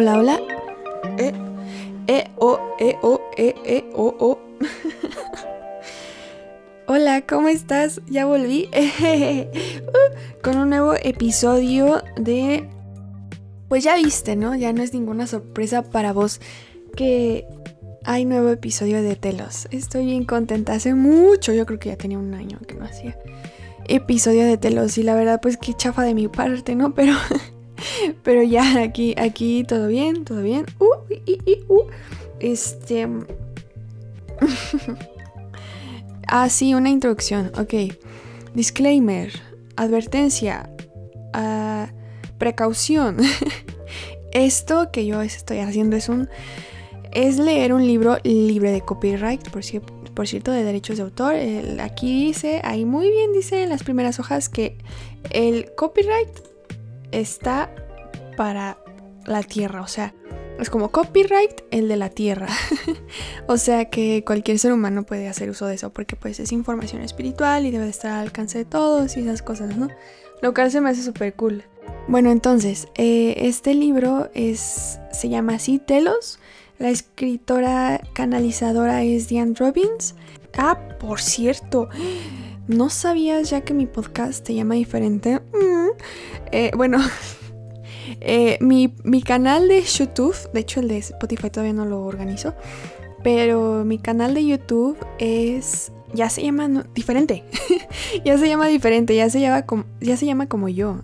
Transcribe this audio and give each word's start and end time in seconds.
Hola, 0.00 0.18
hola. 0.18 0.40
Eh, 1.18 1.32
eh, 2.06 2.24
o, 2.38 2.58
eh, 2.78 2.96
o, 3.02 3.20
eh, 3.36 3.54
eh, 3.66 3.84
o, 3.92 4.14
o. 4.18 4.38
hola, 6.86 7.26
¿cómo 7.26 7.48
estás? 7.48 8.00
Ya 8.08 8.24
volví. 8.24 8.70
Uh, 8.72 10.42
con 10.42 10.56
un 10.56 10.70
nuevo 10.70 10.94
episodio 10.94 12.02
de... 12.16 12.66
Pues 13.68 13.84
ya 13.84 13.94
viste, 13.96 14.36
¿no? 14.36 14.54
Ya 14.54 14.72
no 14.72 14.82
es 14.82 14.94
ninguna 14.94 15.26
sorpresa 15.26 15.82
para 15.82 16.14
vos 16.14 16.40
que 16.96 17.46
hay 18.04 18.24
nuevo 18.24 18.48
episodio 18.48 19.02
de 19.02 19.16
Telos. 19.16 19.68
Estoy 19.70 20.06
bien 20.06 20.24
contenta. 20.24 20.72
Hace 20.72 20.94
mucho, 20.94 21.52
yo 21.52 21.66
creo 21.66 21.78
que 21.78 21.90
ya 21.90 21.96
tenía 21.96 22.18
un 22.18 22.32
año 22.32 22.58
que 22.66 22.74
no 22.74 22.86
hacía 22.86 23.18
episodio 23.86 24.46
de 24.46 24.56
Telos. 24.56 24.96
Y 24.96 25.02
la 25.02 25.14
verdad, 25.14 25.40
pues 25.42 25.58
qué 25.58 25.74
chafa 25.74 26.04
de 26.04 26.14
mi 26.14 26.28
parte, 26.28 26.74
¿no? 26.74 26.94
Pero... 26.94 27.12
Pero 28.22 28.42
ya, 28.42 28.82
aquí, 28.82 29.14
aquí 29.18 29.64
todo 29.64 29.88
bien, 29.88 30.24
todo 30.24 30.42
bien. 30.42 30.66
Uh, 30.78 31.72
uh. 31.72 31.86
Este. 32.38 33.08
ah, 36.26 36.48
sí, 36.48 36.74
una 36.74 36.90
introducción. 36.90 37.52
Ok. 37.58 37.94
Disclaimer. 38.54 39.32
Advertencia. 39.76 40.70
Uh, 41.34 41.86
precaución. 42.38 43.18
Esto 44.32 44.90
que 44.92 45.06
yo 45.06 45.22
estoy 45.22 45.58
haciendo 45.58 45.96
es 45.96 46.08
un. 46.08 46.28
Es 47.12 47.38
leer 47.38 47.72
un 47.72 47.84
libro 47.84 48.18
libre 48.22 48.70
de 48.70 48.82
copyright, 48.82 49.50
por, 49.50 49.62
por 50.14 50.28
cierto, 50.28 50.52
de 50.52 50.62
derechos 50.62 50.96
de 50.96 51.02
autor. 51.02 51.34
aquí 51.80 52.26
dice, 52.26 52.60
ahí 52.62 52.84
muy 52.84 53.10
bien 53.10 53.32
dice 53.32 53.64
en 53.64 53.68
las 53.68 53.82
primeras 53.82 54.20
hojas 54.20 54.48
que 54.48 54.78
el 55.32 55.74
copyright 55.74 56.49
está 57.12 57.74
para 58.36 58.78
la 59.26 59.42
tierra, 59.42 59.82
o 59.82 59.88
sea, 59.88 60.14
es 60.58 60.68
como 60.68 60.90
copyright 60.90 61.62
el 61.70 61.88
de 61.88 61.96
la 61.96 62.10
tierra. 62.10 62.48
o 63.46 63.56
sea 63.56 63.86
que 63.86 64.24
cualquier 64.24 64.58
ser 64.58 64.72
humano 64.72 65.04
puede 65.04 65.28
hacer 65.28 65.48
uso 65.50 65.66
de 65.66 65.74
eso 65.74 65.90
porque 65.90 66.16
pues 66.16 66.38
es 66.40 66.52
información 66.52 67.02
espiritual 67.02 67.66
y 67.66 67.70
debe 67.70 67.88
estar 67.88 68.12
al 68.12 68.20
alcance 68.20 68.58
de 68.58 68.64
todos 68.64 69.16
y 69.16 69.20
esas 69.20 69.42
cosas, 69.42 69.76
¿no? 69.76 69.88
Lo 70.42 70.54
cual 70.54 70.70
se 70.70 70.80
me 70.80 70.90
hace 70.90 71.02
súper 71.02 71.34
cool. 71.34 71.64
Bueno, 72.08 72.30
entonces, 72.30 72.88
eh, 72.96 73.34
este 73.38 73.74
libro 73.74 74.30
es, 74.34 74.98
se 75.12 75.28
llama 75.28 75.54
así, 75.54 75.78
Telos. 75.78 76.38
La 76.78 76.90
escritora 76.90 78.00
canalizadora 78.14 79.02
es 79.02 79.28
Diane 79.28 79.54
Robbins. 79.56 80.14
Ah, 80.56 80.78
por 80.98 81.20
cierto, 81.20 81.88
¿no 82.70 82.88
sabías 82.88 83.50
ya 83.50 83.62
que 83.62 83.74
mi 83.74 83.86
podcast 83.86 84.46
se 84.46 84.54
llama 84.54 84.74
diferente? 84.74 85.40
Mm. 85.40 85.88
Eh, 86.52 86.70
bueno, 86.76 86.98
eh, 88.20 88.58
mi, 88.60 89.22
canal 89.22 89.68
de 89.68 89.82
YouTube, 89.82 90.36
de 90.52 90.60
hecho 90.60 90.80
el 90.80 90.88
de 90.88 90.98
Spotify 90.98 91.50
todavía 91.50 91.72
no 91.72 91.84
lo 91.84 92.02
organizo, 92.02 92.54
pero 93.22 93.84
mi 93.84 93.98
canal 93.98 94.34
de 94.34 94.46
YouTube 94.46 94.96
es 95.18 95.92
ya 96.14 96.28
se 96.30 96.42
llama 96.42 96.86
diferente. 96.94 97.44
ya 98.24 98.38
se 98.38 98.48
llama 98.48 98.66
diferente, 98.66 99.14
ya 99.14 99.28
se 99.30 99.40
llama 99.40 99.66
como, 99.66 99.84
ya 100.00 100.16
se 100.16 100.26
llama 100.26 100.48
como 100.48 100.68
yo. 100.68 101.02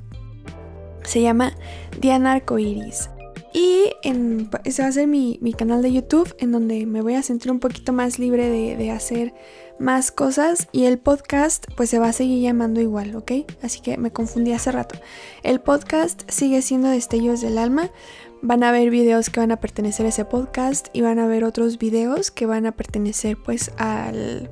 Se 1.05 1.21
llama 1.21 1.53
Diana 2.01 2.33
Arcoiris. 2.33 3.11
Y 3.53 3.93
en, 4.03 4.51
ese 4.65 4.83
va 4.83 4.89
a 4.89 4.93
ser 4.93 5.07
mi, 5.07 5.39
canal 5.57 5.81
de 5.81 5.93
YouTube 5.93 6.35
en 6.39 6.53
donde 6.53 6.85
me 6.85 7.01
voy 7.01 7.15
a 7.15 7.23
sentir 7.23 7.51
un 7.51 7.59
poquito 7.59 7.93
más 7.93 8.19
libre 8.19 8.51
de, 8.51 8.77
de 8.77 8.91
hacer 8.91 9.33
más 9.79 10.11
cosas 10.11 10.69
y 10.73 10.85
el 10.85 10.99
podcast 10.99 11.67
pues 11.77 11.91
se 11.91 11.99
va 11.99 12.09
a 12.09 12.13
seguir 12.13 12.43
llamando 12.43 12.81
igual, 12.81 13.15
¿ok? 13.15 13.33
Así 13.63 13.81
que 13.81 13.99
me 13.99 14.11
confundí 14.11 14.53
hace 14.53 14.73
rato. 14.73 14.99
El 15.43 15.61
podcast 15.61 16.23
sigue 16.31 16.63
siendo 16.63 16.89
Destellos 16.89 17.41
del 17.41 17.59
Alma. 17.59 17.91
Van 18.43 18.63
a 18.63 18.69
haber 18.69 18.91
videos 18.91 19.31
que 19.31 19.41
van 19.41 19.53
a 19.53 19.61
pertenecer 19.61 20.07
a 20.07 20.11
ese 20.11 20.25
podcast 20.25 20.89
y 20.93 21.01
van 21.01 21.19
a 21.19 21.25
haber 21.25 21.45
otros 21.45 21.79
videos 21.79 22.31
que 22.31 22.47
van 22.47 22.67
a 22.67 22.73
pertenecer 22.73 23.37
pues 23.43 23.73
al, 23.79 24.51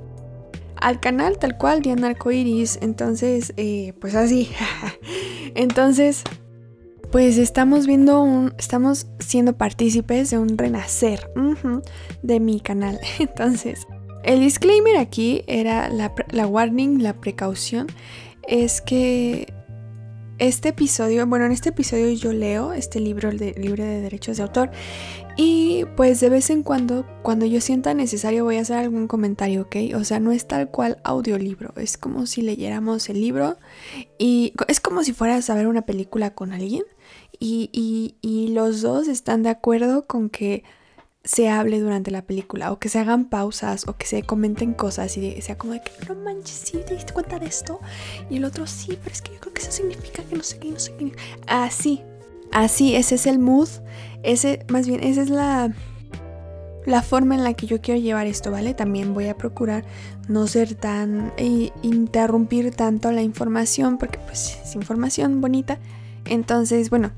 al 0.76 1.00
canal 1.00 1.38
tal 1.38 1.56
cual 1.58 1.82
Diana 1.82 2.08
Arcoiris. 2.08 2.78
Entonces, 2.82 3.52
eh, 3.56 3.94
pues 4.00 4.14
así. 4.14 4.50
Entonces, 5.54 6.24
pues 7.12 7.38
estamos 7.38 7.86
viendo 7.86 8.22
un, 8.22 8.54
estamos 8.58 9.06
siendo 9.20 9.56
partícipes 9.56 10.30
de 10.30 10.38
un 10.38 10.58
renacer 10.58 11.30
de 12.22 12.40
mi 12.40 12.60
canal. 12.60 12.98
Entonces, 13.18 13.86
el 14.24 14.40
disclaimer 14.40 14.96
aquí 14.96 15.42
era 15.46 15.88
la, 15.88 16.46
warning, 16.46 17.02
la 17.02 17.14
precaución, 17.14 17.86
es 18.46 18.80
que 18.80 19.52
este 20.38 20.70
episodio, 20.70 21.26
bueno, 21.26 21.46
en 21.46 21.52
este 21.52 21.68
episodio 21.68 22.10
yo 22.10 22.32
leo 22.32 22.72
este 22.72 23.00
libro 23.00 23.30
de, 23.30 23.52
libre 23.52 23.84
de 23.84 24.00
derechos 24.00 24.36
de 24.36 24.42
autor 24.42 24.70
y 25.36 25.84
pues 25.96 26.20
de 26.20 26.28
vez 26.28 26.50
en 26.50 26.62
cuando, 26.62 27.06
cuando 27.22 27.46
yo 27.46 27.60
sienta 27.60 27.94
necesario 27.94 28.44
voy 28.44 28.56
a 28.56 28.62
hacer 28.62 28.78
algún 28.78 29.06
comentario, 29.06 29.62
¿ok? 29.62 29.76
O 29.94 30.04
sea, 30.04 30.20
no 30.20 30.32
es 30.32 30.46
tal 30.48 30.70
cual 30.70 30.98
audiolibro, 31.04 31.72
es 31.76 31.96
como 31.96 32.26
si 32.26 32.42
leyéramos 32.42 33.08
el 33.08 33.20
libro 33.20 33.58
y 34.18 34.54
es 34.68 34.80
como 34.80 35.04
si 35.04 35.12
fueras 35.12 35.48
a 35.50 35.54
ver 35.54 35.68
una 35.68 35.82
película 35.82 36.34
con 36.34 36.52
alguien 36.52 36.82
y, 37.38 38.16
y 38.20 38.48
los 38.48 38.80
dos 38.80 39.08
están 39.08 39.42
de 39.42 39.50
acuerdo 39.50 40.06
con 40.06 40.30
que 40.30 40.64
se 41.24 41.48
hable 41.48 41.80
durante 41.80 42.10
la 42.10 42.22
película 42.22 42.70
o 42.70 42.78
que 42.78 42.90
se 42.90 42.98
hagan 42.98 43.24
pausas 43.24 43.88
o 43.88 43.96
que 43.96 44.06
se 44.06 44.22
comenten 44.22 44.74
cosas 44.74 45.16
y 45.16 45.40
sea 45.40 45.56
como 45.56 45.72
de 45.72 45.80
que 45.80 45.90
no 46.06 46.14
manches, 46.14 46.56
sí, 46.56 46.78
te 46.86 46.94
diste 46.94 47.14
cuenta 47.14 47.38
de 47.38 47.46
esto 47.46 47.80
y 48.28 48.36
el 48.36 48.44
otro 48.44 48.66
sí, 48.66 48.98
pero 49.02 49.14
es 49.14 49.22
que 49.22 49.32
yo 49.32 49.40
creo 49.40 49.54
que 49.54 49.62
eso 49.62 49.72
significa 49.72 50.22
que 50.22 50.36
no 50.36 50.42
sé 50.42 50.58
qué, 50.58 50.70
no 50.70 50.78
sé 50.78 50.94
qué. 50.96 51.12
Así, 51.46 52.02
así, 52.52 52.94
ese 52.94 53.14
es 53.14 53.26
el 53.26 53.38
mood, 53.38 53.68
ese, 54.22 54.66
más 54.68 54.86
bien, 54.86 55.02
esa 55.02 55.22
es 55.22 55.30
la, 55.30 55.72
la 56.84 57.02
forma 57.02 57.34
en 57.34 57.42
la 57.42 57.54
que 57.54 57.66
yo 57.66 57.80
quiero 57.80 57.98
llevar 57.98 58.26
esto, 58.26 58.50
¿vale? 58.50 58.74
También 58.74 59.14
voy 59.14 59.28
a 59.28 59.38
procurar 59.38 59.84
no 60.28 60.46
ser 60.46 60.74
tan, 60.74 61.32
e 61.38 61.72
interrumpir 61.82 62.74
tanto 62.74 63.10
la 63.12 63.22
información 63.22 63.96
porque 63.96 64.18
pues 64.18 64.58
es 64.62 64.74
información 64.74 65.40
bonita. 65.40 65.78
Entonces, 66.26 66.90
bueno, 66.90 67.12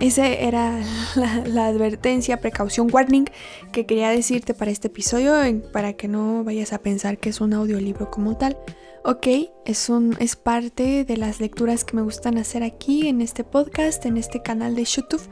esa 0.00 0.26
era 0.26 0.80
la, 1.14 1.66
advertencia, 1.66 2.40
precaución, 2.40 2.88
warning 2.92 3.26
que 3.72 3.86
quería 3.86 4.10
decirte 4.10 4.54
para 4.54 4.70
este 4.70 4.88
episodio, 4.88 5.34
para 5.72 5.92
que 5.92 6.08
no 6.08 6.44
vayas 6.44 6.72
a 6.72 6.78
pensar 6.78 7.18
que 7.18 7.30
es 7.30 7.40
un 7.40 7.52
audiolibro 7.52 8.10
como 8.10 8.36
tal. 8.36 8.56
Ok, 9.04 9.26
es, 9.66 9.88
un, 9.90 10.16
es 10.18 10.34
parte 10.34 11.04
de 11.04 11.16
las 11.16 11.38
lecturas 11.40 11.84
que 11.84 11.94
me 11.94 12.02
gustan 12.02 12.38
hacer 12.38 12.62
aquí 12.62 13.06
en 13.08 13.20
este 13.20 13.44
podcast, 13.44 14.04
en 14.06 14.16
este 14.16 14.42
canal 14.42 14.74
de 14.74 14.84
YouTube. 14.84 15.22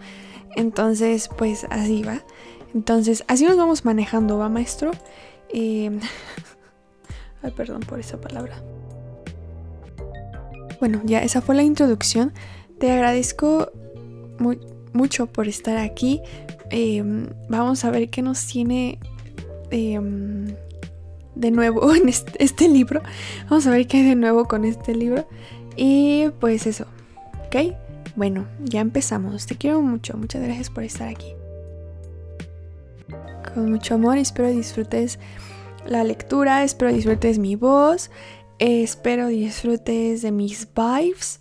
Entonces, 0.57 1.29
pues 1.39 1.67
así 1.71 2.03
va. 2.03 2.23
Entonces, 2.75 3.25
así 3.29 3.45
nos 3.45 3.57
vamos 3.57 3.85
manejando, 3.85 4.39
¿va, 4.39 4.49
maestro? 4.49 4.93
Em, 5.49 6.01
ay, 7.43 7.51
perdón 7.53 7.81
por 7.81 7.99
esa 7.99 8.21
palabra. 8.21 8.63
Bueno, 10.79 11.01
ya 11.05 11.23
esa 11.23 11.41
fue 11.41 11.55
la 11.55 11.63
introducción. 11.63 12.33
Te 12.79 12.91
agradezco 12.91 13.73
mucho 14.93 15.27
por 15.27 15.49
estar 15.49 15.79
aquí. 15.79 16.21
Em, 16.71 17.29
vamos 17.49 17.85
a 17.85 17.91
ver 17.91 18.09
qué 18.11 18.23
nos 18.23 18.47
tiene 18.47 18.99
em, 19.71 20.55
de 21.35 21.51
nuevo 21.51 21.95
en 21.95 22.09
este, 22.09 22.69
libro. 22.69 23.03
Vamos 23.49 23.67
a 23.67 23.71
ver 23.71 23.87
qué 23.87 23.99
hay 23.99 24.05
de 24.05 24.15
nuevo 24.15 24.47
con 24.47 24.65
este 24.65 24.95
libro. 24.95 25.27
Y 25.77 26.29
pues 26.41 26.67
eso, 26.67 26.87
¿ok? 27.47 27.75
Bueno, 28.17 28.47
ya 28.61 28.81
empezamos. 28.81 29.47
Te 29.47 29.57
quiero 29.57 29.81
mucho. 29.81 30.17
Muchas 30.17 30.43
gracias 30.43 30.71
por 30.71 30.85
estar 30.85 31.09
aquí. 31.09 31.35
Con 33.55 33.71
mucho 33.71 33.95
amor, 33.95 34.19
espero 34.19 34.49
disfrutes 34.49 35.19
la 35.87 36.05
lectura, 36.05 36.63
espero 36.63 36.93
disfrutes 36.93 37.39
mi 37.39 37.57
voz, 37.57 38.11
espero 38.59 39.27
disfrutes 39.27 40.23
de 40.23 40.31
mis 40.31 40.69
vibes, 40.75 41.41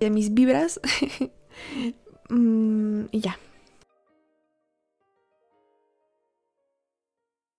de 0.00 0.10
mis 0.10 0.32
vibras. 0.32 0.80
Mm, 2.28 3.04
y 3.12 3.20
ya. 3.20 3.38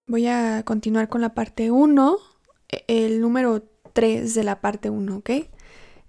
Voy 0.08 0.28
a 0.28 0.64
continuar 0.64 1.10
con 1.10 1.22
la 1.22 1.34
parte 1.34 1.72
1, 1.72 2.18
e, 2.70 2.84
el 2.88 3.22
número 3.22 3.64
3 3.94 4.34
de 4.34 4.44
la 4.44 4.62
parte 4.62 4.90
1, 4.90 5.18
¿ok? 5.18 5.30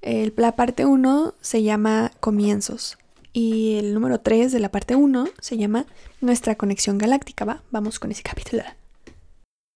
El, 0.03 0.35
la 0.37 0.55
parte 0.55 0.87
1 0.87 1.35
se 1.41 1.63
llama 1.63 2.13
comienzos 2.21 2.99
y 3.33 3.77
el 3.77 3.95
número 3.95 4.21
3 4.21 4.53
de 4.53 4.61
la 4.61 4.71
parte 4.71 4.95
1 4.95 5.29
se 5.41 5.57
llama 5.57 5.87
nuestra 6.21 6.55
conexión 6.55 6.99
galáctica, 6.99 7.45
¿va? 7.45 7.63
Vamos 7.71 7.99
con 7.99 8.13
ese 8.13 8.23
capítulo. 8.23 8.63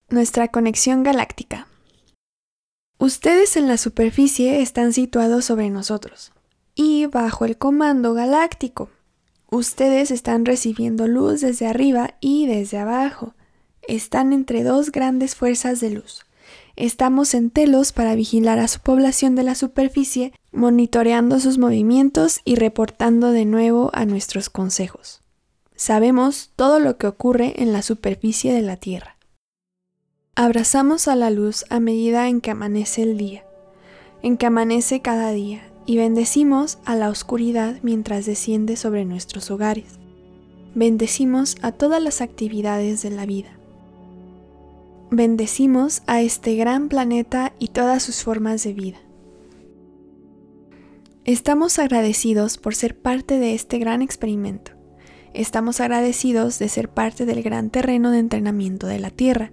Nuestra 0.09 0.49
conexión 0.49 1.03
galáctica. 1.03 1.67
Ustedes 2.99 3.57
en 3.57 3.67
la 3.67 3.79
superficie 3.79 4.63
están 4.63 4.93
situados 4.93 5.45
sobre 5.45 5.71
nosotros 5.71 6.33
y 6.75 7.07
bajo 7.07 7.45
el 7.45 7.59
comando 7.59 8.15
galáctico. 8.15 8.91
Ustedes 9.51 10.11
están 10.11 10.45
recibiendo 10.45 11.07
luz 11.07 11.43
desde 11.43 11.67
arriba 11.67 12.15
y 12.21 12.47
desde 12.47 12.79
abajo. 12.79 13.35
Están 13.87 14.33
entre 14.33 14.63
dos 14.63 14.91
grandes 14.91 15.35
fuerzas 15.35 15.81
de 15.81 15.91
luz. 15.91 16.25
Estamos 16.77 17.35
en 17.35 17.51
Telos 17.51 17.93
para 17.93 18.15
vigilar 18.15 18.59
a 18.59 18.69
su 18.69 18.81
población 18.81 19.35
de 19.35 19.43
la 19.43 19.55
superficie, 19.55 20.33
monitoreando 20.53 21.39
sus 21.39 21.59
movimientos 21.59 22.41
y 22.45 22.55
reportando 22.55 23.31
de 23.31 23.45
nuevo 23.45 23.91
a 23.93 24.07
nuestros 24.07 24.49
consejos. 24.49 25.21
Sabemos 25.77 26.51
todo 26.57 26.79
lo 26.79 26.97
que 26.97 27.07
ocurre 27.07 27.61
en 27.61 27.73
la 27.73 27.83
superficie 27.83 28.55
de 28.55 28.63
la 28.63 28.77
Tierra. 28.77 29.17
Abrazamos 30.35 31.09
a 31.09 31.17
la 31.17 31.31
luz 31.31 31.67
a 31.69 31.79
medida 31.79 32.29
en 32.29 32.41
que 32.41 32.53
amanece 32.53 33.03
el 33.03 33.19
día, 33.19 33.45
en 34.23 34.39
que 34.39 34.47
amanece 34.47 35.03
cada 35.03 35.31
día, 35.33 35.72
y 35.87 35.97
bendecimos 35.97 36.79
a 36.85 36.97
la 36.97 37.09
oscuridad 37.09 37.77
mientras 37.83 38.27
desciende 38.27 38.77
sobre 38.77 39.05
nuestros 39.05 39.51
hogares. 39.51 39.99
Bendecimos 40.75 41.57
a 41.63 41.73
todas 41.73 42.03
las 42.03 42.21
actividades 42.21 43.03
de 43.03 43.11
la 43.11 43.27
vida. 43.27 43.51
Bendecimos 45.11 46.03
a 46.07 46.23
este 46.23 46.57
gran 46.57 46.89
planeta 46.89 47.53
y 47.59 47.69
todas 47.69 48.03
sus 48.03 48.23
formas 48.23 48.65
de 48.65 48.73
vida. 48.73 48.99
Estamos 51.25 51.79
agradecidos 51.79 52.59
por 52.59 52.75
ser 52.75 52.99
parte 52.99 53.39
de 53.39 53.55
este 53.55 53.79
gran 53.79 54.03
experimento. 54.03 54.73
Estamos 55.35 55.81
agradecidos 55.81 56.59
de 56.59 56.69
ser 56.69 56.89
parte 56.89 57.27
del 57.27 57.43
gran 57.43 57.71
terreno 57.71 58.11
de 58.11 58.19
entrenamiento 58.19 58.87
de 58.87 58.99
la 58.99 59.11
Tierra, 59.11 59.53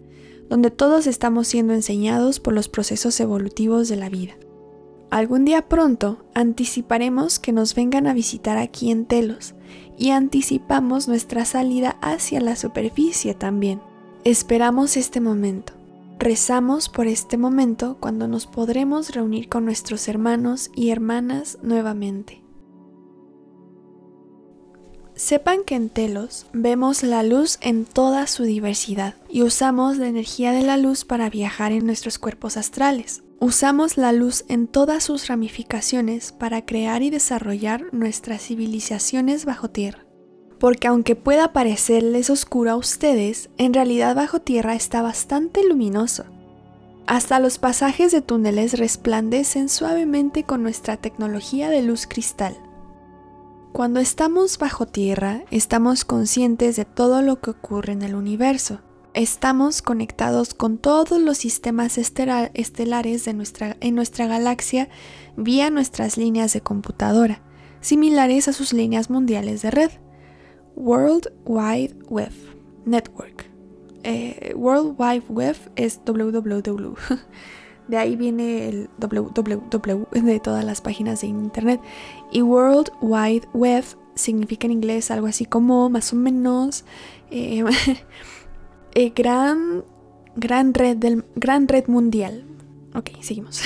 donde 0.50 0.72
todos 0.72 1.06
estamos 1.08 1.48
siendo 1.48 1.74
enseñados 1.74 2.40
por 2.40 2.54
los 2.54 2.70
procesos 2.70 3.20
evolutivos 3.20 3.88
de 3.88 3.96
la 3.98 4.10
vida. 4.10 4.34
Algún 5.12 5.44
día 5.44 5.68
pronto 5.68 6.24
anticiparemos 6.36 7.40
que 7.40 7.52
nos 7.52 7.74
vengan 7.74 8.06
a 8.06 8.14
visitar 8.14 8.60
aquí 8.60 8.92
en 8.92 9.06
Telos 9.06 9.56
y 9.98 10.12
anticipamos 10.12 11.08
nuestra 11.08 11.46
salida 11.46 11.98
hacia 12.02 12.40
la 12.42 12.56
superficie 12.56 13.34
también. 13.34 13.82
Esperamos 14.24 14.98
este 14.98 15.20
momento. 15.20 15.74
Rezamos 16.20 16.90
por 16.90 17.08
este 17.08 17.38
momento 17.38 17.98
cuando 18.00 18.28
nos 18.28 18.46
podremos 18.46 19.10
reunir 19.10 19.50
con 19.50 19.66
nuestros 19.66 20.08
hermanos 20.08 20.70
y 20.76 20.90
hermanas 20.90 21.58
nuevamente. 21.64 22.44
Sepan 25.16 25.64
que 25.66 25.76
en 25.76 25.90
Telos 25.90 26.46
vemos 26.54 27.04
la 27.04 27.24
luz 27.24 27.58
en 27.62 27.86
toda 27.86 28.28
su 28.28 28.44
diversidad 28.44 29.16
y 29.28 29.42
usamos 29.42 29.98
la 29.98 30.08
energía 30.08 30.52
de 30.52 30.62
la 30.62 30.78
luz 30.78 31.04
para 31.04 31.30
viajar 31.30 31.72
en 31.72 31.86
nuestros 31.86 32.20
cuerpos 32.20 32.58
astrales. 32.58 33.24
Usamos 33.40 33.98
la 33.98 34.12
luz 34.12 34.46
en 34.48 34.68
todas 34.68 35.04
sus 35.04 35.28
ramificaciones 35.28 36.32
para 36.32 36.66
crear 36.66 37.02
y 37.04 37.10
desarrollar 37.10 37.86
nuestras 37.94 38.42
civilizaciones 38.42 39.46
bajo 39.46 39.70
tierra 39.70 40.10
porque 40.60 40.88
aunque 40.88 41.16
pueda 41.16 41.54
parecerles 41.54 42.30
oscuro 42.30 42.72
a 42.72 42.76
ustedes, 42.76 43.50
en 43.58 43.74
realidad 43.74 44.16
bajo 44.16 44.42
tierra 44.42 44.76
está 44.76 45.02
bastante 45.02 45.64
luminoso. 45.68 46.26
Hasta 47.08 47.40
los 47.40 47.58
pasajes 47.58 48.12
de 48.12 48.22
túneles 48.22 48.78
resplandecen 48.78 49.70
suavemente 49.70 50.44
con 50.44 50.62
nuestra 50.62 50.98
tecnología 50.98 51.70
de 51.70 51.82
luz 51.82 52.06
cristal. 52.06 52.56
Cuando 53.72 54.00
estamos 54.00 54.58
bajo 54.58 54.86
tierra, 54.86 55.44
estamos 55.50 56.06
conscientes 56.06 56.76
de 56.76 56.86
todo 56.86 57.22
lo 57.22 57.40
que 57.40 57.52
ocurre 57.52 57.94
en 57.94 58.02
el 58.02 58.16
universo. 58.16 58.82
Estamos 59.20 59.82
conectados 59.82 60.54
con 60.54 60.78
todos 60.78 61.20
los 61.20 61.38
sistemas 61.38 61.98
estelares 61.98 63.26
de 63.26 63.34
nuestra, 63.34 63.76
en 63.82 63.94
nuestra 63.94 64.28
galaxia 64.28 64.88
vía 65.36 65.70
nuestras 65.70 66.16
líneas 66.16 66.54
de 66.54 66.62
computadora, 66.62 67.42
similares 67.82 68.48
a 68.48 68.54
sus 68.54 68.72
líneas 68.72 69.10
mundiales 69.10 69.62
de 69.62 69.72
red. 69.72 69.92
World 70.78 71.34
Wide 71.44 71.98
Web 72.08 72.32
Network. 72.86 73.46
Eh, 74.04 74.54
World 74.56 74.96
Wide 74.98 75.26
Web 75.28 75.58
es 75.76 76.00
www. 76.06 76.94
De 77.90 77.98
ahí 77.98 78.16
viene 78.16 78.70
el 78.70 78.90
www 79.00 80.06
de 80.12 80.40
todas 80.40 80.64
las 80.64 80.80
páginas 80.80 81.20
de 81.20 81.28
internet. 81.28 81.82
Y 82.32 82.42
World 82.42 82.92
Wide 83.02 83.50
Web 83.54 83.84
significa 84.16 84.68
en 84.68 84.72
inglés 84.72 85.12
algo 85.12 85.28
así 85.28 85.46
como 85.46 85.90
más 85.90 86.14
o 86.14 86.16
menos 86.16 86.86
eh, 87.32 87.66
eh, 89.00 89.14
gran, 89.16 89.86
gran, 90.36 90.74
red 90.74 90.98
del, 90.98 91.24
gran 91.36 91.68
red 91.68 91.88
mundial. 91.88 92.44
Ok, 92.94 93.12
seguimos. 93.22 93.62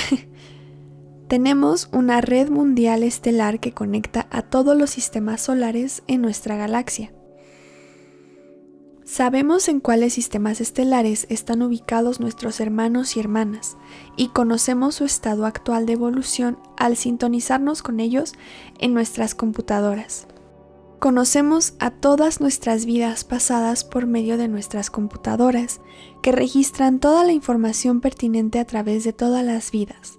Tenemos 1.27 1.89
una 1.91 2.21
red 2.21 2.49
mundial 2.49 3.01
estelar 3.01 3.59
que 3.59 3.71
conecta 3.71 4.27
a 4.29 4.43
todos 4.43 4.77
los 4.77 4.91
sistemas 4.91 5.41
solares 5.41 6.03
en 6.07 6.21
nuestra 6.21 6.55
galaxia. 6.55 7.11
Sabemos 9.05 9.67
en 9.69 9.79
cuáles 9.79 10.13
sistemas 10.13 10.61
estelares 10.61 11.25
están 11.29 11.63
ubicados 11.63 12.19
nuestros 12.19 12.59
hermanos 12.59 13.17
y 13.17 13.19
hermanas 13.19 13.75
y 14.15 14.27
conocemos 14.27 14.95
su 14.95 15.03
estado 15.03 15.47
actual 15.47 15.87
de 15.87 15.93
evolución 15.93 16.59
al 16.77 16.95
sintonizarnos 16.95 17.81
con 17.81 17.99
ellos 17.99 18.33
en 18.79 18.93
nuestras 18.93 19.33
computadoras. 19.33 20.27
Conocemos 21.03 21.73
a 21.79 21.91
todas 21.91 22.39
nuestras 22.39 22.85
vidas 22.85 23.25
pasadas 23.25 23.83
por 23.83 24.07
medio 24.07 24.37
de 24.37 24.47
nuestras 24.47 24.89
computadoras, 24.89 25.81
que 26.21 26.31
registran 26.31 27.01
toda 27.01 27.25
la 27.25 27.33
información 27.33 27.99
pertinente 27.99 28.57
a 28.57 28.63
través 28.63 29.03
de 29.03 29.11
todas 29.11 29.43
las 29.43 29.69
vidas. 29.69 30.17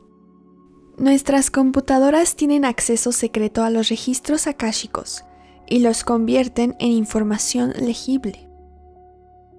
Nuestras 0.99 1.51
computadoras 1.51 2.37
tienen 2.37 2.67
acceso 2.67 3.13
secreto 3.13 3.65
a 3.65 3.71
los 3.71 3.89
registros 3.89 4.47
akáshicos 4.47 5.25
y 5.67 5.79
los 5.79 6.05
convierten 6.05 6.77
en 6.81 6.91
información 6.91 7.73
legible. 7.79 8.47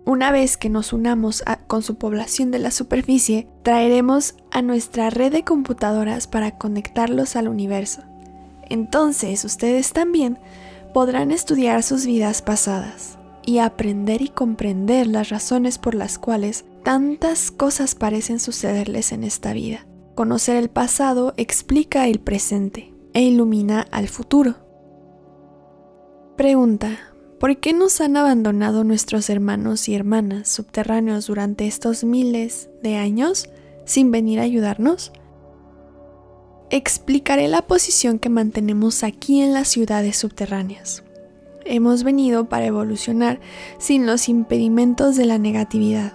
Una 0.06 0.30
vez 0.30 0.57
que 0.57 0.69
nos 0.69 0.94
unamos 0.94 1.44
con 1.66 1.81
su 1.81 1.95
población 1.95 2.51
de 2.51 2.60
la 2.60 2.69
superficie, 2.69 3.48
traeremos 3.63 4.36
a 4.51 4.62
nuestra 4.62 5.10
red 5.10 5.31
de 5.31 5.44
computadoras 5.44 6.27
para 6.27 6.60
conectarlos 6.60 7.36
al 7.36 7.48
universo. 7.48 8.04
Entonces 8.69 9.44
ustedes 9.44 9.92
también 9.92 10.38
podrán 10.95 11.31
estudiar 11.31 11.83
sus 11.83 12.06
vidas 12.06 12.42
pasadas 12.42 13.19
y 13.45 13.57
aprender 13.57 14.21
y 14.21 14.30
comprender 14.30 15.07
las 15.07 15.27
razones 15.27 15.77
por 15.77 15.94
las 15.94 16.18
cuales 16.18 16.63
tantas 16.83 17.51
cosas 17.51 17.95
parecen 17.95 18.39
sucederles 18.39 19.12
en 19.12 19.25
esta 19.25 19.51
vida. 19.51 19.86
Conocer 20.15 20.56
el 20.56 20.69
pasado 20.69 21.33
explica 21.36 22.07
el 22.07 22.21
presente 22.21 22.94
e 23.13 23.24
ilumina 23.24 23.86
al 23.92 24.07
futuro. 24.07 24.56
Pregunta, 26.38 26.98
¿por 27.41 27.57
qué 27.57 27.74
nos 27.74 28.00
han 28.00 28.15
abandonado 28.15 28.86
nuestros 28.86 29.30
hermanos 29.30 29.89
y 29.89 29.95
hermanas 29.95 30.48
subterráneos 30.48 31.27
durante 31.27 31.68
estos 31.68 32.06
miles 32.06 32.69
de 32.81 32.96
años 32.96 33.50
sin 33.84 34.12
venir 34.12 34.39
a 34.39 34.43
ayudarnos? 34.43 35.12
Explicaré 36.69 37.48
la 37.48 37.62
posición 37.62 38.19
que 38.19 38.29
mantenemos 38.29 39.03
aquí 39.03 39.41
en 39.41 39.53
las 39.53 39.67
ciudades 39.67 40.17
subterráneas. 40.17 41.03
Hemos 41.65 42.03
venido 42.03 42.45
para 42.50 42.65
evolucionar 42.65 43.39
sin 43.77 44.05
los 44.05 44.29
impedimentos 44.29 45.15
de 45.15 45.25
la 45.25 45.38
negatividad 45.38 46.13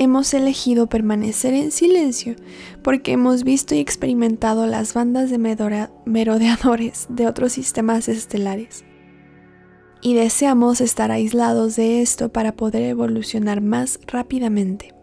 hemos 0.00 0.32
elegido 0.32 0.86
permanecer 0.86 1.52
en 1.52 1.70
silencio 1.70 2.34
porque 2.82 3.12
hemos 3.12 3.44
visto 3.44 3.74
y 3.74 3.78
experimentado 3.78 4.66
las 4.66 4.94
bandas 4.94 5.28
de 5.30 5.38
merodeadores 6.06 7.06
de 7.10 7.26
otros 7.26 7.52
sistemas 7.52 8.08
estelares. 8.08 8.84
Y 10.00 10.14
deseamos 10.14 10.80
estar 10.80 11.10
aislados 11.10 11.76
de 11.76 12.00
esto 12.00 12.30
para 12.30 12.52
poder 12.52 12.84
evolucionar 12.84 13.60
más 13.60 14.00
rápidamente. 14.06 14.94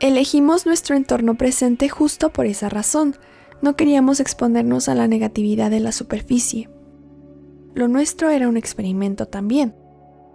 Elegimos 0.00 0.66
nuestro 0.66 0.96
entorno 0.96 1.36
presente 1.36 1.88
justo 1.88 2.32
por 2.32 2.46
esa 2.46 2.68
razón. 2.68 3.16
No 3.62 3.76
queríamos 3.76 4.20
exponernos 4.20 4.88
a 4.88 4.94
la 4.94 5.06
negatividad 5.06 5.70
de 5.70 5.80
la 5.80 5.92
superficie. 5.92 6.68
Lo 7.74 7.86
nuestro 7.86 8.30
era 8.30 8.48
un 8.48 8.56
experimento 8.56 9.26
también 9.26 9.74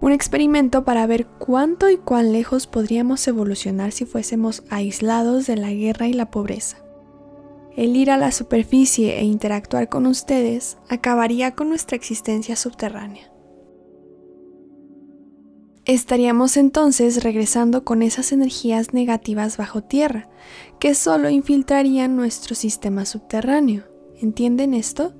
un 0.02 0.12
experimento 0.12 0.84
para 0.84 1.08
ver 1.08 1.26
cuánto 1.26 1.90
y 1.90 1.98
cuán 1.98 2.32
lejos 2.32 2.68
podríamos 2.68 3.28
evolucionar 3.28 3.92
si 3.92 4.06
fuésemos 4.06 4.64
aislados 4.70 5.48
de 5.48 5.56
la 5.56 5.72
guerra 5.72 6.08
y 6.08 6.14
la 6.14 6.30
pobreza. 6.30 6.78
El 7.76 7.96
ir 7.96 8.12
a 8.12 8.18
la 8.18 8.32
superficie 8.32 9.20
e 9.20 9.24
interactuar 9.24 9.90
con 9.90 10.06
ustedes 10.06 10.78
acabaría 10.90 11.56
con 11.56 11.70
nuestra 11.70 11.96
existencia 11.96 12.56
subterránea. 12.56 13.32
Estaríamos 15.86 16.58
entonces 16.58 17.24
regresando 17.24 17.84
con 17.84 18.02
esas 18.02 18.32
energías 18.32 18.92
negativas 18.94 19.56
bajo 19.58 19.84
tierra, 19.84 20.28
que 20.80 20.96
solo 20.96 21.30
infiltrarían 21.30 22.16
nuestro 22.16 22.56
sistema 22.56 23.06
subterráneo. 23.06 23.84
¿Entienden 24.20 24.74
esto? 24.74 25.14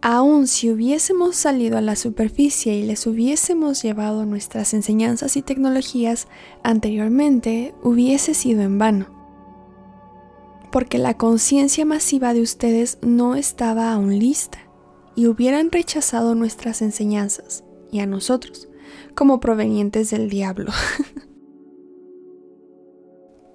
Aun 0.00 0.46
si 0.46 0.70
hubiésemos 0.70 1.34
salido 1.34 1.76
a 1.76 1.80
la 1.80 1.96
superficie 1.96 2.76
y 2.76 2.84
les 2.84 3.04
hubiésemos 3.04 3.82
llevado 3.82 4.26
nuestras 4.26 4.74
enseñanzas 4.74 5.36
y 5.36 5.42
tecnologías 5.42 6.28
anteriormente, 6.62 7.74
hubiese 7.82 8.34
sido 8.34 8.62
en 8.62 8.78
vano. 8.78 9.06
Porque 10.70 10.98
la 10.98 11.16
conciencia 11.16 11.84
masiva 11.84 12.32
de 12.32 12.42
ustedes 12.42 12.98
no 13.02 13.34
estaba 13.34 13.92
aún 13.92 14.20
lista 14.20 14.58
y 15.16 15.26
hubieran 15.26 15.72
rechazado 15.72 16.36
nuestras 16.36 16.80
enseñanzas 16.80 17.64
y 17.90 17.98
a 17.98 18.06
nosotros 18.06 18.68
como 19.14 19.40
provenientes 19.40 20.10
del 20.10 20.28
diablo. 20.28 20.72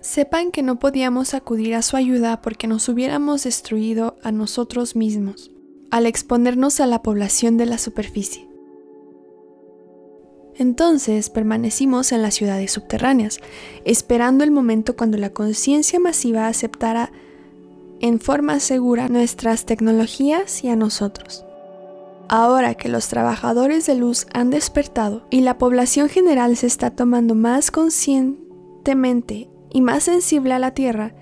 Sepan 0.01 0.51
que 0.51 0.63
no 0.63 0.79
podíamos 0.79 1.33
acudir 1.33 1.75
a 1.75 1.81
su 1.81 1.97
ayuda 1.97 2.41
porque 2.41 2.67
nos 2.67 2.87
hubiéramos 2.87 3.43
destruido 3.43 4.15
a 4.23 4.31
nosotros 4.31 4.95
mismos 4.95 5.51
al 5.89 6.05
exponernos 6.05 6.79
a 6.79 6.85
la 6.85 7.01
población 7.01 7.57
de 7.57 7.65
la 7.65 7.77
superficie. 7.77 8.47
Entonces 10.55 11.29
permanecimos 11.29 12.11
en 12.11 12.21
las 12.21 12.33
ciudades 12.33 12.71
subterráneas, 12.71 13.39
esperando 13.85 14.43
el 14.43 14.51
momento 14.51 14.95
cuando 14.95 15.17
la 15.17 15.29
conciencia 15.29 15.99
masiva 15.99 16.47
aceptara 16.47 17.11
en 17.99 18.19
forma 18.19 18.59
segura 18.59 19.07
nuestras 19.07 19.65
tecnologías 19.65 20.63
y 20.63 20.69
a 20.69 20.75
nosotros. 20.75 21.46
Ahora 22.29 22.75
que 22.75 22.89
los 22.89 23.07
trabajadores 23.07 23.85
de 23.85 23.95
luz 23.95 24.27
han 24.33 24.49
despertado 24.49 25.25
y 25.29 25.41
la 25.41 25.57
población 25.57 26.09
general 26.09 26.57
se 26.57 26.67
está 26.67 26.91
tomando 26.91 27.35
más 27.35 27.71
conscientemente 27.71 29.49
y 29.71 29.81
más 29.81 30.03
sensible 30.03 30.53
a 30.53 30.59
la 30.59 30.73
Tierra, 30.73 31.15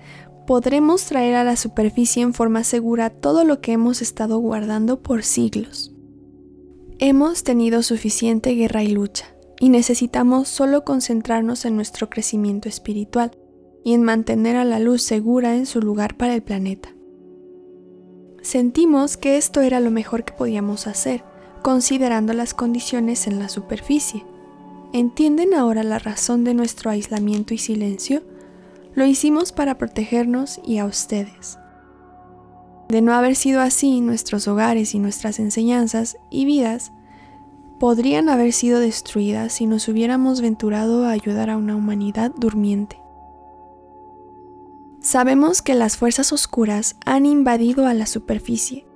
podremos 0.46 1.04
traer 1.04 1.36
a 1.36 1.44
la 1.44 1.56
superficie 1.56 2.22
en 2.22 2.34
forma 2.34 2.64
segura 2.64 3.10
todo 3.10 3.44
lo 3.44 3.60
que 3.60 3.72
hemos 3.72 4.02
estado 4.02 4.38
guardando 4.38 5.02
por 5.02 5.22
siglos. 5.22 5.92
Hemos 6.98 7.44
tenido 7.44 7.82
suficiente 7.82 8.50
guerra 8.54 8.82
y 8.82 8.88
lucha, 8.88 9.26
y 9.60 9.68
necesitamos 9.68 10.48
solo 10.48 10.84
concentrarnos 10.84 11.64
en 11.66 11.76
nuestro 11.76 12.10
crecimiento 12.10 12.68
espiritual 12.68 13.36
y 13.84 13.94
en 13.94 14.02
mantener 14.02 14.56
a 14.56 14.64
la 14.64 14.80
luz 14.80 15.02
segura 15.02 15.54
en 15.54 15.66
su 15.66 15.80
lugar 15.80 16.16
para 16.16 16.34
el 16.34 16.42
planeta. 16.42 16.95
Sentimos 18.46 19.16
que 19.16 19.38
esto 19.38 19.60
era 19.60 19.80
lo 19.80 19.90
mejor 19.90 20.22
que 20.22 20.32
podíamos 20.32 20.86
hacer, 20.86 21.24
considerando 21.62 22.32
las 22.32 22.54
condiciones 22.54 23.26
en 23.26 23.40
la 23.40 23.48
superficie. 23.48 24.24
¿Entienden 24.92 25.52
ahora 25.52 25.82
la 25.82 25.98
razón 25.98 26.44
de 26.44 26.54
nuestro 26.54 26.90
aislamiento 26.90 27.54
y 27.54 27.58
silencio? 27.58 28.22
Lo 28.94 29.04
hicimos 29.04 29.50
para 29.50 29.78
protegernos 29.78 30.60
y 30.64 30.78
a 30.78 30.84
ustedes. 30.84 31.58
De 32.88 33.02
no 33.02 33.14
haber 33.14 33.34
sido 33.34 33.60
así, 33.60 34.00
nuestros 34.00 34.46
hogares 34.46 34.94
y 34.94 35.00
nuestras 35.00 35.40
enseñanzas 35.40 36.16
y 36.30 36.44
vidas 36.44 36.92
podrían 37.80 38.28
haber 38.28 38.52
sido 38.52 38.78
destruidas 38.78 39.54
si 39.54 39.66
nos 39.66 39.88
hubiéramos 39.88 40.40
venturado 40.40 41.04
a 41.04 41.10
ayudar 41.10 41.50
a 41.50 41.56
una 41.56 41.74
humanidad 41.74 42.30
durmiente. 42.36 42.96
Sabemos 45.06 45.62
que 45.62 45.74
las 45.74 45.96
fuerzas 45.96 46.32
oscuras 46.32 46.96
han 47.04 47.26
invadido 47.26 47.86
a 47.86 47.94
la 47.94 48.06
superficie 48.06 48.88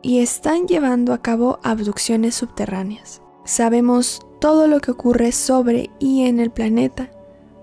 y 0.00 0.20
están 0.20 0.68
llevando 0.68 1.12
a 1.12 1.22
cabo 1.22 1.58
abducciones 1.64 2.36
subterráneas. 2.36 3.20
Sabemos 3.44 4.24
todo 4.40 4.68
lo 4.68 4.78
que 4.78 4.92
ocurre 4.92 5.32
sobre 5.32 5.90
y 5.98 6.22
en 6.22 6.38
el 6.38 6.52
planeta, 6.52 7.10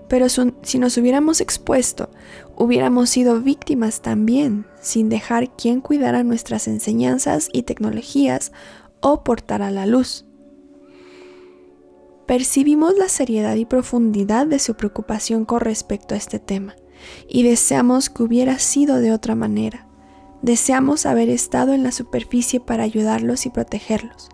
pero 0.06 0.26
si 0.28 0.78
nos 0.78 0.98
hubiéramos 0.98 1.40
expuesto, 1.40 2.10
hubiéramos 2.56 3.08
sido 3.08 3.40
víctimas 3.40 4.02
también, 4.02 4.66
sin 4.82 5.08
dejar 5.08 5.56
quien 5.56 5.80
cuidara 5.80 6.24
nuestras 6.24 6.68
enseñanzas 6.68 7.48
y 7.54 7.62
tecnologías 7.62 8.52
o 9.00 9.24
portara 9.24 9.70
la 9.70 9.86
luz. 9.86 10.26
Percibimos 12.26 12.98
la 12.98 13.08
seriedad 13.08 13.54
y 13.54 13.64
profundidad 13.64 14.46
de 14.46 14.58
su 14.58 14.74
preocupación 14.74 15.46
con 15.46 15.60
respecto 15.60 16.14
a 16.14 16.18
este 16.18 16.38
tema 16.38 16.74
y 17.28 17.42
deseamos 17.42 18.10
que 18.10 18.22
hubiera 18.22 18.58
sido 18.58 18.96
de 18.96 19.12
otra 19.12 19.34
manera. 19.34 19.86
Deseamos 20.42 21.06
haber 21.06 21.28
estado 21.28 21.72
en 21.72 21.82
la 21.82 21.92
superficie 21.92 22.60
para 22.60 22.82
ayudarlos 22.82 23.46
y 23.46 23.50
protegerlos. 23.50 24.28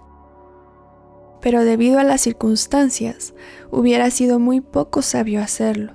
Pero 1.41 1.65
debido 1.65 1.99
a 1.99 2.05
las 2.05 2.23
circunstancias, 2.23 3.35
hubiera 3.71 4.11
sido 4.11 4.39
muy 4.39 4.61
poco 4.61 5.03
sabio 5.03 5.41
hacerlo. 5.41 5.93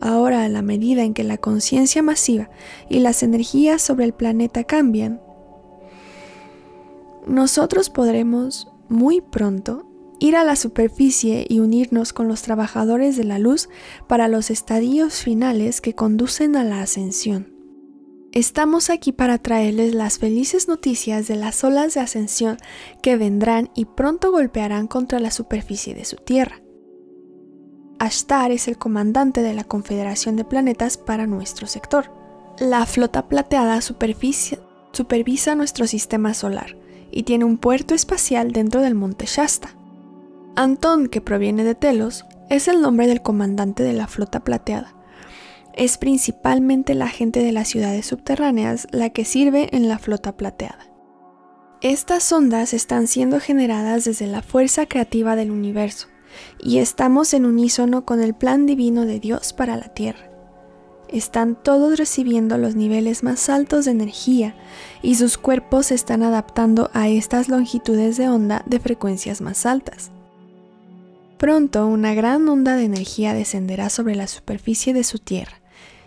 Ahora, 0.00 0.44
a 0.44 0.48
la 0.48 0.62
medida 0.62 1.02
en 1.02 1.14
que 1.14 1.24
la 1.24 1.38
conciencia 1.38 2.02
masiva 2.02 2.50
y 2.88 2.98
las 2.98 3.22
energías 3.22 3.80
sobre 3.80 4.04
el 4.04 4.12
planeta 4.12 4.64
cambian, 4.64 5.20
nosotros 7.26 7.88
podremos 7.88 8.68
muy 8.88 9.20
pronto 9.20 9.86
ir 10.24 10.36
a 10.36 10.44
la 10.44 10.56
superficie 10.56 11.44
y 11.46 11.60
unirnos 11.60 12.14
con 12.14 12.28
los 12.28 12.40
trabajadores 12.40 13.14
de 13.18 13.24
la 13.24 13.38
luz 13.38 13.68
para 14.08 14.26
los 14.26 14.50
estadios 14.50 15.22
finales 15.22 15.82
que 15.82 15.94
conducen 15.94 16.56
a 16.56 16.64
la 16.64 16.80
ascensión. 16.80 17.52
Estamos 18.32 18.88
aquí 18.88 19.12
para 19.12 19.36
traerles 19.36 19.94
las 19.94 20.18
felices 20.18 20.66
noticias 20.66 21.28
de 21.28 21.36
las 21.36 21.62
olas 21.62 21.92
de 21.92 22.00
ascensión 22.00 22.56
que 23.02 23.18
vendrán 23.18 23.70
y 23.74 23.84
pronto 23.84 24.30
golpearán 24.30 24.86
contra 24.86 25.20
la 25.20 25.30
superficie 25.30 25.94
de 25.94 26.06
su 26.06 26.16
Tierra. 26.16 26.62
Ashtar 27.98 28.50
es 28.50 28.66
el 28.66 28.78
comandante 28.78 29.42
de 29.42 29.52
la 29.52 29.64
Confederación 29.64 30.36
de 30.36 30.46
Planetas 30.46 30.96
para 30.96 31.26
nuestro 31.26 31.66
sector. 31.66 32.10
La 32.58 32.86
flota 32.86 33.28
plateada 33.28 33.78
supervisa 33.82 35.54
nuestro 35.54 35.86
sistema 35.86 36.32
solar 36.32 36.78
y 37.10 37.24
tiene 37.24 37.44
un 37.44 37.58
puerto 37.58 37.94
espacial 37.94 38.52
dentro 38.52 38.80
del 38.80 38.94
monte 38.94 39.26
Shasta. 39.26 39.83
Antón, 40.56 41.08
que 41.08 41.20
proviene 41.20 41.64
de 41.64 41.74
Telos, 41.74 42.26
es 42.48 42.68
el 42.68 42.80
nombre 42.80 43.08
del 43.08 43.22
comandante 43.22 43.82
de 43.82 43.92
la 43.92 44.06
flota 44.06 44.40
plateada. 44.40 44.94
Es 45.72 45.98
principalmente 45.98 46.94
la 46.94 47.08
gente 47.08 47.42
de 47.42 47.50
las 47.50 47.66
ciudades 47.66 48.06
subterráneas 48.06 48.86
la 48.92 49.10
que 49.10 49.24
sirve 49.24 49.68
en 49.72 49.88
la 49.88 49.98
flota 49.98 50.36
plateada. 50.36 50.90
Estas 51.80 52.30
ondas 52.30 52.72
están 52.72 53.08
siendo 53.08 53.40
generadas 53.40 54.04
desde 54.04 54.28
la 54.28 54.42
fuerza 54.42 54.86
creativa 54.86 55.34
del 55.34 55.50
universo 55.50 56.06
y 56.60 56.78
estamos 56.78 57.34
en 57.34 57.46
unísono 57.46 58.04
con 58.04 58.22
el 58.22 58.34
plan 58.34 58.64
divino 58.64 59.06
de 59.06 59.18
Dios 59.18 59.52
para 59.52 59.76
la 59.76 59.88
Tierra. 59.88 60.30
Están 61.08 61.60
todos 61.60 61.98
recibiendo 61.98 62.58
los 62.58 62.76
niveles 62.76 63.24
más 63.24 63.48
altos 63.48 63.86
de 63.86 63.90
energía 63.90 64.54
y 65.02 65.16
sus 65.16 65.36
cuerpos 65.36 65.86
se 65.86 65.96
están 65.96 66.22
adaptando 66.22 66.90
a 66.94 67.08
estas 67.08 67.48
longitudes 67.48 68.16
de 68.16 68.28
onda 68.28 68.62
de 68.66 68.78
frecuencias 68.78 69.40
más 69.40 69.66
altas. 69.66 70.13
Pronto 71.38 71.86
una 71.86 72.14
gran 72.14 72.48
onda 72.48 72.76
de 72.76 72.84
energía 72.84 73.34
descenderá 73.34 73.90
sobre 73.90 74.14
la 74.14 74.26
superficie 74.26 74.94
de 74.94 75.04
su 75.04 75.18
tierra, 75.18 75.60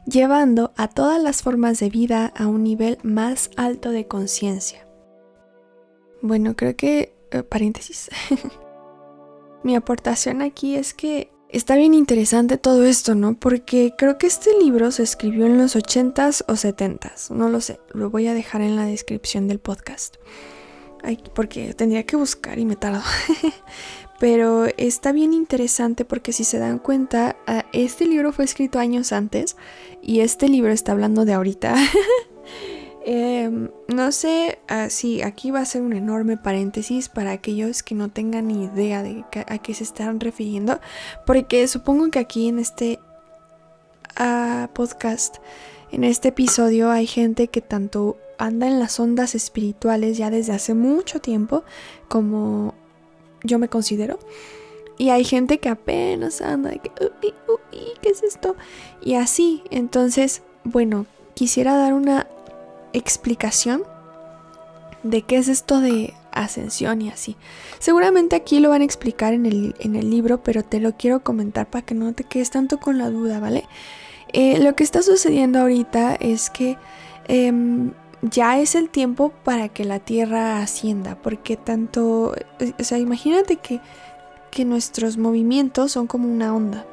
llevando 0.05 0.73
a 0.77 0.87
todas 0.87 1.21
las 1.21 1.41
formas 1.41 1.79
de 1.79 1.89
vida 1.89 2.33
a 2.35 2.47
un 2.47 2.63
nivel 2.63 2.97
más 3.03 3.49
alto 3.57 3.91
de 3.91 4.07
conciencia. 4.07 4.87
Bueno, 6.21 6.55
creo 6.55 6.75
que, 6.75 7.15
eh, 7.31 7.43
paréntesis, 7.43 8.09
mi 9.63 9.75
aportación 9.75 10.41
aquí 10.41 10.75
es 10.75 10.93
que 10.93 11.29
está 11.49 11.75
bien 11.75 11.93
interesante 11.93 12.57
todo 12.57 12.85
esto, 12.85 13.15
¿no? 13.15 13.37
Porque 13.37 13.93
creo 13.97 14.17
que 14.17 14.27
este 14.27 14.57
libro 14.57 14.91
se 14.91 15.03
escribió 15.03 15.45
en 15.45 15.57
los 15.57 15.75
80s 15.75 16.43
o 16.47 16.53
70s, 16.53 17.29
no 17.31 17.49
lo 17.49 17.61
sé, 17.61 17.79
lo 17.93 18.09
voy 18.09 18.27
a 18.27 18.33
dejar 18.33 18.61
en 18.61 18.75
la 18.75 18.85
descripción 18.85 19.47
del 19.47 19.59
podcast. 19.59 20.15
porque 21.33 21.73
tendría 21.73 22.05
que 22.05 22.15
buscar 22.15 22.59
y 22.59 22.65
me 22.65 22.75
tardo. 22.75 23.01
pero 24.19 24.65
está 24.77 25.11
bien 25.11 25.33
interesante 25.33 26.05
porque 26.05 26.33
si 26.33 26.43
se 26.43 26.59
dan 26.59 26.79
cuenta, 26.79 27.35
ah, 27.45 27.65
este 27.73 28.05
libro 28.05 28.31
fue 28.31 28.45
escrito 28.45 28.79
años 28.79 29.11
antes 29.11 29.57
y 30.01 30.21
este 30.21 30.49
libro 30.49 30.71
está 30.71 30.91
hablando 30.91 31.25
de 31.25 31.33
ahorita. 31.33 31.75
Em, 33.09 33.69
no 33.87 34.11
sé 34.11 34.59
ah, 34.67 34.89
si 34.89 35.21
aquí 35.21 35.49
va 35.49 35.61
a 35.61 35.65
ser 35.65 35.81
un 35.81 35.93
enorme 35.93 36.35
paréntesis 36.35 37.07
para 37.07 37.31
aquellos 37.31 37.81
que 37.81 37.95
no 37.95 38.09
tengan 38.09 38.49
ni 38.49 38.65
idea 38.65 39.01
de 39.01 39.23
a 39.47 39.57
qué 39.59 39.73
se 39.73 39.85
están 39.85 40.19
refiriendo, 40.19 40.81
porque 41.25 41.65
supongo 41.69 42.11
que 42.11 42.19
aquí 42.19 42.49
en 42.49 42.59
este 42.59 42.99
ah, 44.17 44.69
podcast, 44.73 45.37
en 45.93 46.03
este 46.03 46.29
episodio, 46.29 46.91
hay 46.91 47.07
gente 47.07 47.47
que 47.47 47.61
tanto 47.61 48.17
anda 48.37 48.67
en 48.67 48.77
las 48.77 48.99
ondas 48.99 49.35
espirituales 49.35 50.17
ya 50.17 50.29
desde 50.29 50.51
hace 50.51 50.73
mucho 50.73 51.21
tiempo 51.21 51.63
como 52.09 52.73
yo 53.47 53.59
me 53.59 53.69
considero. 53.69 54.19
Y 54.97 55.09
hay 55.09 55.23
gente 55.23 55.59
que 55.59 55.69
apenas 55.69 56.41
anda 56.41 56.71
de 56.71 56.79
que, 56.79 56.91
¿qué 58.01 58.09
es 58.09 58.23
esto? 58.23 58.55
Y 59.01 59.15
así, 59.15 59.63
entonces, 59.69 60.41
bueno, 60.63 61.05
quisiera 61.35 61.75
dar 61.75 61.93
una 61.93 62.27
explicación 62.93 63.83
de 65.03 65.21
qué 65.21 65.37
es 65.37 65.47
esto 65.47 65.81
de 65.81 66.13
ascensión 66.31 67.01
y 67.01 67.09
así. 67.09 67.35
Seguramente 67.79 68.35
aquí 68.35 68.59
lo 68.59 68.69
van 68.69 68.81
a 68.81 68.85
explicar 68.85 69.33
en 69.33 69.45
el, 69.45 69.75
en 69.79 69.95
el 69.95 70.09
libro, 70.09 70.41
pero 70.43 70.63
te 70.63 70.79
lo 70.79 70.93
quiero 70.97 71.23
comentar 71.23 71.69
para 71.69 71.85
que 71.85 71.95
no 71.95 72.13
te 72.13 72.23
quedes 72.23 72.49
tanto 72.49 72.79
con 72.79 72.97
la 72.97 73.09
duda, 73.09 73.39
¿vale? 73.39 73.65
Eh, 74.33 74.59
lo 74.59 74.75
que 74.75 74.83
está 74.83 75.01
sucediendo 75.01 75.59
ahorita 75.59 76.15
es 76.15 76.49
que 76.49 76.77
em, 77.27 77.91
ya 78.21 78.59
es 78.59 78.75
el 78.75 78.89
tiempo 78.89 79.31
para 79.43 79.69
que 79.69 79.85
la 79.85 79.99
Tierra 79.99 80.59
ascienda, 80.59 81.17
porque 81.21 81.57
tanto, 81.57 82.33
o 82.79 82.83
sea, 82.83 82.97
imagínate 82.97 83.57
que, 83.57 83.79
que 84.51 84.65
nuestros 84.65 85.17
movimientos 85.17 85.91
son 85.91 86.07
como 86.07 86.27
una 86.27 86.53
onda, 86.55 86.85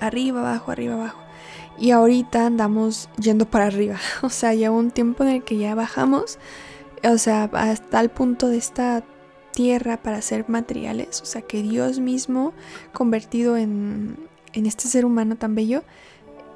arriba, 0.00 0.40
abajo, 0.40 0.70
arriba, 0.70 0.94
abajo. 0.94 1.18
Y 1.78 1.90
ahorita 1.90 2.46
andamos 2.46 3.08
yendo 3.18 3.46
para 3.46 3.66
arriba, 3.66 3.96
o 4.22 4.28
sea, 4.28 4.54
ya 4.54 4.70
un 4.70 4.90
tiempo 4.90 5.24
en 5.24 5.30
el 5.30 5.44
que 5.44 5.56
ya 5.56 5.74
bajamos, 5.74 6.38
o 7.02 7.18
sea, 7.18 7.44
hasta 7.52 8.00
el 8.00 8.10
punto 8.10 8.48
de 8.48 8.58
esta 8.58 9.02
tierra 9.52 9.96
para 10.02 10.22
ser 10.22 10.48
materiales, 10.48 11.20
o 11.22 11.24
sea, 11.24 11.42
que 11.42 11.62
Dios 11.62 12.00
mismo, 12.00 12.52
convertido 12.92 13.56
en, 13.56 14.16
en 14.52 14.66
este 14.66 14.88
ser 14.88 15.04
humano 15.04 15.36
tan 15.36 15.54
bello, 15.54 15.82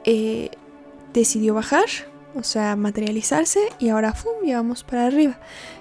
eh, 0.04 0.50
decidió 1.12 1.54
bajar 1.54 1.86
o 2.36 2.42
sea, 2.42 2.76
materializarse 2.76 3.60
y 3.78 3.88
ahora 3.88 4.12
¡fum! 4.12 4.32
ya 4.44 4.56
vamos 4.56 4.84
para 4.84 5.06
arriba. 5.06 5.38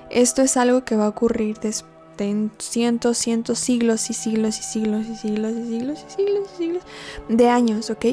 Esto 0.09 0.41
es 0.41 0.57
algo 0.57 0.85
que 0.85 0.95
va 0.95 1.05
a 1.05 1.09
ocurrir 1.09 1.59
después 1.59 1.95
en 2.23 2.51
cientos, 2.59 3.17
cientos, 3.17 3.59
siglos 3.59 4.09
y 4.09 4.13
siglos 4.13 4.59
y 4.59 4.63
siglos 4.63 5.05
y 5.07 5.15
siglos 5.15 5.53
y 5.53 5.65
siglos 5.65 6.05
y 6.07 6.11
siglos 6.11 6.49
y 6.53 6.57
siglos 6.57 6.83
de 7.29 7.49
años, 7.49 7.89
¿ok? 7.89 8.05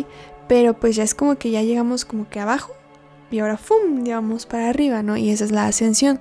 Pero 0.48 0.74
pues 0.74 0.96
ya 0.96 1.04
es 1.04 1.14
como 1.14 1.36
que 1.36 1.50
ya 1.50 1.62
llegamos 1.62 2.04
como 2.04 2.28
que 2.28 2.40
abajo 2.40 2.72
y 3.30 3.38
ahora 3.38 3.56
¡fum! 3.56 4.04
ya 4.04 4.16
vamos 4.16 4.46
para 4.46 4.68
arriba, 4.68 5.02
¿no? 5.02 5.16
Y 5.16 5.30
esa 5.30 5.44
es 5.44 5.52
la 5.52 5.66
ascensión. 5.66 6.20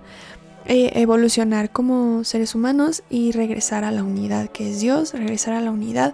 E, 0.65 1.01
evolucionar 1.01 1.71
como 1.71 2.23
seres 2.23 2.53
humanos 2.53 3.01
y 3.09 3.31
regresar 3.31 3.83
a 3.83 3.91
la 3.91 4.03
unidad 4.03 4.49
que 4.49 4.69
es 4.69 4.79
Dios, 4.79 5.13
regresar 5.13 5.55
a 5.55 5.61
la 5.61 5.71
unidad 5.71 6.13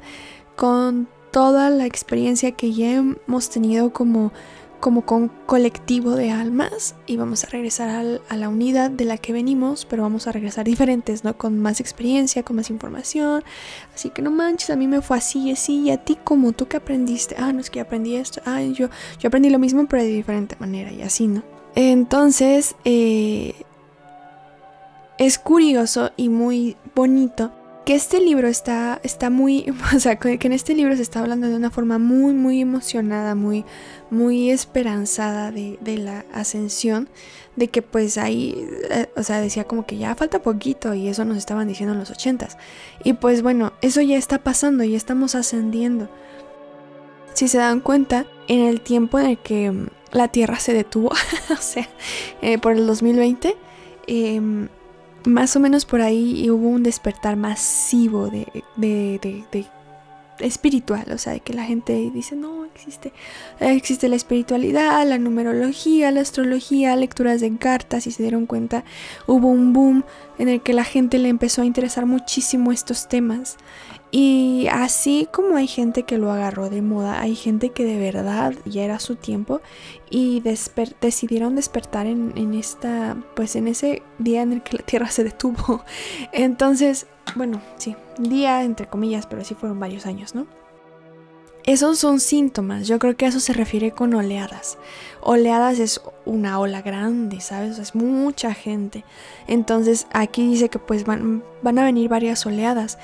con 0.56 1.08
toda 1.32 1.70
la 1.70 1.86
experiencia 1.86 2.54
que 2.54 2.72
ya 2.72 2.94
hemos 2.94 3.50
tenido 3.50 3.92
como 3.92 4.32
como 4.80 5.06
con 5.06 5.30
colectivo 5.46 6.12
de 6.16 6.32
almas 6.32 6.96
y 7.06 7.18
vamos 7.18 7.44
a 7.44 7.48
regresar 7.48 7.90
a 8.30 8.36
la 8.36 8.50
unidad 8.50 8.90
de 8.90 9.06
la 9.06 9.18
que 9.18 9.34
venimos, 9.34 9.86
pero 9.86 10.04
vamos 10.04 10.28
a 10.28 10.32
regresar 10.32 10.66
diferentes, 10.66 11.24
¿no? 11.24 11.38
Con 11.38 11.60
más 11.60 11.80
experiencia, 11.80 12.44
con 12.44 12.56
más 12.56 12.70
información. 12.70 13.44
Así 13.94 14.10
que 14.10 14.22
no 14.22 14.32
manches, 14.32 14.70
a 14.70 14.76
mí 14.76 14.88
me 14.88 15.02
fue 15.02 15.18
así 15.18 15.40
y 15.48 15.52
así, 15.52 15.82
y 15.82 15.92
a 15.92 15.98
ti 15.98 16.18
como 16.24 16.52
tú 16.52 16.68
que 16.68 16.78
aprendiste, 16.78 17.36
ah, 17.38 17.52
no 17.54 17.60
es 17.60 17.70
que 17.70 17.80
aprendí 17.80 18.16
esto, 18.16 18.42
ah, 18.46 18.62
yo, 18.62 18.90
yo 19.20 19.28
aprendí 19.28 19.50
lo 19.50 19.60
mismo, 19.60 19.88
pero 19.88 20.04
de 20.04 20.10
diferente 20.10 20.56
manera 20.60 20.92
y 20.92 21.02
así, 21.02 21.28
¿no? 21.28 21.44
Entonces, 21.76 22.76
eh, 22.86 23.54
es 25.18 25.40
curioso 25.40 26.12
y 26.18 26.30
muy 26.30 26.78
bonito 26.96 27.52
que 27.88 27.96
este 27.96 28.20
libro 28.20 28.50
está, 28.50 29.00
está 29.04 29.30
muy, 29.30 29.74
o 29.96 30.00
sea, 30.02 30.18
que 30.18 30.38
en 30.42 30.52
este 30.52 30.76
libro 30.76 30.94
se 30.98 31.02
está 31.02 31.22
hablando 31.22 31.48
de 31.48 31.56
una 31.56 31.72
forma 31.72 31.98
muy, 31.98 32.34
muy 32.34 32.60
emocionada, 32.60 33.34
muy, 33.34 33.64
muy 34.10 34.52
esperanzada 34.52 35.52
de, 35.52 35.78
la 35.98 36.26
ascensión, 36.34 37.08
de 37.56 37.70
que 37.70 37.82
pues 37.82 38.18
ahí, 38.18 38.68
eh, 38.90 39.08
o 39.16 39.24
sea, 39.24 39.40
decía 39.40 39.64
como 39.64 39.86
que 39.86 39.98
ya 39.98 40.16
falta 40.16 40.42
poquito 40.42 40.94
y 40.96 41.08
eso 41.08 41.24
nos 41.24 41.38
estaban 41.38 41.70
diciendo 41.70 41.94
en 41.94 42.00
los 42.00 42.12
ochentas. 42.12 42.58
Y 43.06 43.14
pues 43.14 43.42
bueno, 43.42 43.72
eso 43.82 44.02
ya 44.02 44.18
está 44.18 44.40
pasando, 44.40 44.84
ya 44.84 44.98
estamos 44.98 45.34
ascendiendo. 45.34 46.10
Si 47.36 47.48
se 47.48 47.58
dan 47.58 47.80
cuenta, 47.80 48.26
en 48.50 48.66
el 48.66 48.82
tiempo 48.82 49.18
en 49.18 49.28
el 49.28 49.38
que 49.38 49.72
mm, 49.72 49.88
la 50.12 50.28
Tierra 50.28 50.60
se 50.60 50.74
detuvo, 50.74 51.12
o 51.52 51.62
sea, 51.62 51.88
eh, 52.42 52.58
por 52.58 52.74
el 52.74 52.86
2020, 52.86 53.56
eh, 54.08 54.68
más 55.28 55.56
o 55.56 55.60
menos 55.60 55.86
por 55.86 56.02
ahí 56.02 56.50
hubo 56.50 56.70
un 56.70 56.84
despertar 56.84 57.36
masivo 57.36 58.30
de, 58.30 58.48
espiritual, 60.40 61.06
o 61.12 61.18
sea, 61.18 61.34
de 61.34 61.40
que 61.40 61.54
la 61.54 61.64
gente 61.64 61.94
dice, 62.14 62.36
no, 62.36 62.66
existe, 62.66 63.12
existe 63.60 64.08
la 64.08 64.16
espiritualidad, 64.16 65.06
la 65.08 65.18
numerología, 65.18 66.12
la 66.12 66.22
astrología, 66.22 66.96
lecturas 66.96 67.42
de 67.42 67.56
cartas 67.58 68.08
y 68.08 68.12
se 68.12 68.24
dieron 68.24 68.46
cuenta, 68.46 68.84
hubo 69.26 69.48
un 69.48 69.74
boom 69.74 70.04
en 70.38 70.50
el 70.50 70.62
que 70.62 70.74
la 70.74 70.84
gente 70.84 71.18
le 71.18 71.30
empezó 71.30 71.62
a 71.62 71.66
interesar 71.66 72.06
muchísimo 72.06 72.72
estos 72.72 73.08
temas 73.08 73.58
y 74.10 74.68
así 74.72 75.28
como 75.32 75.58
hay 75.58 75.68
gente 75.68 76.04
que 76.04 76.18
lo 76.18 76.32
agarró 76.32 76.70
de 76.70 76.82
moda, 76.82 77.20
hay 77.20 77.36
gente 77.36 77.72
que 77.72 77.84
de 77.84 78.00
verdad 78.00 78.54
ya 78.66 78.84
era 78.84 79.00
su 79.00 79.16
tiempo 79.16 79.62
y 80.10 80.42
decidieron 81.02 81.56
despertar 81.56 82.08
en, 82.08 82.34
en, 82.38 82.54
esta, 82.54 83.18
pues 83.36 83.56
en 83.58 83.68
ese 83.68 84.04
día 84.18 84.44
en 84.44 84.54
el 84.54 84.64
que 84.64 84.78
la 84.78 84.84
Tierra 84.84 85.10
se 85.10 85.26
detuvo. 85.26 85.84
Entonces, 86.32 87.08
bueno, 87.36 87.62
sí, 87.78 87.96
día 88.18 88.64
entre 88.64 88.88
comillas, 88.88 89.28
pero 89.28 89.44
sí 89.44 89.56
fueron 89.56 89.80
varios 89.80 90.06
años, 90.06 90.36
¿no? 90.36 90.48
Esos 91.68 92.00
son 92.00 92.22
síntomas, 92.22 92.88
yo 92.88 92.98
creo 92.98 93.18
que 93.18 93.26
a 93.26 93.28
eso 93.28 93.42
se 93.42 93.52
refiere 93.52 93.92
con 93.92 94.14
oleadas. 94.14 94.78
Oleadas 95.20 95.80
es 95.80 96.02
una 96.24 96.60
ola 96.60 96.82
grande, 96.82 97.42
¿sabes? 97.42 97.78
Es 97.78 97.94
mucha 97.94 98.54
gente. 98.54 99.04
Entonces 99.48 100.08
aquí 100.14 100.48
dice 100.48 100.70
que 100.70 100.80
pues 100.80 101.04
van, 101.04 101.44
van 101.62 101.78
a 101.78 101.84
venir 101.84 102.08
varias 102.08 102.46
oleadas. 102.46 102.98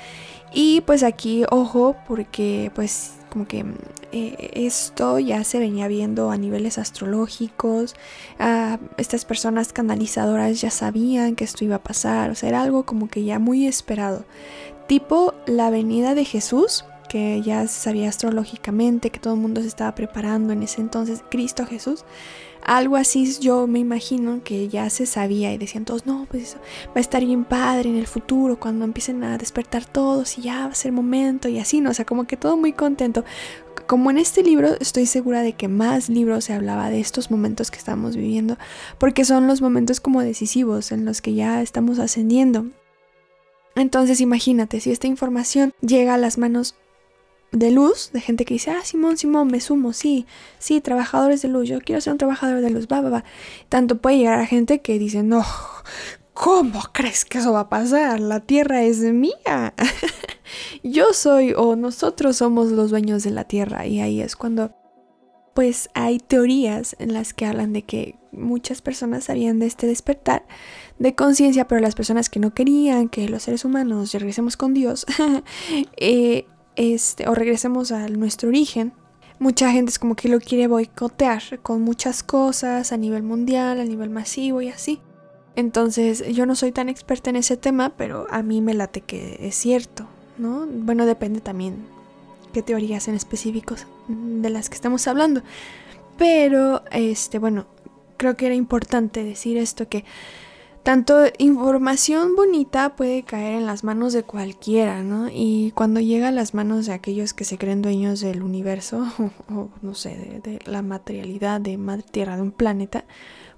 Y 0.54 0.80
pues 0.80 1.02
aquí, 1.02 1.44
ojo, 1.50 1.94
porque 2.08 2.72
pues 2.74 3.12
como 3.28 3.46
que 3.46 3.66
eh, 4.12 4.50
esto 4.54 5.18
ya 5.18 5.44
se 5.44 5.58
venía 5.58 5.86
viendo 5.86 6.30
a 6.30 6.38
niveles 6.38 6.78
astrológicos, 6.78 7.94
ah, 8.38 8.78
estas 8.96 9.26
personas 9.26 9.74
canalizadoras 9.74 10.62
ya 10.62 10.70
sabían 10.70 11.34
que 11.34 11.44
esto 11.44 11.64
iba 11.64 11.76
a 11.76 11.82
pasar, 11.82 12.30
o 12.30 12.34
sea, 12.34 12.48
era 12.48 12.62
algo 12.62 12.84
como 12.86 13.10
que 13.10 13.24
ya 13.24 13.38
muy 13.38 13.66
esperado. 13.66 14.24
Tipo 14.86 15.34
la 15.46 15.68
venida 15.68 16.14
de 16.14 16.24
Jesús, 16.24 16.86
que 17.14 17.40
ya 17.42 17.64
se 17.68 17.80
sabía 17.80 18.08
astrológicamente, 18.08 19.10
que 19.10 19.20
todo 19.20 19.34
el 19.34 19.40
mundo 19.40 19.60
se 19.60 19.68
estaba 19.68 19.94
preparando 19.94 20.52
en 20.52 20.64
ese 20.64 20.80
entonces, 20.80 21.22
Cristo 21.30 21.64
Jesús. 21.64 22.04
Algo 22.60 22.96
así 22.96 23.38
yo 23.38 23.68
me 23.68 23.78
imagino 23.78 24.42
que 24.42 24.66
ya 24.68 24.90
se 24.90 25.06
sabía 25.06 25.52
y 25.52 25.58
decían 25.58 25.84
todos, 25.84 26.06
no, 26.06 26.26
pues 26.28 26.42
eso 26.42 26.58
va 26.88 26.96
a 26.96 27.00
estar 27.00 27.24
bien 27.24 27.44
padre 27.44 27.88
en 27.88 27.94
el 27.94 28.08
futuro 28.08 28.58
cuando 28.58 28.84
empiecen 28.84 29.22
a 29.22 29.38
despertar 29.38 29.84
todos 29.84 30.38
y 30.38 30.42
ya 30.42 30.66
va 30.66 30.72
a 30.72 30.74
ser 30.74 30.90
momento 30.90 31.48
y 31.48 31.60
así, 31.60 31.80
¿no? 31.80 31.90
O 31.90 31.94
sea, 31.94 32.04
como 32.04 32.24
que 32.24 32.36
todo 32.36 32.56
muy 32.56 32.72
contento. 32.72 33.24
Como 33.86 34.10
en 34.10 34.18
este 34.18 34.42
libro 34.42 34.70
estoy 34.80 35.06
segura 35.06 35.42
de 35.42 35.52
que 35.52 35.68
más 35.68 36.08
libros 36.08 36.46
se 36.46 36.52
hablaba 36.52 36.90
de 36.90 36.98
estos 36.98 37.30
momentos 37.30 37.70
que 37.70 37.78
estamos 37.78 38.16
viviendo, 38.16 38.58
porque 38.98 39.24
son 39.24 39.46
los 39.46 39.62
momentos 39.62 40.00
como 40.00 40.20
decisivos 40.20 40.90
en 40.90 41.04
los 41.04 41.22
que 41.22 41.34
ya 41.34 41.62
estamos 41.62 42.00
ascendiendo. 42.00 42.66
Entonces 43.76 44.20
imagínate, 44.20 44.80
si 44.80 44.90
esta 44.90 45.06
información 45.06 45.74
llega 45.80 46.14
a 46.14 46.18
las 46.18 46.38
manos 46.38 46.74
de 47.54 47.70
luz, 47.70 48.10
de 48.12 48.20
gente 48.20 48.44
que 48.44 48.54
dice, 48.54 48.70
ah, 48.70 48.84
Simón, 48.84 49.16
Simón, 49.16 49.48
me 49.48 49.60
sumo, 49.60 49.92
sí, 49.92 50.26
sí, 50.58 50.80
trabajadores 50.80 51.42
de 51.42 51.48
luz, 51.48 51.68
yo 51.68 51.80
quiero 51.80 52.00
ser 52.00 52.12
un 52.12 52.18
trabajador 52.18 52.60
de 52.60 52.70
luz, 52.70 52.88
va, 52.90 53.00
va, 53.00 53.10
va. 53.10 53.24
Tanto 53.68 53.98
puede 53.98 54.18
llegar 54.18 54.40
a 54.40 54.46
gente 54.46 54.80
que 54.80 54.98
dice, 54.98 55.22
no, 55.22 55.44
¿cómo 56.34 56.82
crees 56.92 57.24
que 57.24 57.38
eso 57.38 57.52
va 57.52 57.60
a 57.60 57.68
pasar? 57.68 58.20
La 58.20 58.40
tierra 58.40 58.82
es 58.82 58.98
mía. 58.98 59.74
yo 60.82 61.12
soy 61.12 61.54
o 61.56 61.76
nosotros 61.76 62.36
somos 62.36 62.70
los 62.70 62.90
dueños 62.90 63.22
de 63.22 63.30
la 63.30 63.44
tierra 63.44 63.86
y 63.86 64.00
ahí 64.00 64.20
es 64.20 64.36
cuando 64.36 64.72
pues 65.54 65.88
hay 65.94 66.18
teorías 66.18 66.96
en 66.98 67.14
las 67.14 67.32
que 67.32 67.46
hablan 67.46 67.72
de 67.72 67.82
que 67.82 68.16
muchas 68.32 68.82
personas 68.82 69.24
sabían 69.24 69.60
de 69.60 69.66
este 69.66 69.86
despertar 69.86 70.44
de 70.98 71.14
conciencia, 71.14 71.68
pero 71.68 71.80
las 71.80 71.94
personas 71.94 72.28
que 72.28 72.40
no 72.40 72.52
querían 72.52 73.08
que 73.08 73.28
los 73.28 73.44
seres 73.44 73.64
humanos 73.64 74.12
regresemos 74.12 74.56
con 74.56 74.74
Dios, 74.74 75.06
eh, 75.96 76.46
este, 76.76 77.28
o 77.28 77.34
regresemos 77.34 77.92
a 77.92 78.08
nuestro 78.08 78.48
origen, 78.48 78.92
mucha 79.38 79.70
gente 79.70 79.90
es 79.90 79.98
como 79.98 80.14
que 80.14 80.28
lo 80.28 80.40
quiere 80.40 80.66
boicotear 80.66 81.60
con 81.62 81.82
muchas 81.82 82.22
cosas 82.22 82.92
a 82.92 82.96
nivel 82.96 83.22
mundial, 83.22 83.80
a 83.80 83.84
nivel 83.84 84.10
masivo 84.10 84.62
y 84.62 84.68
así. 84.68 85.00
Entonces 85.56 86.24
yo 86.34 86.46
no 86.46 86.56
soy 86.56 86.72
tan 86.72 86.88
experta 86.88 87.30
en 87.30 87.36
ese 87.36 87.56
tema, 87.56 87.90
pero 87.96 88.26
a 88.30 88.42
mí 88.42 88.60
me 88.60 88.74
late 88.74 89.00
que 89.00 89.38
es 89.40 89.54
cierto, 89.54 90.06
¿no? 90.36 90.66
Bueno, 90.66 91.06
depende 91.06 91.40
también 91.40 91.86
qué 92.52 92.62
teorías 92.62 93.08
en 93.08 93.14
específicos 93.14 93.86
de 94.08 94.50
las 94.50 94.68
que 94.68 94.74
estamos 94.74 95.06
hablando. 95.06 95.42
Pero, 96.16 96.82
este, 96.90 97.38
bueno, 97.38 97.66
creo 98.16 98.36
que 98.36 98.46
era 98.46 98.54
importante 98.54 99.24
decir 99.24 99.56
esto 99.56 99.88
que 99.88 100.04
tanto 100.84 101.24
información 101.38 102.36
bonita 102.36 102.94
puede 102.94 103.22
caer 103.22 103.54
en 103.54 103.66
las 103.66 103.84
manos 103.84 104.12
de 104.12 104.22
cualquiera, 104.22 105.02
¿no? 105.02 105.28
Y 105.32 105.72
cuando 105.74 105.98
llega 105.98 106.28
a 106.28 106.32
las 106.32 106.52
manos 106.52 106.84
de 106.86 106.92
aquellos 106.92 107.32
que 107.32 107.44
se 107.44 107.56
creen 107.56 107.80
dueños 107.80 108.20
del 108.20 108.42
universo, 108.42 109.06
o, 109.48 109.70
no 109.80 109.94
sé, 109.94 110.40
de, 110.44 110.60
la 110.66 110.82
materialidad 110.82 111.60
de 111.60 111.78
Madre 111.78 112.04
Tierra, 112.08 112.36
de 112.36 112.42
un 112.42 112.52
planeta, 112.52 113.04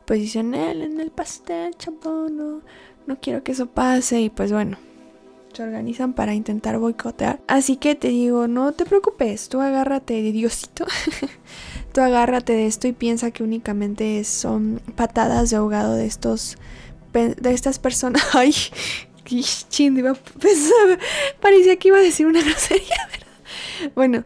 pues 0.07 0.21
dicen, 0.21 0.55
él 0.55 0.83
en 0.83 1.01
el 1.01 1.11
pastel, 1.11 1.75
chapo, 1.77 2.29
no, 2.31 2.61
no 3.09 3.21
quiero 3.21 3.43
que 3.43 3.53
eso 3.53 3.67
pase. 3.67 4.21
Y 4.21 4.31
pues 4.31 4.53
bueno, 4.53 4.79
se 5.53 5.65
organizan 5.65 6.13
para 6.13 6.33
intentar 6.33 6.79
boicotear. 6.79 7.41
Así 7.49 7.77
que 7.77 7.97
te 7.97 8.09
digo, 8.09 8.47
no 8.47 8.71
te 8.71 8.85
preocupes, 8.85 9.49
tú 9.49 9.61
agárrate 9.61 10.23
de 10.23 10.31
Diosito. 10.31 10.87
tú 11.93 12.03
agárrate 12.03 12.53
de 12.53 12.67
esto 12.67 12.87
y 12.87 12.93
piensa 12.93 13.33
que 13.33 13.43
únicamente 13.43 14.23
son 14.23 14.81
patadas 14.95 15.51
de 15.51 15.57
ahogado 15.57 15.95
de 15.95 16.07
estos 16.07 16.57
de 17.19 17.53
estas 17.53 17.79
personas. 17.79 18.23
Ay, 18.35 18.55
chin. 19.25 20.03
Parecía 21.41 21.77
que 21.77 21.89
iba 21.89 21.99
a 21.99 22.03
decir 22.03 22.27
una 22.27 22.43
grosería, 22.45 23.09
¿verdad? 23.11 23.93
Bueno, 23.95 24.25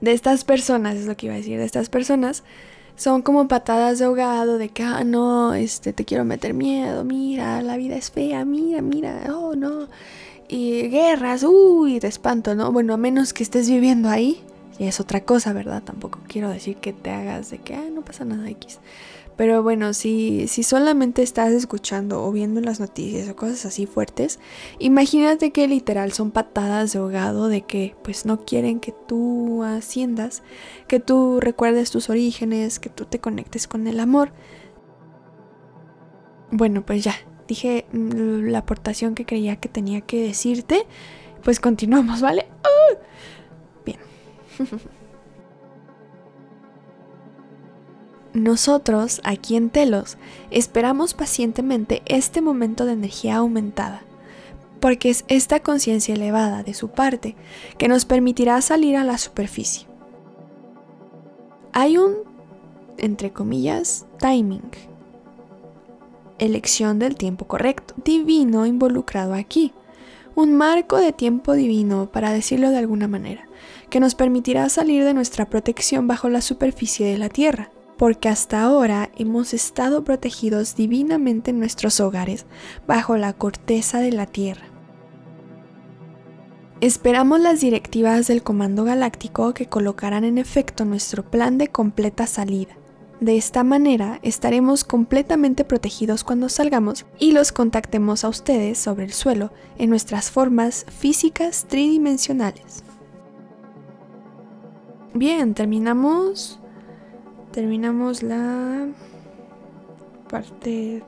de 0.00 0.12
estas 0.12 0.44
personas, 0.44 0.96
es 0.96 1.06
lo 1.06 1.16
que 1.16 1.26
iba 1.26 1.34
a 1.34 1.38
decir, 1.38 1.58
de 1.58 1.64
estas 1.64 1.88
personas 1.88 2.44
son 2.96 3.22
como 3.22 3.46
patadas 3.46 4.00
de 4.00 4.06
ahogado 4.06 4.58
de 4.58 4.70
que, 4.70 4.82
ah, 4.82 5.04
no, 5.04 5.54
este, 5.54 5.92
te 5.92 6.04
quiero 6.04 6.24
meter 6.24 6.52
miedo, 6.52 7.04
mira, 7.04 7.62
la 7.62 7.76
vida 7.76 7.96
es 7.96 8.10
fea, 8.10 8.44
mira, 8.44 8.82
mira, 8.82 9.22
oh, 9.32 9.54
no. 9.54 9.88
Y 10.48 10.88
guerras, 10.88 11.44
uy, 11.44 12.00
te 12.00 12.08
espanto, 12.08 12.56
¿no? 12.56 12.72
Bueno, 12.72 12.94
a 12.94 12.96
menos 12.96 13.32
que 13.32 13.44
estés 13.44 13.70
viviendo 13.70 14.08
ahí, 14.08 14.42
y 14.80 14.86
es 14.86 14.98
otra 14.98 15.20
cosa, 15.20 15.52
¿verdad? 15.52 15.82
Tampoco 15.84 16.18
quiero 16.26 16.50
decir 16.50 16.76
que 16.76 16.92
te 16.92 17.10
hagas 17.10 17.50
de 17.50 17.58
que, 17.58 17.74
ah, 17.76 17.88
no 17.92 18.02
pasa 18.02 18.24
nada 18.24 18.50
X. 18.50 18.78
Pero 19.38 19.62
bueno, 19.62 19.94
si, 19.94 20.48
si 20.48 20.64
solamente 20.64 21.22
estás 21.22 21.52
escuchando 21.52 22.24
o 22.24 22.32
viendo 22.32 22.60
las 22.60 22.80
noticias 22.80 23.28
o 23.28 23.36
cosas 23.36 23.66
así 23.66 23.86
fuertes, 23.86 24.40
imagínate 24.80 25.52
que 25.52 25.68
literal 25.68 26.10
son 26.10 26.32
patadas 26.32 26.92
de 26.92 26.98
ahogado 26.98 27.46
de 27.46 27.62
que 27.62 27.94
pues 28.02 28.26
no 28.26 28.44
quieren 28.44 28.80
que 28.80 28.92
tú 29.06 29.62
asciendas, 29.62 30.42
que 30.88 30.98
tú 30.98 31.38
recuerdes 31.40 31.92
tus 31.92 32.10
orígenes, 32.10 32.80
que 32.80 32.90
tú 32.90 33.04
te 33.04 33.20
conectes 33.20 33.68
con 33.68 33.86
el 33.86 34.00
amor. 34.00 34.32
Bueno, 36.50 36.84
pues 36.84 37.04
ya, 37.04 37.14
dije 37.46 37.86
mm, 37.92 38.48
la 38.48 38.58
aportación 38.58 39.14
que 39.14 39.24
creía 39.24 39.54
que 39.54 39.68
tenía 39.68 40.00
que 40.00 40.20
decirte. 40.20 40.84
Pues 41.44 41.60
continuamos, 41.60 42.20
¿vale? 42.20 42.48
¡Ah! 42.64 42.98
Bien. 43.86 44.00
Nosotros, 48.38 49.20
aquí 49.24 49.56
en 49.56 49.68
Telos, 49.68 50.16
esperamos 50.50 51.12
pacientemente 51.12 52.02
este 52.06 52.40
momento 52.40 52.86
de 52.86 52.92
energía 52.92 53.36
aumentada, 53.36 54.02
porque 54.80 55.10
es 55.10 55.24
esta 55.28 55.60
conciencia 55.60 56.14
elevada 56.14 56.62
de 56.62 56.72
su 56.72 56.88
parte 56.88 57.34
que 57.78 57.88
nos 57.88 58.04
permitirá 58.04 58.60
salir 58.60 58.96
a 58.96 59.02
la 59.02 59.18
superficie. 59.18 59.88
Hay 61.72 61.98
un, 61.98 62.14
entre 62.96 63.32
comillas, 63.32 64.06
timing, 64.20 64.70
elección 66.38 67.00
del 67.00 67.16
tiempo 67.16 67.46
correcto, 67.46 67.94
divino 68.04 68.66
involucrado 68.66 69.34
aquí, 69.34 69.72
un 70.36 70.56
marco 70.56 70.98
de 70.98 71.12
tiempo 71.12 71.54
divino, 71.54 72.08
para 72.12 72.30
decirlo 72.30 72.70
de 72.70 72.78
alguna 72.78 73.08
manera, 73.08 73.48
que 73.90 73.98
nos 73.98 74.14
permitirá 74.14 74.68
salir 74.68 75.04
de 75.04 75.14
nuestra 75.14 75.46
protección 75.50 76.06
bajo 76.06 76.28
la 76.28 76.40
superficie 76.40 77.04
de 77.04 77.18
la 77.18 77.28
Tierra 77.28 77.72
porque 77.98 78.28
hasta 78.28 78.62
ahora 78.62 79.10
hemos 79.16 79.52
estado 79.52 80.04
protegidos 80.04 80.76
divinamente 80.76 81.50
en 81.50 81.58
nuestros 81.58 82.00
hogares, 82.00 82.46
bajo 82.86 83.16
la 83.18 83.32
corteza 83.34 83.98
de 83.98 84.12
la 84.12 84.26
Tierra. 84.26 84.66
Esperamos 86.80 87.40
las 87.40 87.60
directivas 87.60 88.28
del 88.28 88.44
Comando 88.44 88.84
Galáctico 88.84 89.52
que 89.52 89.66
colocarán 89.66 90.22
en 90.22 90.38
efecto 90.38 90.84
nuestro 90.84 91.28
plan 91.28 91.58
de 91.58 91.68
completa 91.68 92.28
salida. 92.28 92.78
De 93.20 93.36
esta 93.36 93.64
manera 93.64 94.20
estaremos 94.22 94.84
completamente 94.84 95.64
protegidos 95.64 96.22
cuando 96.22 96.48
salgamos 96.48 97.04
y 97.18 97.32
los 97.32 97.50
contactemos 97.50 98.22
a 98.22 98.28
ustedes 98.28 98.78
sobre 98.78 99.06
el 99.06 99.12
suelo 99.12 99.52
en 99.76 99.90
nuestras 99.90 100.30
formas 100.30 100.86
físicas 100.88 101.66
tridimensionales. 101.68 102.84
Bien, 105.14 105.52
terminamos 105.54 106.57
terminamos 107.58 108.22
la 108.22 108.86
parte 110.30 111.02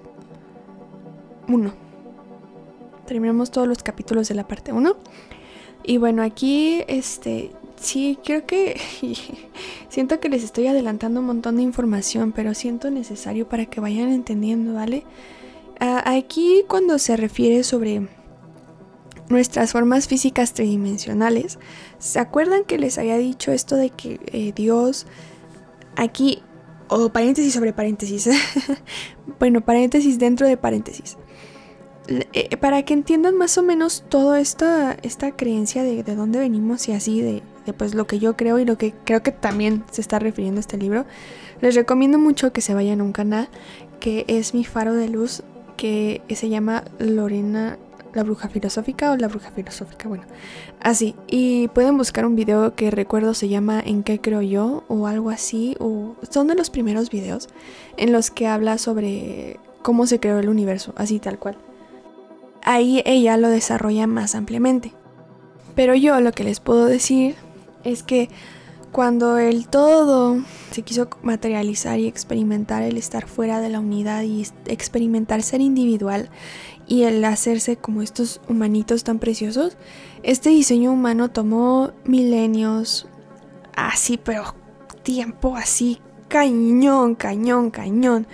1. 1.46 1.72
Terminamos 3.06 3.52
todos 3.52 3.68
los 3.68 3.84
capítulos 3.84 4.26
de 4.26 4.34
la 4.34 4.48
parte 4.48 4.72
1. 4.72 4.96
Y 5.84 5.98
bueno, 5.98 6.24
aquí 6.24 6.82
este 6.88 7.52
sí, 7.76 8.18
creo 8.24 8.46
que 8.46 8.80
siento 9.90 10.18
que 10.18 10.28
les 10.28 10.42
estoy 10.42 10.66
adelantando 10.66 11.20
un 11.20 11.26
montón 11.26 11.54
de 11.54 11.62
información, 11.62 12.32
pero 12.32 12.52
siento 12.54 12.90
necesario 12.90 13.48
para 13.48 13.66
que 13.66 13.80
vayan 13.80 14.10
entendiendo, 14.10 14.74
¿vale? 14.74 15.04
aquí 15.78 16.64
cuando 16.66 16.98
se 16.98 17.16
refiere 17.16 17.62
sobre 17.62 18.08
nuestras 19.28 19.70
formas 19.70 20.08
físicas 20.08 20.52
tridimensionales, 20.52 21.60
¿se 22.00 22.18
acuerdan 22.18 22.64
que 22.64 22.76
les 22.76 22.98
había 22.98 23.18
dicho 23.18 23.52
esto 23.52 23.76
de 23.76 23.90
que 23.90 24.18
eh, 24.32 24.52
Dios 24.52 25.06
aquí, 26.00 26.42
o 26.88 27.10
paréntesis 27.10 27.52
sobre 27.52 27.72
paréntesis, 27.72 28.28
bueno, 29.38 29.60
paréntesis 29.60 30.18
dentro 30.18 30.46
de 30.46 30.56
paréntesis. 30.56 31.16
Eh, 32.08 32.56
para 32.56 32.82
que 32.82 32.94
entiendan 32.94 33.36
más 33.36 33.56
o 33.58 33.62
menos 33.62 34.02
toda 34.08 34.40
esta, 34.40 34.96
esta 35.02 35.30
creencia 35.36 35.84
de, 35.84 36.02
de 36.02 36.16
dónde 36.16 36.40
venimos 36.40 36.88
y 36.88 36.92
así, 36.92 37.20
de, 37.20 37.42
de, 37.66 37.72
pues 37.72 37.94
lo 37.94 38.06
que 38.08 38.18
yo 38.18 38.36
creo 38.36 38.58
y 38.58 38.64
lo 38.64 38.76
que 38.76 38.92
creo 39.04 39.22
que 39.22 39.30
también 39.30 39.84
se 39.92 40.00
está 40.00 40.18
refiriendo 40.18 40.58
este 40.58 40.76
libro, 40.76 41.06
les 41.60 41.76
recomiendo 41.76 42.18
mucho 42.18 42.52
que 42.52 42.62
se 42.62 42.74
vayan 42.74 43.00
a 43.00 43.04
un 43.04 43.12
canal 43.12 43.48
que 44.00 44.24
es 44.26 44.54
mi 44.54 44.64
faro 44.64 44.94
de 44.94 45.08
luz, 45.08 45.44
que 45.76 46.22
se 46.34 46.48
llama 46.48 46.84
Lorena 46.98 47.78
la 48.14 48.22
bruja 48.22 48.48
filosófica 48.48 49.12
o 49.12 49.16
la 49.16 49.28
bruja 49.28 49.50
filosófica, 49.50 50.08
bueno, 50.08 50.24
así. 50.80 51.14
Y 51.26 51.68
pueden 51.68 51.96
buscar 51.96 52.26
un 52.26 52.36
video 52.36 52.74
que 52.74 52.90
recuerdo 52.90 53.34
se 53.34 53.48
llama 53.48 53.80
¿En 53.80 54.02
qué 54.02 54.20
creo 54.20 54.42
yo? 54.42 54.84
o 54.88 55.06
algo 55.06 55.30
así, 55.30 55.76
o 55.78 56.16
son 56.28 56.48
de 56.48 56.54
los 56.54 56.70
primeros 56.70 57.10
videos 57.10 57.48
en 57.96 58.12
los 58.12 58.30
que 58.30 58.46
habla 58.46 58.78
sobre 58.78 59.58
cómo 59.82 60.06
se 60.06 60.20
creó 60.20 60.38
el 60.38 60.48
universo, 60.48 60.92
así 60.96 61.18
tal 61.18 61.38
cual. 61.38 61.56
Ahí 62.62 63.02
ella 63.06 63.36
lo 63.36 63.48
desarrolla 63.48 64.06
más 64.06 64.34
ampliamente. 64.34 64.92
Pero 65.74 65.94
yo 65.94 66.20
lo 66.20 66.32
que 66.32 66.44
les 66.44 66.60
puedo 66.60 66.86
decir 66.86 67.36
es 67.84 68.02
que 68.02 68.28
cuando 68.92 69.38
el 69.38 69.68
todo 69.68 70.42
se 70.72 70.82
quiso 70.82 71.08
materializar 71.22 72.00
y 72.00 72.08
experimentar 72.08 72.82
el 72.82 72.96
estar 72.96 73.28
fuera 73.28 73.60
de 73.60 73.68
la 73.68 73.78
unidad 73.78 74.22
y 74.24 74.44
experimentar 74.66 75.42
ser 75.42 75.60
individual 75.60 76.28
y 76.90 77.04
el 77.04 77.24
hacerse 77.24 77.76
como 77.76 78.02
estos 78.02 78.40
humanitos 78.48 79.04
tan 79.04 79.20
preciosos, 79.20 79.76
este 80.24 80.50
diseño 80.50 80.92
humano 80.92 81.30
tomó 81.30 81.92
milenios, 82.04 83.06
así, 83.76 84.16
pero 84.18 84.56
tiempo 85.04 85.54
así, 85.54 86.00
cañón, 86.26 87.14
cañón, 87.14 87.70
cañón. 87.70 88.26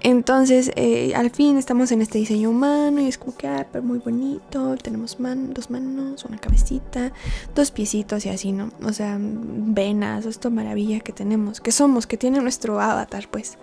Entonces, 0.00 0.70
eh, 0.76 1.12
al 1.16 1.28
fin 1.28 1.58
estamos 1.58 1.92
en 1.92 2.00
este 2.00 2.16
diseño 2.16 2.48
humano 2.48 2.98
y 3.02 3.08
es 3.08 3.18
como 3.18 3.36
que, 3.36 3.46
ah, 3.46 3.66
pero 3.70 3.84
muy 3.84 3.98
bonito. 3.98 4.74
Tenemos 4.82 5.18
dos 5.20 5.68
manos, 5.68 6.24
una 6.24 6.38
cabecita, 6.38 7.12
dos 7.54 7.70
piecitos 7.70 8.24
y 8.24 8.30
así, 8.30 8.52
¿no? 8.52 8.70
O 8.84 8.94
sea, 8.94 9.18
venas, 9.20 10.24
esto 10.24 10.50
maravilla 10.50 11.00
que 11.00 11.12
tenemos, 11.12 11.60
que 11.60 11.72
somos, 11.72 12.06
que 12.06 12.16
tiene 12.16 12.40
nuestro 12.40 12.80
avatar, 12.80 13.28
pues. 13.28 13.58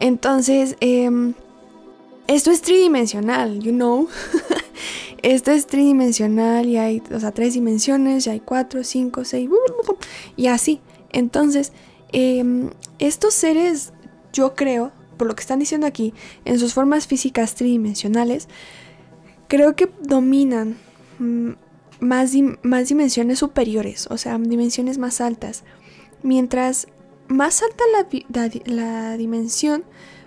Entonces, 0.00 0.76
eh, 0.80 1.34
esto 2.26 2.50
es 2.50 2.62
tridimensional, 2.62 3.60
you 3.60 3.72
know. 3.72 4.08
esto 5.22 5.52
es 5.52 5.66
tridimensional 5.66 6.66
y 6.66 6.76
hay, 6.76 7.02
o 7.12 7.20
sea, 7.20 7.32
tres 7.32 7.54
dimensiones, 7.54 8.26
y 8.26 8.30
hay 8.30 8.40
cuatro, 8.40 8.84
cinco, 8.84 9.24
seis, 9.24 9.48
y 10.36 10.46
así. 10.48 10.80
Entonces, 11.12 11.72
em, 12.12 12.70
estos 12.98 13.34
seres, 13.34 13.92
yo 14.32 14.54
creo, 14.54 14.92
por 15.16 15.26
lo 15.28 15.34
que 15.34 15.40
están 15.40 15.58
diciendo 15.58 15.86
aquí, 15.86 16.12
en 16.44 16.58
sus 16.58 16.74
formas 16.74 17.06
físicas 17.06 17.54
tridimensionales, 17.54 18.48
creo 19.48 19.76
que 19.76 19.90
dominan 20.00 20.76
mm, 21.18 21.50
más, 22.00 22.32
más 22.62 22.88
dimensiones 22.88 23.38
superiores, 23.38 24.06
o 24.10 24.18
sea, 24.18 24.38
dimensiones 24.38 24.98
más 24.98 25.20
altas. 25.20 25.64
Mientras 26.22 26.88
más 27.28 27.62
alta 27.62 27.84
la, 27.92 28.50
la 28.66 29.16
dimensión, 29.16 29.84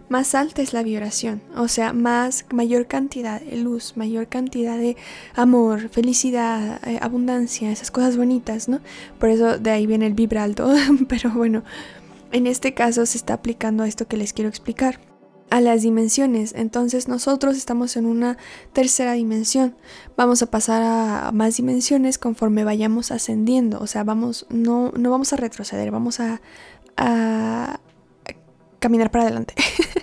más 0.10 0.36
alta 0.36 0.62
es 0.62 0.74
la 0.74 0.84
vibración, 0.84 1.42
o 1.56 1.68
sea, 1.68 1.94
más 1.94 2.46
mayor 2.52 2.88
cantidad 2.88 3.42
de 3.42 3.58
luz, 3.58 3.94
mayor 3.96 4.28
cantidad 4.28 4.78
de 4.78 4.96
amor, 5.36 5.90
felicidad, 5.90 6.80
eh, 6.88 7.00
abundancia, 7.02 7.72
esas 7.72 7.92
cosas 7.92 8.18
bonitas, 8.18 8.70
¿no? 8.70 8.80
Por 9.20 9.30
eso 9.30 9.58
de 9.58 9.72
ahí 9.72 9.86
viene 9.86 10.08
el 10.08 10.14
vibralto, 10.14 10.74
pero 11.08 11.32
bueno, 11.32 11.64
en 12.32 12.48
este 12.48 12.74
caso 12.74 13.06
se 13.06 13.18
está 13.18 13.34
aplicando 13.34 13.84
a 13.84 13.88
esto 13.88 14.08
que 14.08 14.18
les 14.18 14.34
quiero 14.34 14.50
explicar 14.50 15.00
a 15.50 15.62
las 15.62 15.82
dimensiones. 15.82 16.54
Entonces 16.56 17.08
nosotros 17.08 17.58
estamos 17.58 17.96
en 17.98 18.06
una 18.06 18.38
tercera 18.74 19.14
dimensión. 19.14 19.76
Vamos 20.16 20.42
a 20.42 20.48
pasar 20.48 20.84
a 20.84 21.32
más 21.32 21.58
dimensiones 21.58 22.18
conforme 22.18 22.64
vayamos 22.64 23.12
ascendiendo. 23.12 23.80
O 23.80 23.88
sea, 23.88 24.04
vamos, 24.04 24.46
no, 24.50 24.92
no 24.98 25.10
vamos 25.12 25.34
a 25.34 25.38
retroceder, 25.38 25.92
vamos 25.92 26.20
a, 26.20 26.42
a, 26.98 27.80
caminar 28.80 29.12
para 29.12 29.26
adelante. 29.26 29.54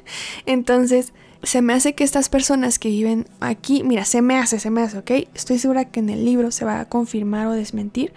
Entonces, 0.46 1.12
se 1.42 1.62
me 1.62 1.72
hace 1.74 1.94
que 1.94 2.04
estas 2.04 2.28
personas 2.28 2.78
que 2.78 2.88
viven 2.88 3.26
aquí, 3.40 3.82
mira, 3.82 4.04
se 4.04 4.22
me 4.22 4.36
hace, 4.36 4.58
se 4.58 4.70
me 4.70 4.82
hace, 4.82 4.98
¿ok? 4.98 5.10
Estoy 5.34 5.58
segura 5.58 5.84
que 5.84 6.00
en 6.00 6.10
el 6.10 6.24
libro 6.24 6.50
se 6.50 6.64
va 6.64 6.80
a 6.80 6.88
confirmar 6.88 7.46
o 7.46 7.52
desmentir, 7.52 8.12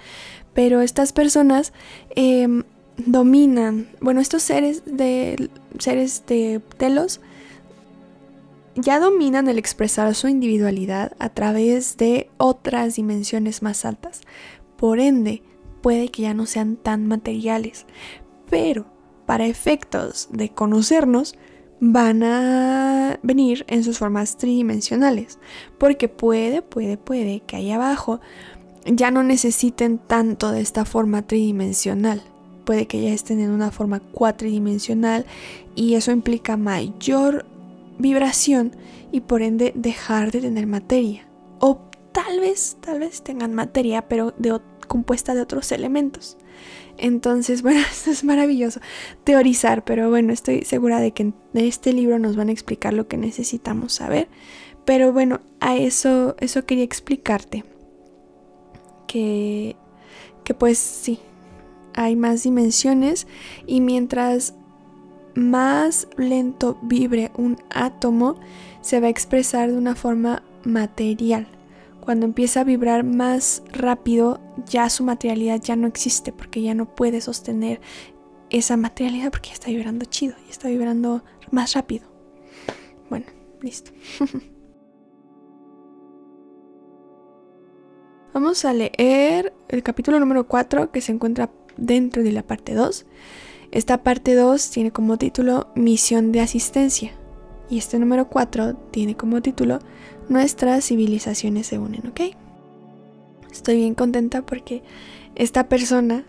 pero 0.53 0.81
estas 0.81 1.13
personas 1.13 1.73
em, 2.15 2.63
dominan, 2.97 3.89
bueno, 4.01 4.21
estos 4.21 4.43
seres 4.43 4.83
de 4.85 5.49
seres 5.77 6.23
de 6.25 6.61
telos 6.77 7.19
ya 8.75 8.99
dominan 8.99 9.47
el 9.47 9.57
expresar 9.57 10.13
su 10.15 10.27
individualidad 10.27 11.13
a 11.19 11.29
través 11.29 11.97
de 11.97 12.29
otras 12.37 12.95
dimensiones 12.95 13.61
más 13.61 13.85
altas. 13.85 14.21
Por 14.77 14.99
ende, 14.99 15.41
puede 15.81 16.09
que 16.09 16.23
ya 16.23 16.33
no 16.33 16.45
sean 16.45 16.75
tan 16.75 17.07
materiales, 17.07 17.85
pero 18.49 18.85
para 19.25 19.47
efectos 19.47 20.29
de 20.31 20.49
conocernos, 20.49 21.35
van 21.79 22.23
a 22.23 23.19
venir 23.23 23.65
en 23.67 23.83
sus 23.83 23.99
formas 23.99 24.37
tridimensionales. 24.37 25.39
Porque 25.77 26.09
puede, 26.09 26.61
puede, 26.61 26.97
puede 26.97 27.41
que 27.41 27.57
ahí 27.57 27.71
abajo 27.71 28.19
ya 28.85 29.11
no 29.11 29.23
necesiten 29.23 29.97
tanto 29.97 30.51
de 30.51 30.61
esta 30.61 30.85
forma 30.85 31.21
tridimensional. 31.21 32.21
puede 32.65 32.85
que 32.85 33.01
ya 33.01 33.13
estén 33.13 33.39
en 33.39 33.51
una 33.51 33.71
forma 33.71 34.01
cuatridimensional 34.01 35.25
y 35.73 35.93
eso 35.93 36.11
implica 36.11 36.57
mayor 36.57 37.45
vibración 37.97 38.75
y 39.11 39.21
por 39.21 39.41
ende 39.41 39.71
dejar 39.73 40.31
de 40.31 40.41
tener 40.41 40.67
materia. 40.67 41.27
O 41.59 41.79
tal 42.11 42.39
vez, 42.41 42.77
tal 42.81 42.99
vez 42.99 43.21
tengan 43.21 43.53
materia, 43.53 44.07
pero 44.09 44.33
de, 44.37 44.59
compuesta 44.87 45.33
de 45.33 45.41
otros 45.41 45.71
elementos. 45.71 46.37
Entonces, 46.97 47.61
bueno, 47.63 47.79
esto 47.79 48.11
es 48.11 48.23
maravilloso 48.23 48.79
teorizar, 49.23 49.83
pero 49.83 50.09
bueno, 50.09 50.33
estoy 50.33 50.63
segura 50.63 50.99
de 50.99 51.11
que 51.11 51.23
en 51.23 51.33
este 51.53 51.93
libro 51.93 52.19
nos 52.19 52.35
van 52.35 52.49
a 52.49 52.51
explicar 52.51 52.93
lo 52.93 53.07
que 53.07 53.17
necesitamos 53.17 53.93
saber. 53.93 54.27
Pero 54.85 55.11
bueno, 55.11 55.41
a 55.59 55.75
eso, 55.75 56.35
eso 56.39 56.65
quería 56.65 56.83
explicarte. 56.83 57.65
Que, 59.07 59.75
que 60.43 60.53
pues 60.53 60.77
sí, 60.77 61.19
hay 61.93 62.15
más 62.15 62.43
dimensiones 62.43 63.25
y 63.65 63.79
mientras 63.81 64.53
más 65.33 66.07
lento 66.17 66.77
vibre 66.81 67.31
un 67.37 67.57
átomo, 67.69 68.39
se 68.81 68.99
va 68.99 69.07
a 69.07 69.09
expresar 69.09 69.71
de 69.71 69.77
una 69.77 69.95
forma 69.95 70.43
material. 70.63 71.47
Cuando 72.07 72.25
empieza 72.25 72.61
a 72.61 72.63
vibrar 72.63 73.03
más 73.03 73.63
rápido, 73.73 74.39
ya 74.65 74.89
su 74.89 75.03
materialidad 75.03 75.59
ya 75.61 75.75
no 75.75 75.87
existe 75.87 76.31
porque 76.31 76.61
ya 76.61 76.73
no 76.73 76.95
puede 76.95 77.19
sostener 77.19 77.81
esa 78.49 78.77
materialidad 78.77 79.29
porque 79.29 79.49
ya 79.49 79.55
está 79.55 79.67
vibrando 79.67 80.05
chido 80.05 80.35
y 80.47 80.49
está 80.49 80.69
vibrando 80.69 81.25
más 81.51 81.73
rápido. 81.73 82.07
Bueno, 83.09 83.25
listo. 83.59 83.91
Vamos 88.33 88.63
a 88.63 88.71
leer 88.71 89.53
el 89.67 89.83
capítulo 89.83 90.17
número 90.21 90.47
4 90.47 90.91
que 90.93 91.01
se 91.01 91.11
encuentra 91.11 91.51
dentro 91.75 92.23
de 92.23 92.31
la 92.31 92.43
parte 92.43 92.73
2. 92.73 93.05
Esta 93.71 94.01
parte 94.03 94.33
2 94.33 94.71
tiene 94.71 94.91
como 94.91 95.17
título 95.17 95.73
Misión 95.75 96.31
de 96.31 96.39
Asistencia 96.39 97.11
y 97.69 97.77
este 97.79 97.99
número 97.99 98.29
4 98.29 98.75
tiene 98.91 99.17
como 99.17 99.41
título 99.41 99.79
Nuestras 100.29 100.85
civilizaciones 100.85 101.67
se 101.67 101.79
unen, 101.79 102.07
¿ok? 102.07 102.35
Estoy 103.51 103.77
bien 103.77 103.95
contenta 103.95 104.45
porque 104.45 104.83
esta 105.35 105.69
persona, 105.69 106.25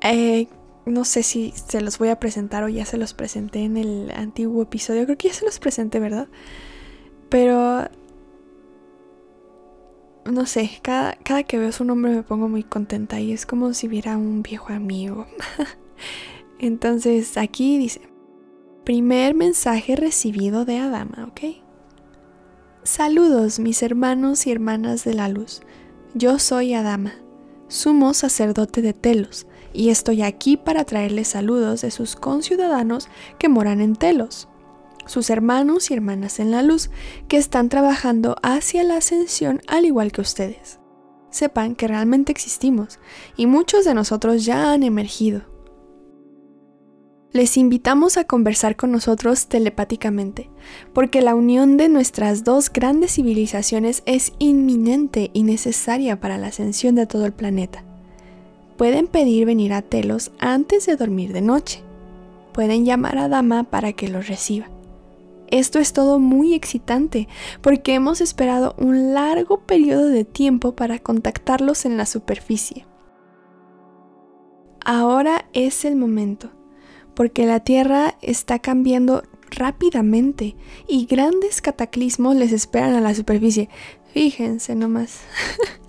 eh, 0.00 0.48
no 0.86 1.04
sé 1.04 1.22
si 1.22 1.52
se 1.52 1.80
los 1.80 1.98
voy 1.98 2.08
a 2.08 2.20
presentar 2.20 2.64
o 2.64 2.68
ya 2.68 2.86
se 2.86 2.96
los 2.96 3.14
presenté 3.14 3.60
en 3.60 3.76
el 3.76 4.10
antiguo 4.10 4.62
episodio, 4.62 5.04
creo 5.04 5.18
que 5.18 5.28
ya 5.28 5.34
se 5.34 5.44
los 5.44 5.58
presenté, 5.58 6.00
¿verdad? 6.00 6.28
Pero 7.28 7.88
no 10.24 10.46
sé, 10.46 10.70
cada, 10.82 11.16
cada, 11.16 11.42
que 11.42 11.58
veo 11.58 11.72
su 11.72 11.84
nombre 11.84 12.12
me 12.12 12.22
pongo 12.22 12.48
muy 12.48 12.62
contenta 12.62 13.20
y 13.20 13.32
es 13.32 13.46
como 13.46 13.74
si 13.74 13.88
viera 13.88 14.16
un 14.16 14.42
viejo 14.42 14.72
amigo. 14.72 15.26
Entonces 16.58 17.36
aquí 17.36 17.78
dice, 17.78 18.00
primer 18.84 19.34
mensaje 19.34 19.96
recibido 19.96 20.64
de 20.64 20.78
Adama, 20.78 21.28
¿ok? 21.28 21.63
Saludos 22.84 23.60
mis 23.60 23.82
hermanos 23.82 24.46
y 24.46 24.52
hermanas 24.52 25.04
de 25.04 25.14
la 25.14 25.30
luz. 25.30 25.62
Yo 26.12 26.38
soy 26.38 26.74
Adama, 26.74 27.14
sumo 27.66 28.12
sacerdote 28.12 28.82
de 28.82 28.92
Telos, 28.92 29.46
y 29.72 29.88
estoy 29.88 30.20
aquí 30.20 30.58
para 30.58 30.84
traerles 30.84 31.28
saludos 31.28 31.80
de 31.80 31.90
sus 31.90 32.14
conciudadanos 32.14 33.08
que 33.38 33.48
moran 33.48 33.80
en 33.80 33.96
Telos, 33.96 34.48
sus 35.06 35.30
hermanos 35.30 35.90
y 35.90 35.94
hermanas 35.94 36.38
en 36.40 36.50
la 36.50 36.62
luz 36.62 36.90
que 37.26 37.38
están 37.38 37.70
trabajando 37.70 38.36
hacia 38.42 38.84
la 38.84 38.98
ascensión 38.98 39.62
al 39.66 39.86
igual 39.86 40.12
que 40.12 40.20
ustedes. 40.20 40.78
Sepan 41.30 41.76
que 41.76 41.88
realmente 41.88 42.32
existimos 42.32 42.98
y 43.34 43.46
muchos 43.46 43.86
de 43.86 43.94
nosotros 43.94 44.44
ya 44.44 44.72
han 44.72 44.82
emergido 44.82 45.53
les 47.34 47.56
invitamos 47.56 48.16
a 48.16 48.22
conversar 48.22 48.76
con 48.76 48.92
nosotros 48.92 49.48
telepáticamente, 49.48 50.48
porque 50.92 51.20
la 51.20 51.34
unión 51.34 51.76
de 51.76 51.88
nuestras 51.88 52.44
dos 52.44 52.72
grandes 52.72 53.16
civilizaciones 53.16 54.04
es 54.06 54.32
inminente 54.38 55.32
y 55.32 55.42
necesaria 55.42 56.20
para 56.20 56.38
la 56.38 56.46
ascensión 56.46 56.94
de 56.94 57.08
todo 57.08 57.26
el 57.26 57.32
planeta. 57.32 57.82
Pueden 58.76 59.08
pedir 59.08 59.46
venir 59.46 59.72
a 59.72 59.82
Telos 59.82 60.30
antes 60.38 60.86
de 60.86 60.94
dormir 60.94 61.32
de 61.32 61.40
noche. 61.40 61.82
Pueden 62.52 62.84
llamar 62.84 63.18
a 63.18 63.28
Dama 63.28 63.64
para 63.64 63.92
que 63.94 64.06
los 64.06 64.28
reciba. 64.28 64.68
Esto 65.48 65.80
es 65.80 65.92
todo 65.92 66.20
muy 66.20 66.54
excitante 66.54 67.26
porque 67.62 67.94
hemos 67.94 68.20
esperado 68.20 68.76
un 68.78 69.12
largo 69.12 69.58
periodo 69.58 70.06
de 70.06 70.24
tiempo 70.24 70.76
para 70.76 71.00
contactarlos 71.00 71.84
en 71.84 71.96
la 71.96 72.06
superficie. 72.06 72.86
Ahora 74.84 75.46
es 75.52 75.84
el 75.84 75.96
momento 75.96 76.50
porque 77.14 77.46
la 77.46 77.60
Tierra 77.60 78.16
está 78.22 78.58
cambiando 78.58 79.22
rápidamente 79.50 80.56
y 80.88 81.06
grandes 81.06 81.60
cataclismos 81.60 82.36
les 82.36 82.52
esperan 82.52 82.94
a 82.94 83.00
la 83.00 83.14
superficie. 83.14 83.68
Fíjense 84.12 84.74
nomás. 84.74 85.20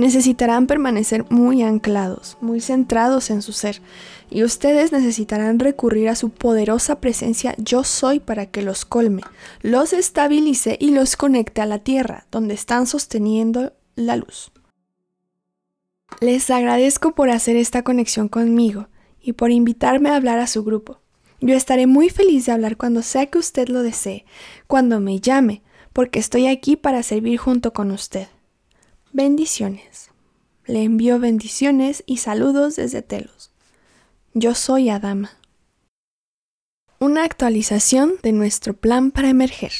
necesitarán 0.00 0.66
permanecer 0.66 1.26
muy 1.30 1.62
anclados, 1.62 2.38
muy 2.40 2.62
centrados 2.62 3.28
en 3.28 3.42
su 3.42 3.52
ser, 3.52 3.82
y 4.30 4.44
ustedes 4.44 4.92
necesitarán 4.92 5.58
recurrir 5.58 6.08
a 6.08 6.16
su 6.16 6.30
poderosa 6.30 7.00
presencia 7.00 7.54
yo 7.58 7.84
soy 7.84 8.18
para 8.18 8.46
que 8.46 8.62
los 8.62 8.86
colme, 8.86 9.22
los 9.60 9.92
estabilice 9.92 10.78
y 10.80 10.92
los 10.92 11.16
conecte 11.16 11.60
a 11.60 11.66
la 11.66 11.80
tierra, 11.80 12.26
donde 12.32 12.54
están 12.54 12.86
sosteniendo 12.86 13.74
la 13.94 14.16
luz. 14.16 14.52
Les 16.18 16.50
agradezco 16.50 17.14
por 17.14 17.30
hacer 17.30 17.56
esta 17.56 17.82
conexión 17.82 18.28
conmigo 18.28 18.88
y 19.22 19.34
por 19.34 19.50
invitarme 19.50 20.10
a 20.10 20.16
hablar 20.16 20.38
a 20.38 20.46
su 20.46 20.64
grupo. 20.64 21.00
Yo 21.40 21.54
estaré 21.54 21.86
muy 21.86 22.10
feliz 22.10 22.46
de 22.46 22.52
hablar 22.52 22.76
cuando 22.76 23.02
sea 23.02 23.26
que 23.26 23.38
usted 23.38 23.68
lo 23.68 23.82
desee, 23.82 24.26
cuando 24.66 25.00
me 25.00 25.20
llame, 25.20 25.62
porque 25.92 26.18
estoy 26.18 26.46
aquí 26.46 26.76
para 26.76 27.02
servir 27.02 27.38
junto 27.38 27.72
con 27.72 27.90
usted. 27.90 28.28
Bendiciones. 29.12 30.10
Le 30.66 30.82
envío 30.82 31.18
bendiciones 31.18 32.04
y 32.06 32.18
saludos 32.18 32.76
desde 32.76 33.02
Telos. 33.02 33.50
Yo 34.34 34.54
soy 34.54 34.90
Adama. 34.90 35.32
Una 36.98 37.24
actualización 37.24 38.14
de 38.22 38.32
nuestro 38.32 38.74
plan 38.74 39.10
para 39.10 39.30
emerger. 39.30 39.72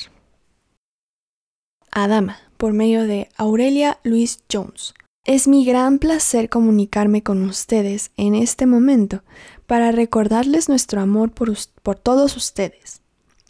Adama, 1.92 2.38
por 2.56 2.72
medio 2.72 3.06
de 3.06 3.28
Aurelia 3.36 4.00
Louise 4.04 4.40
Jones, 4.50 4.94
es 5.24 5.48
mi 5.48 5.64
gran 5.64 5.98
placer 5.98 6.48
comunicarme 6.48 7.22
con 7.22 7.44
ustedes 7.44 8.10
en 8.16 8.34
este 8.34 8.66
momento 8.66 9.22
para 9.66 9.92
recordarles 9.92 10.68
nuestro 10.68 11.00
amor 11.00 11.32
por, 11.32 11.54
todos 11.98 12.36
ustedes 12.36 13.02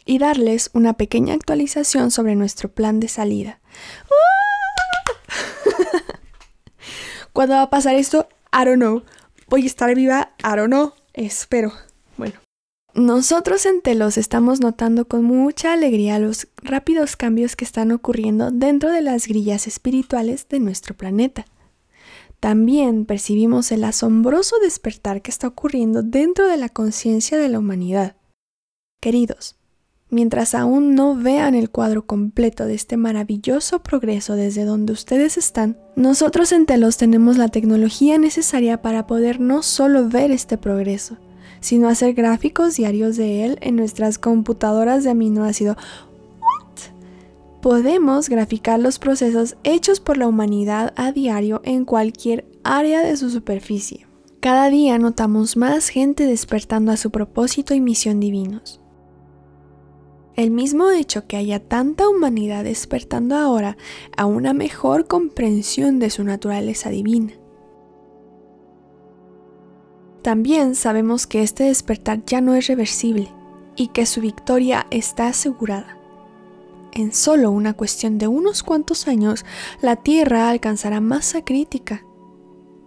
y 0.05 0.19
darles 0.19 0.69
una 0.73 0.93
pequeña 0.93 1.33
actualización 1.33 2.11
sobre 2.11 2.35
nuestro 2.35 2.69
plan 2.69 2.99
de 2.99 3.07
salida. 3.07 3.61
¿Cuándo 7.33 7.55
va 7.55 7.63
a 7.63 7.69
pasar 7.69 7.95
esto? 7.95 8.27
I 8.51 8.65
don't 8.65 8.81
know. 8.81 9.03
Voy 9.47 9.63
a 9.63 9.67
estar 9.67 9.95
viva, 9.95 10.33
I 10.39 10.57
don't 10.57 10.67
know. 10.67 10.93
Espero. 11.13 11.71
Bueno. 12.17 12.39
Nosotros 12.93 13.65
en 13.65 13.81
Telos 13.81 14.17
estamos 14.17 14.59
notando 14.59 15.07
con 15.07 15.23
mucha 15.23 15.71
alegría 15.71 16.19
los 16.19 16.49
rápidos 16.57 17.15
cambios 17.15 17.55
que 17.55 17.63
están 17.63 17.93
ocurriendo 17.93 18.51
dentro 18.51 18.91
de 18.91 19.01
las 19.01 19.27
grillas 19.27 19.65
espirituales 19.65 20.49
de 20.49 20.59
nuestro 20.59 20.97
planeta. 20.97 21.45
También 22.41 23.05
percibimos 23.05 23.71
el 23.71 23.83
asombroso 23.83 24.55
despertar 24.63 25.21
que 25.21 25.29
está 25.29 25.47
ocurriendo 25.47 26.01
dentro 26.01 26.47
de 26.47 26.57
la 26.57 26.69
conciencia 26.69 27.37
de 27.37 27.47
la 27.49 27.59
humanidad. 27.59 28.15
Queridos, 28.99 29.57
mientras 30.09 30.55
aún 30.55 30.95
no 30.95 31.15
vean 31.15 31.53
el 31.53 31.69
cuadro 31.69 32.07
completo 32.07 32.65
de 32.65 32.73
este 32.73 32.97
maravilloso 32.97 33.83
progreso 33.83 34.35
desde 34.35 34.65
donde 34.65 34.91
ustedes 34.91 35.37
están, 35.37 35.77
nosotros 35.95 36.51
en 36.51 36.65
Telos 36.65 36.97
tenemos 36.97 37.37
la 37.37 37.49
tecnología 37.49 38.17
necesaria 38.17 38.81
para 38.81 39.05
poder 39.05 39.39
no 39.39 39.61
solo 39.61 40.09
ver 40.09 40.31
este 40.31 40.57
progreso, 40.57 41.17
sino 41.59 41.89
hacer 41.89 42.15
gráficos 42.15 42.75
diarios 42.75 43.17
de 43.17 43.45
él 43.45 43.59
en 43.61 43.75
nuestras 43.75 44.17
computadoras 44.17 45.03
de 45.03 45.11
aminoácido 45.11 45.77
podemos 47.61 48.27
graficar 48.27 48.79
los 48.79 48.99
procesos 48.99 49.55
hechos 49.63 49.99
por 49.99 50.17
la 50.17 50.27
humanidad 50.27 50.93
a 50.97 51.11
diario 51.11 51.61
en 51.63 51.85
cualquier 51.85 52.45
área 52.63 53.01
de 53.01 53.15
su 53.15 53.29
superficie. 53.29 54.07
Cada 54.39 54.69
día 54.69 54.97
notamos 54.97 55.55
más 55.55 55.89
gente 55.89 56.25
despertando 56.25 56.91
a 56.91 56.97
su 56.97 57.11
propósito 57.11 57.75
y 57.75 57.79
misión 57.79 58.19
divinos. 58.19 58.81
El 60.35 60.49
mismo 60.49 60.89
hecho 60.89 61.27
que 61.27 61.37
haya 61.37 61.59
tanta 61.59 62.09
humanidad 62.09 62.63
despertando 62.63 63.35
ahora 63.35 63.77
a 64.17 64.25
una 64.25 64.53
mejor 64.53 65.07
comprensión 65.07 65.99
de 65.99 66.09
su 66.09 66.23
naturaleza 66.23 66.89
divina. 66.89 67.33
También 70.23 70.75
sabemos 70.75 71.27
que 71.27 71.43
este 71.43 71.65
despertar 71.65 72.25
ya 72.25 72.41
no 72.41 72.55
es 72.55 72.67
reversible 72.67 73.31
y 73.75 73.89
que 73.89 74.05
su 74.05 74.21
victoria 74.21 74.87
está 74.89 75.27
asegurada 75.27 76.00
en 76.93 77.13
solo 77.13 77.51
una 77.51 77.73
cuestión 77.73 78.17
de 78.17 78.27
unos 78.27 78.63
cuantos 78.63 79.07
años, 79.07 79.45
la 79.81 79.95
Tierra 79.97 80.49
alcanzará 80.49 81.01
masa 81.01 81.43
crítica 81.43 82.03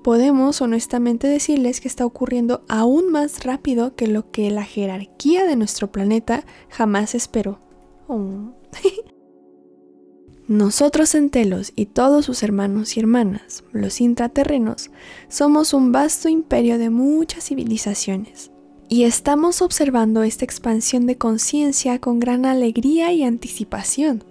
podemos 0.05 0.61
honestamente 0.61 1.27
decirles 1.27 1.81
que 1.81 1.89
está 1.89 2.05
ocurriendo 2.05 2.63
aún 2.69 3.11
más 3.11 3.43
rápido 3.43 3.97
que 3.97 4.07
lo 4.07 4.31
que 4.31 4.51
la 4.51 4.63
jerarquía 4.63 5.47
de 5.47 5.57
nuestro 5.57 5.91
planeta 5.91 6.45
jamás 6.69 7.15
esperó. 7.15 7.59
Oh. 8.07 8.53
Nosotros 10.47 11.15
en 11.15 11.31
Telos 11.31 11.73
y 11.75 11.87
todos 11.87 12.27
sus 12.27 12.43
hermanos 12.43 12.99
y 12.99 13.01
hermanas, 13.01 13.65
los 13.73 14.03
intraterrenos, 14.03 14.91
somos 15.29 15.73
un 15.73 15.91
vasto 15.91 16.29
imperio 16.29 16.77
de 16.77 16.91
muchas 16.91 17.47
civilizaciones. 17.47 18.51
Y 18.89 19.05
estamos 19.05 19.63
observando 19.63 20.23
esta 20.23 20.45
expansión 20.45 21.07
de 21.07 21.17
conciencia 21.17 21.99
con 21.99 22.21
gran 22.21 22.47
alegría 22.47 23.13
y 23.13 23.25
anticipación. 23.25 24.23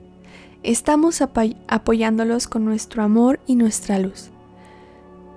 Estamos 0.62 1.22
apoyándolos 1.22 2.48
con 2.48 2.64
nuestro 2.64 3.04
amor 3.04 3.40
y 3.48 3.56
nuestra 3.56 4.00
luz. 4.00 4.30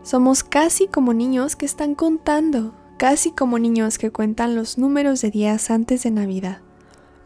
Somos 0.02 0.44
casi 0.44 0.86
como 0.86 1.14
niños 1.14 1.56
que 1.56 1.66
están 1.66 1.94
contando, 1.94 2.74
casi 2.98 3.32
como 3.32 3.58
niños 3.58 3.98
que 3.98 4.12
cuentan 4.12 4.54
los 4.54 4.78
números 4.78 5.20
de 5.22 5.30
días 5.30 5.70
antes 5.70 6.04
de 6.04 6.12
Navidad 6.12 6.60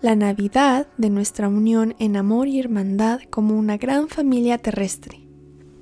la 0.00 0.16
Navidad 0.16 0.87
de 0.96 1.11
nuestra 1.11 1.48
unión 1.48 1.94
en 1.98 2.16
amor 2.16 2.48
y 2.48 2.59
hermandad 2.59 3.20
como 3.29 3.59
una 3.59 3.76
gran 3.76 4.09
familia 4.09 4.57
terrestre. 4.57 5.20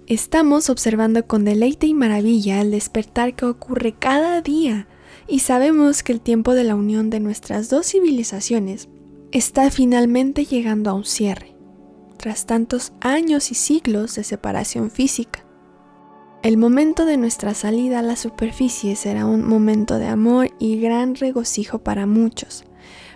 Estamos 0.06 0.70
observando 0.70 1.26
con 1.26 1.44
deleite 1.44 1.86
y 1.86 1.94
maravilla 1.94 2.60
el 2.60 2.72
despertar 2.72 3.34
que 3.34 3.44
ocurre 3.44 3.92
cada 3.92 4.40
día 4.40 4.88
y 5.28 5.40
sabemos 5.40 6.02
que 6.02 6.12
el 6.12 6.20
tiempo 6.20 6.54
de 6.54 6.64
la 6.64 6.74
unión 6.74 7.10
de 7.10 7.20
nuestras 7.20 7.68
dos 7.68 7.86
civilizaciones 7.86 8.88
está 9.30 9.70
finalmente 9.70 10.46
llegando 10.46 10.90
a 10.90 10.94
un 10.94 11.04
cierre, 11.04 11.54
tras 12.16 12.46
tantos 12.46 12.92
años 13.00 13.50
y 13.50 13.54
siglos 13.54 14.14
de 14.14 14.24
separación 14.24 14.90
física. 14.90 15.44
El 16.42 16.56
momento 16.56 17.04
de 17.04 17.16
nuestra 17.16 17.52
salida 17.52 17.98
a 17.98 18.02
la 18.02 18.16
superficie 18.16 18.96
será 18.96 19.26
un 19.26 19.46
momento 19.46 19.98
de 19.98 20.06
amor 20.06 20.50
y 20.58 20.80
gran 20.80 21.14
regocijo 21.14 21.80
para 21.80 22.06
muchos, 22.06 22.64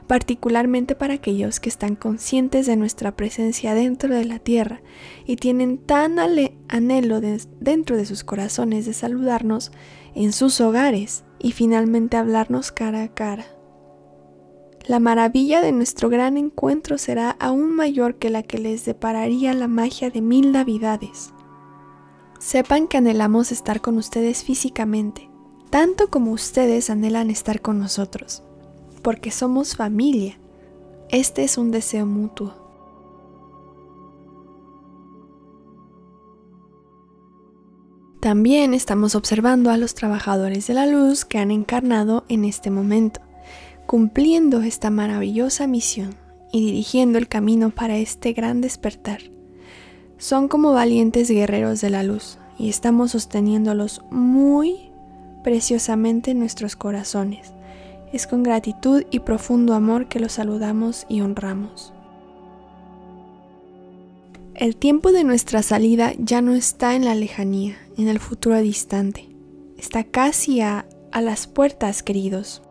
particularmente 0.07 0.95
para 0.95 1.15
aquellos 1.15 1.61
que 1.61 1.69
están 1.69 1.97
conscientes 1.97 2.67
de 2.67 2.77
nuestra 2.77 3.17
presencia 3.17 3.75
dentro 3.75 4.15
de 4.15 4.25
la 4.25 4.39
tierra 4.39 4.83
y 5.25 5.37
tienen 5.37 5.79
tan 5.79 6.19
anhelo 6.19 7.21
dentro 7.21 7.97
de 7.97 8.05
sus 8.05 8.25
corazones 8.25 8.85
de 8.85 8.93
saludarnos 8.93 9.73
en 10.15 10.33
sus 10.33 10.61
hogares 10.61 11.25
y 11.39 11.53
finalmente 11.53 12.17
hablarnos 12.17 12.73
cara 12.73 13.03
a 13.03 13.09
cara. 13.09 13.47
La 14.87 14.99
maravilla 14.99 15.61
de 15.61 15.73
nuestro 15.73 16.09
gran 16.09 16.37
encuentro 16.37 16.99
será 16.99 17.31
aún 17.39 17.75
mayor 17.75 18.17
que 18.17 18.31
la 18.31 18.43
que 18.43 18.59
les 18.59 18.85
depararía 18.85 19.55
la 19.55 19.69
magia 19.69 20.11
de 20.11 20.21
mil 20.21 20.53
navidades. 20.53 21.33
Sepan 22.41 22.89
que 22.89 22.97
anhelamos 22.97 23.53
estar 23.53 23.81
con 23.81 23.97
ustedes 23.97 24.43
físicamente, 24.43 25.31
tanto 25.71 26.09
como 26.11 26.33
ustedes 26.33 26.91
anhelan 26.91 27.31
estar 27.31 27.61
con 27.61 27.79
nosotros 27.79 28.43
porque 29.03 29.31
somos 29.31 29.77
familia. 29.77 30.39
Este 31.11 31.43
es 31.45 31.59
un 31.59 31.71
deseo 31.71 32.07
mutuo. 32.07 32.62
También 38.23 38.73
estamos 38.73 39.17
observando 39.17 39.73
a 39.73 39.77
los 39.77 39.97
trabajadores 39.97 40.69
de 40.69 40.75
la 40.75 40.87
luz 40.87 41.25
que 41.25 41.39
han 41.39 41.51
encarnado 41.51 42.25
en 42.29 42.45
este 42.45 42.71
momento, 42.71 43.21
cumpliendo 43.85 44.63
esta 44.63 44.91
maravillosa 44.91 45.67
misión 45.67 46.15
y 46.53 46.65
dirigiendo 46.65 47.19
el 47.19 47.27
camino 47.27 47.71
para 47.71 47.97
este 47.97 48.33
gran 48.33 48.61
despertar. 48.61 49.23
Son 50.19 50.47
como 50.47 50.73
valientes 50.73 51.29
guerreros 51.29 51.81
de 51.81 51.91
la 51.91 52.05
luz 52.05 52.39
y 52.61 52.69
estamos 52.69 53.11
sosteniéndolos 53.11 54.03
muy 54.13 54.93
preciosamente 55.43 56.31
en 56.31 56.39
nuestros 56.39 56.77
corazones 56.77 57.53
es 58.13 58.27
con 58.27 58.43
gratitud 58.43 59.05
y 59.11 59.21
profundo 59.21 59.75
amor 59.75 60.07
que 60.07 60.21
los 60.21 60.33
saludamos 60.33 61.07
y 61.09 61.23
honramos. 61.23 61.93
El 64.55 64.77
tiempo 64.77 65.13
de 65.13 65.25
nuestra 65.25 65.63
salida 65.63 66.13
ya 66.19 66.43
no 66.43 66.53
está 66.53 66.95
en 66.95 67.07
la 67.07 67.15
lejanía, 67.15 67.77
en 67.97 68.09
el 68.09 68.19
futuro 68.19 68.59
distante. 68.59 69.29
Está 69.79 70.05
casi 70.05 70.61
a, 70.61 70.87
las 71.13 71.47
puertas, 71.47 72.03
queridos. 72.03 72.63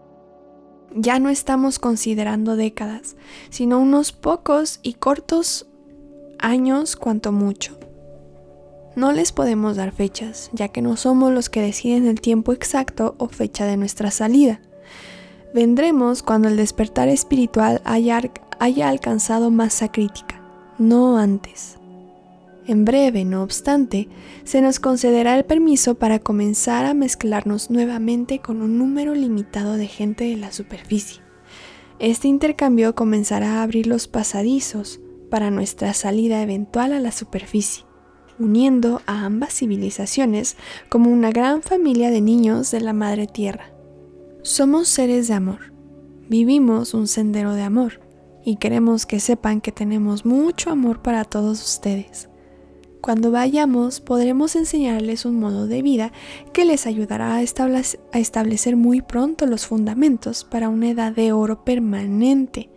Ya 0.95 1.19
no 1.19 1.29
estamos 1.29 1.79
considerando 1.79 2.55
décadas, 2.55 3.15
sino 3.49 3.79
unos 3.79 4.11
pocos 4.11 4.79
y 4.81 4.93
cortos 4.93 5.67
años 6.39 6.95
cuanto 6.95 7.31
mucho. 7.31 7.77
No 8.95 9.11
les 9.11 9.31
podemos 9.31 9.77
dar 9.77 9.91
fechas, 9.91 10.49
ya 10.53 10.69
que 10.69 10.81
no 10.81 10.97
somos 10.97 11.31
los 11.31 11.49
que 11.49 11.61
deciden 11.61 12.07
el 12.07 12.19
tiempo 12.19 12.51
exacto 12.51 13.15
o 13.19 13.27
fecha 13.27 13.65
de 13.65 13.77
nuestra 13.77 14.11
salida. 14.11 14.59
Vendremos 15.53 16.23
cuando 16.23 16.47
el 16.47 16.57
despertar 16.57 17.09
espiritual 17.09 17.81
haya, 17.83 18.21
alcanzado 18.89 19.51
masa 19.51 19.91
crítica, 19.91 20.41
no 20.77 21.17
antes. 21.17 21.80
En 22.67 22.85
breve, 22.85 23.25
no 23.25 23.41
obstante, 23.41 24.07
se 24.43 24.61
nos 24.61 24.79
concederá 24.79 25.35
el 25.37 25.45
permiso 25.45 25.95
para 25.95 26.19
comenzar 26.19 26.85
a 26.85 26.93
mezclarnos 26.93 27.71
nuevamente 27.71 28.39
con 28.39 28.61
un 28.61 28.77
número 28.77 29.15
limitado 29.15 29.77
de 29.77 29.87
gente 29.87 30.25
de 30.25 30.37
la 30.37 30.51
superficie. 30.51 31.21
Este 31.97 32.27
intercambio 32.27 32.93
comenzará 32.93 33.59
a 33.59 33.63
abrir 33.63 33.87
los 33.87 34.07
pasadizos 34.07 34.99
para 35.31 35.49
nuestra 35.49 35.93
salida 35.93 36.41
eventual 36.41 36.93
a 36.93 36.99
la 36.99 37.11
superficie, 37.11 37.85
uniendo 38.37 39.01
a 39.07 39.25
ambas 39.25 39.53
civilizaciones 39.53 40.55
como 40.89 41.11
una 41.11 41.31
gran 41.31 41.63
familia 41.63 42.11
de 42.11 42.21
niños 42.21 42.69
de 42.69 42.81
la 42.81 42.93
Madre 42.93 43.25
Tierra. 43.27 43.73
Somos 44.43 44.87
seres 44.87 45.27
de 45.27 45.33
amor, 45.33 45.73
vivimos 46.29 46.93
un 46.93 47.07
sendero 47.07 47.53
de 47.53 47.63
amor 47.63 48.01
y 48.43 48.57
queremos 48.57 49.05
que 49.05 49.19
sepan 49.19 49.61
que 49.61 49.71
tenemos 49.71 50.25
mucho 50.25 50.71
amor 50.71 51.01
para 51.01 51.23
todos 51.23 51.61
ustedes. 51.61 52.30
Cuando 53.01 53.31
vayamos 53.31 53.99
podremos 53.99 54.55
enseñarles 54.55 55.25
un 55.25 55.39
modo 55.39 55.65
de 55.65 55.81
vida 55.81 56.11
que 56.53 56.65
les 56.65 56.85
ayudará 56.85 57.33
a, 57.35 57.41
establecer 57.41 58.75
muy 58.75 59.01
pronto 59.01 59.47
los 59.47 59.65
fundamentos 59.65 60.43
para 60.43 60.69
una 60.69 60.91
edad 60.91 61.11
de 61.11 61.33
oro 61.33 61.65
permanente, 61.65 62.69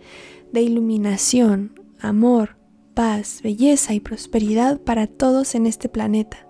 de 0.50 0.62
iluminación, 0.62 1.78
amor, 2.00 2.56
paz, 2.94 3.40
belleza 3.42 3.92
y 3.92 4.00
prosperidad 4.00 4.80
para 4.80 5.06
todos 5.06 5.54
en 5.54 5.66
este 5.66 5.90
planeta. 5.90 6.48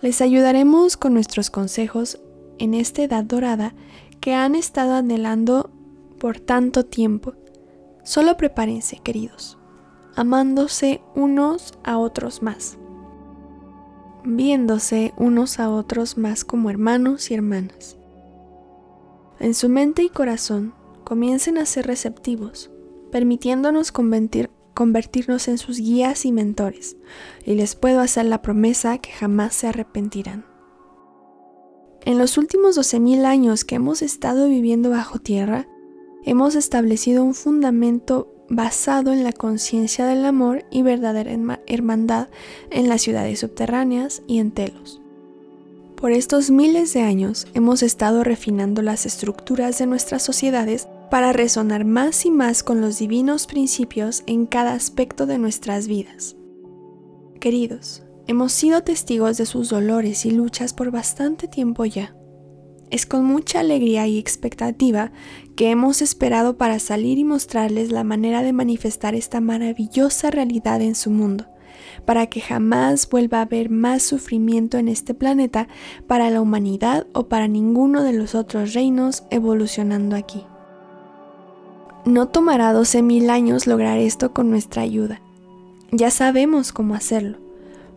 Les 0.00 0.20
ayudaremos 0.20 0.96
con 0.96 1.14
nuestros 1.14 1.50
consejos 1.50 2.20
en 2.58 2.74
esta 2.74 3.02
edad 3.02 3.24
dorada 3.24 3.74
que 4.20 4.34
han 4.34 4.54
estado 4.54 4.94
anhelando 4.94 5.70
por 6.20 6.38
tanto 6.38 6.84
tiempo. 6.84 7.34
Solo 8.04 8.36
prepárense, 8.36 9.00
queridos, 9.02 9.58
amándose 10.16 11.02
unos 11.14 11.74
a 11.82 11.98
otros 11.98 12.42
más, 12.42 12.78
viéndose 14.24 15.12
unos 15.16 15.58
a 15.60 15.70
otros 15.70 16.16
más 16.16 16.44
como 16.44 16.70
hermanos 16.70 17.30
y 17.30 17.34
hermanas. 17.34 17.96
En 19.40 19.54
su 19.54 19.68
mente 19.68 20.02
y 20.02 20.08
corazón 20.08 20.74
comiencen 21.04 21.58
a 21.58 21.66
ser 21.66 21.86
receptivos, 21.86 22.70
permitiéndonos 23.10 23.92
convertirnos 23.92 25.48
en 25.48 25.58
sus 25.58 25.78
guías 25.78 26.24
y 26.24 26.32
mentores, 26.32 26.96
y 27.44 27.54
les 27.54 27.74
puedo 27.74 28.00
hacer 28.00 28.26
la 28.26 28.42
promesa 28.42 28.98
que 28.98 29.10
jamás 29.10 29.54
se 29.54 29.68
arrepentirán. 29.68 30.46
En 32.06 32.18
los 32.18 32.36
últimos 32.36 32.76
12.000 32.76 33.24
años 33.24 33.64
que 33.64 33.76
hemos 33.76 34.02
estado 34.02 34.48
viviendo 34.48 34.90
bajo 34.90 35.18
tierra, 35.18 35.66
hemos 36.24 36.54
establecido 36.54 37.24
un 37.24 37.34
fundamento 37.34 38.33
basado 38.56 39.12
en 39.12 39.24
la 39.24 39.32
conciencia 39.32 40.06
del 40.06 40.24
amor 40.24 40.64
y 40.70 40.82
verdadera 40.82 41.32
hermandad 41.66 42.28
en 42.70 42.88
las 42.88 43.02
ciudades 43.02 43.40
subterráneas 43.40 44.22
y 44.26 44.38
en 44.38 44.50
Telos. 44.52 45.00
Por 45.96 46.12
estos 46.12 46.50
miles 46.50 46.92
de 46.92 47.02
años 47.02 47.46
hemos 47.54 47.82
estado 47.82 48.24
refinando 48.24 48.82
las 48.82 49.06
estructuras 49.06 49.78
de 49.78 49.86
nuestras 49.86 50.22
sociedades 50.22 50.88
para 51.10 51.32
resonar 51.32 51.84
más 51.84 52.26
y 52.26 52.30
más 52.30 52.62
con 52.62 52.80
los 52.80 52.98
divinos 52.98 53.46
principios 53.46 54.22
en 54.26 54.46
cada 54.46 54.74
aspecto 54.74 55.26
de 55.26 55.38
nuestras 55.38 55.86
vidas. 55.86 56.36
Queridos, 57.40 58.04
Hemos 58.26 58.52
sido 58.52 58.82
testigos 58.82 59.36
de 59.36 59.44
sus 59.44 59.68
dolores 59.68 60.24
y 60.24 60.30
luchas 60.30 60.72
por 60.72 60.90
bastante 60.90 61.46
tiempo 61.46 61.84
ya. 61.84 62.16
Es 62.90 63.04
con 63.04 63.24
mucha 63.24 63.60
alegría 63.60 64.06
y 64.06 64.18
expectativa 64.18 65.12
que 65.54 65.70
hemos 65.70 66.02
esperado 66.02 66.56
para 66.56 66.78
salir 66.78 67.18
y 67.18 67.24
mostrarles 67.24 67.90
la 67.90 68.04
manera 68.04 68.42
de 68.42 68.52
manifestar 68.52 69.14
esta 69.14 69.40
maravillosa 69.40 70.30
realidad 70.30 70.80
en 70.82 70.94
su 70.94 71.10
mundo, 71.10 71.46
para 72.04 72.26
que 72.26 72.40
jamás 72.40 73.08
vuelva 73.08 73.38
a 73.38 73.42
haber 73.42 73.70
más 73.70 74.02
sufrimiento 74.02 74.78
en 74.78 74.88
este 74.88 75.14
planeta 75.14 75.68
para 76.06 76.30
la 76.30 76.40
humanidad 76.40 77.06
o 77.12 77.28
para 77.28 77.48
ninguno 77.48 78.02
de 78.02 78.12
los 78.12 78.34
otros 78.34 78.74
reinos 78.74 79.24
evolucionando 79.30 80.16
aquí. 80.16 80.44
No 82.04 82.28
tomará 82.28 82.74
12.000 82.74 83.30
años 83.30 83.66
lograr 83.66 83.98
esto 83.98 84.32
con 84.34 84.50
nuestra 84.50 84.82
ayuda. 84.82 85.22
Ya 85.90 86.10
sabemos 86.10 86.72
cómo 86.72 86.94
hacerlo 86.94 87.44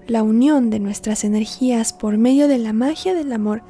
la 0.07 0.23
unión 0.23 0.69
de 0.69 0.79
nuestras 0.79 1.23
energías 1.23 1.93
por 1.93 2.17
medio 2.17 2.47
de 2.47 2.57
la 2.57 2.73
magia 2.73 3.13
del 3.13 3.33
amor 3.33 3.63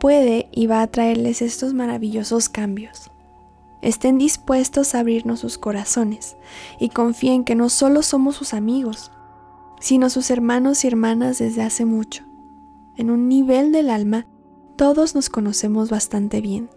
puede 0.00 0.48
y 0.52 0.66
va 0.66 0.82
a 0.82 0.86
traerles 0.88 1.42
estos 1.42 1.74
maravillosos 1.74 2.48
cambios. 2.48 3.10
Estén 3.86 4.18
dispuestos 4.18 4.96
a 4.96 4.98
abrirnos 4.98 5.38
sus 5.38 5.58
corazones 5.58 6.36
y 6.80 6.88
confíen 6.88 7.44
que 7.44 7.54
no 7.54 7.68
solo 7.68 8.02
somos 8.02 8.34
sus 8.34 8.52
amigos, 8.52 9.12
sino 9.78 10.10
sus 10.10 10.28
hermanos 10.32 10.82
y 10.82 10.88
hermanas 10.88 11.38
desde 11.38 11.62
hace 11.62 11.84
mucho. 11.84 12.24
En 12.96 13.12
un 13.12 13.28
nivel 13.28 13.70
del 13.70 13.90
alma, 13.90 14.26
todos 14.74 15.14
nos 15.14 15.30
conocemos 15.30 15.88
bastante 15.88 16.40
bien. 16.40 16.68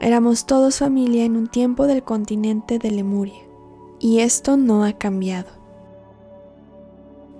Éramos 0.00 0.46
todos 0.46 0.78
familia 0.78 1.24
en 1.24 1.36
un 1.36 1.48
tiempo 1.48 1.88
del 1.88 2.04
continente 2.04 2.78
de 2.78 2.92
Lemuria, 2.92 3.42
y 3.98 4.20
esto 4.20 4.56
no 4.56 4.84
ha 4.84 4.92
cambiado. 4.92 5.50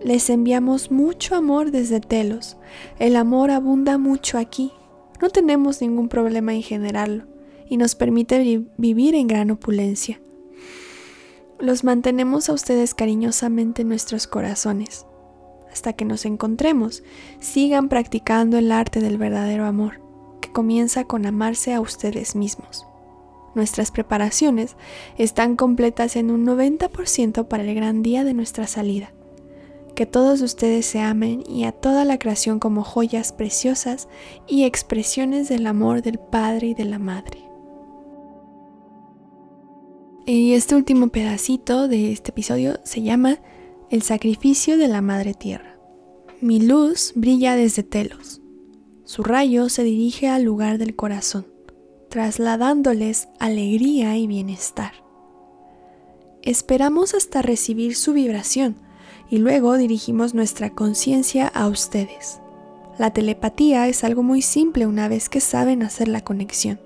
Les 0.03 0.29
enviamos 0.31 0.91
mucho 0.91 1.37
amor 1.37 1.71
desde 1.71 2.01
Telos. 2.01 2.57
El 2.99 3.15
amor 3.15 3.53
abunda 3.53 3.99
mucho 3.99 4.37
aquí. 4.37 4.73
No 5.23 5.31
tenemos 5.31 5.81
ningún 5.81 6.09
problema 6.09 6.55
en 6.55 6.63
generarlo 6.63 7.34
y 7.69 7.77
nos 7.77 7.95
permite 7.95 8.65
vivir 8.77 9.15
en 9.15 9.27
gran 9.27 9.51
opulencia. 9.51 10.21
Los 11.59 11.85
mantenemos 11.85 12.49
a 12.49 12.53
ustedes 12.53 12.95
cariñosamente 12.95 13.83
en 13.83 13.89
nuestros 13.89 14.27
corazones. 14.27 15.07
Hasta 15.73 15.93
que 15.93 16.05
nos 16.05 16.25
encontremos, 16.25 17.03
sigan 17.41 17.89
practicando 17.89 18.59
el 18.59 18.71
arte 18.71 19.01
del 19.01 19.19
verdadero 19.19 19.65
amor, 19.65 20.01
que 20.41 20.53
comienza 20.53 21.05
con 21.05 21.27
amarse 21.27 21.75
a 21.75 21.81
ustedes 21.81 22.37
mismos. 22.37 22.87
Nuestras 23.55 23.91
preparaciones 23.91 24.77
están 25.17 25.57
completas 25.57 26.17
en 26.17 26.31
un 26.31 26.45
90% 26.45 27.47
para 27.49 27.63
el 27.63 27.75
gran 27.75 28.03
día 28.03 28.25
de 28.25 28.35
nuestra 28.35 28.67
salida 28.67 29.13
que 29.95 30.07
todos 30.07 30.43
ustedes 30.43 30.87
se 30.87 31.01
amen 31.01 31.45
y 31.49 31.65
a 31.65 31.73
toda 31.73 32.05
la 32.05 32.19
creación 32.19 32.59
como 32.59 32.83
joyas 32.83 33.33
preciosas 33.33 34.09
y 34.47 34.65
expresiones 34.65 35.49
del 35.49 35.67
amor 35.67 36.03
del 36.03 36.19
Padre 36.19 36.69
y 36.69 36.75
de 36.75 36.85
la 36.85 36.99
Madre. 36.99 37.54
Y 40.27 40.55
este 40.55 40.75
último 40.75 41.09
pedacito 41.09 41.87
de 41.87 42.11
este 42.11 42.31
episodio 42.31 42.81
se 42.83 43.03
llama 43.03 43.41
El 43.91 44.01
sacrificio 44.01 44.79
de 44.79 44.89
la 44.89 45.03
Madre 45.03 45.35
Tierra. 45.35 45.79
Mi 46.41 46.61
luz 46.61 47.13
brilla 47.15 47.57
desde 47.57 47.83
Telos. 47.83 48.41
Su 49.05 49.23
rayo 49.23 49.69
se 49.69 49.85
dirige 49.85 50.29
al 50.29 50.45
lugar 50.45 50.79
del 50.79 50.97
corazón, 50.97 51.47
trasladándoles 52.09 53.29
alegría 53.39 54.17
y 54.17 54.27
bienestar. 54.27 54.93
Esperamos 56.41 57.13
hasta 57.13 57.43
recibir 57.43 57.95
su 57.95 58.15
vibración, 58.15 58.77
y 59.29 59.37
luego 59.37 59.77
dirigimos 59.77 60.33
nuestra 60.33 60.71
conciencia 60.71 61.49
a 61.49 61.69
ustedes. 61.69 62.41
La 62.99 63.13
telepatía 63.13 63.89
es 63.89 64.05
algo 64.05 64.23
muy 64.23 64.41
simple 64.41 64.87
una 64.87 65.07
vez 65.07 65.29
que 65.29 65.41
saben 65.41 65.83
hacer 65.83 66.09
la 66.09 66.23
conexión. 66.23 66.81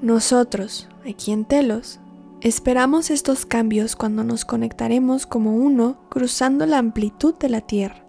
Nosotros, 0.00 0.87
aquí 1.06 1.32
en 1.32 1.44
Telos, 1.44 2.00
esperamos 2.40 3.10
estos 3.10 3.46
cambios 3.46 3.96
cuando 3.96 4.24
nos 4.24 4.44
conectaremos 4.44 5.26
como 5.26 5.54
uno 5.54 5.98
cruzando 6.08 6.66
la 6.66 6.78
amplitud 6.78 7.34
de 7.34 7.48
la 7.48 7.60
Tierra 7.60 8.04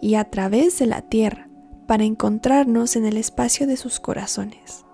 y 0.00 0.16
a 0.16 0.24
través 0.24 0.78
de 0.78 0.86
la 0.86 1.02
Tierra 1.02 1.48
para 1.86 2.04
encontrarnos 2.04 2.96
en 2.96 3.04
el 3.04 3.16
espacio 3.16 3.66
de 3.66 3.76
sus 3.76 4.00
corazones, 4.00 4.84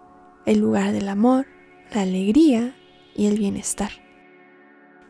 el 0.46 0.58
lugar 0.58 0.92
del 0.92 1.08
amor, 1.08 1.46
la 1.94 2.02
alegría 2.02 2.74
y 3.14 3.26
el 3.26 3.38
bienestar. 3.38 3.90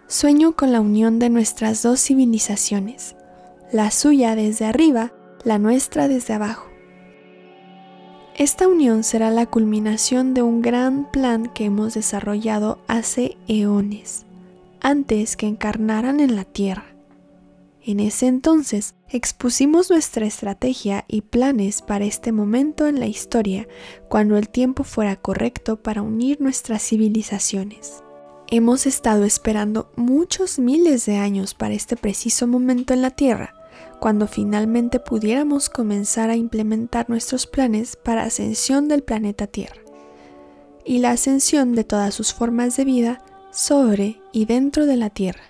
Sueño 0.07 0.57
con 0.57 0.73
la 0.73 0.81
unión 0.81 1.19
de 1.19 1.31
nuestras 1.31 1.83
dos 1.83 2.01
civilizaciones, 2.01 3.17
la 3.73 3.91
suya 3.91 4.35
desde 4.35 4.65
arriba, 4.65 5.13
la 5.45 5.59
nuestra 5.59 6.09
desde 6.09 6.35
abajo. 6.35 6.70
Esta 8.41 8.69
unión 8.69 9.05
será 9.05 9.31
la 9.31 9.45
culminación 9.45 10.33
de 10.33 10.41
un 10.41 10.63
gran 10.63 11.13
plan 11.13 11.51
que 11.53 11.67
hemos 11.67 11.93
desarrollado 11.93 12.79
hace 12.89 13.37
eones, 13.49 14.25
antes 14.81 15.37
que 15.37 15.47
encarnaran 15.47 16.21
en 16.21 16.37
la 16.37 16.45
Tierra. 16.45 16.87
En 17.85 18.01
ese 18.01 18.29
entonces 18.29 18.95
expusimos 19.11 19.91
nuestra 19.91 20.25
estrategia 20.25 21.05
y 21.07 21.21
planes 21.21 21.83
para 21.83 22.07
este 22.07 22.33
momento 22.33 22.87
en 22.87 22.99
la 22.99 23.09
historia, 23.09 23.69
cuando 24.09 24.39
el 24.39 24.49
tiempo 24.49 24.85
fuera 24.85 25.17
correcto 25.17 25.77
para 25.77 26.01
unir 26.01 26.41
nuestras 26.41 26.83
civilizaciones. 26.83 28.03
Hemos 28.49 28.87
estado 28.87 29.27
esperando 29.27 29.93
muchos 29.97 30.59
miles 30.59 31.05
de 31.05 31.17
años 31.17 31.53
para 31.53 31.75
este 31.75 31.95
preciso 31.95 32.47
momento 32.47 32.95
en 32.95 33.03
la 33.03 33.11
Tierra, 33.11 33.60
cuando 34.01 34.27
finalmente 34.27 34.99
pudiéramos 34.99 35.69
comenzar 35.69 36.31
a 36.31 36.37
implementar 36.37 37.09
nuestros 37.09 37.47
planes 37.47 37.97
para 37.97 38.25
ascensión 38.25 38.89
del 38.89 39.03
planeta 39.03 39.47
Tierra 39.47 39.81
y 40.85 40.99
la 40.99 41.11
ascensión 41.11 41.75
de 41.75 41.85
todas 41.85 42.15
sus 42.15 42.33
formas 42.35 42.77
de 42.77 42.85
vida 42.85 43.23
sobre 43.53 44.21
y 44.33 44.47
dentro 44.47 44.87
de 44.87 44.97
la 44.97 45.11
Tierra. 45.11 45.43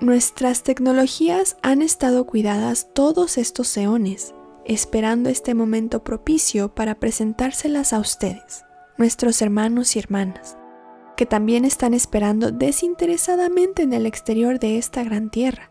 Nuestras 0.00 0.62
tecnologías 0.62 1.56
han 1.62 1.80
estado 1.80 2.26
cuidadas 2.26 2.92
todos 2.92 3.38
estos 3.38 3.74
eones, 3.76 4.34
esperando 4.66 5.30
este 5.30 5.54
momento 5.54 6.04
propicio 6.04 6.74
para 6.74 7.00
presentárselas 7.00 7.94
a 7.94 7.98
ustedes, 7.98 8.64
nuestros 8.98 9.40
hermanos 9.40 9.96
y 9.96 9.98
hermanas 9.98 10.58
que 11.16 11.26
también 11.26 11.64
están 11.64 11.94
esperando 11.94 12.52
desinteresadamente 12.52 13.82
en 13.82 13.94
el 13.94 14.06
exterior 14.06 14.60
de 14.60 14.78
esta 14.78 15.02
gran 15.02 15.30
tierra. 15.30 15.70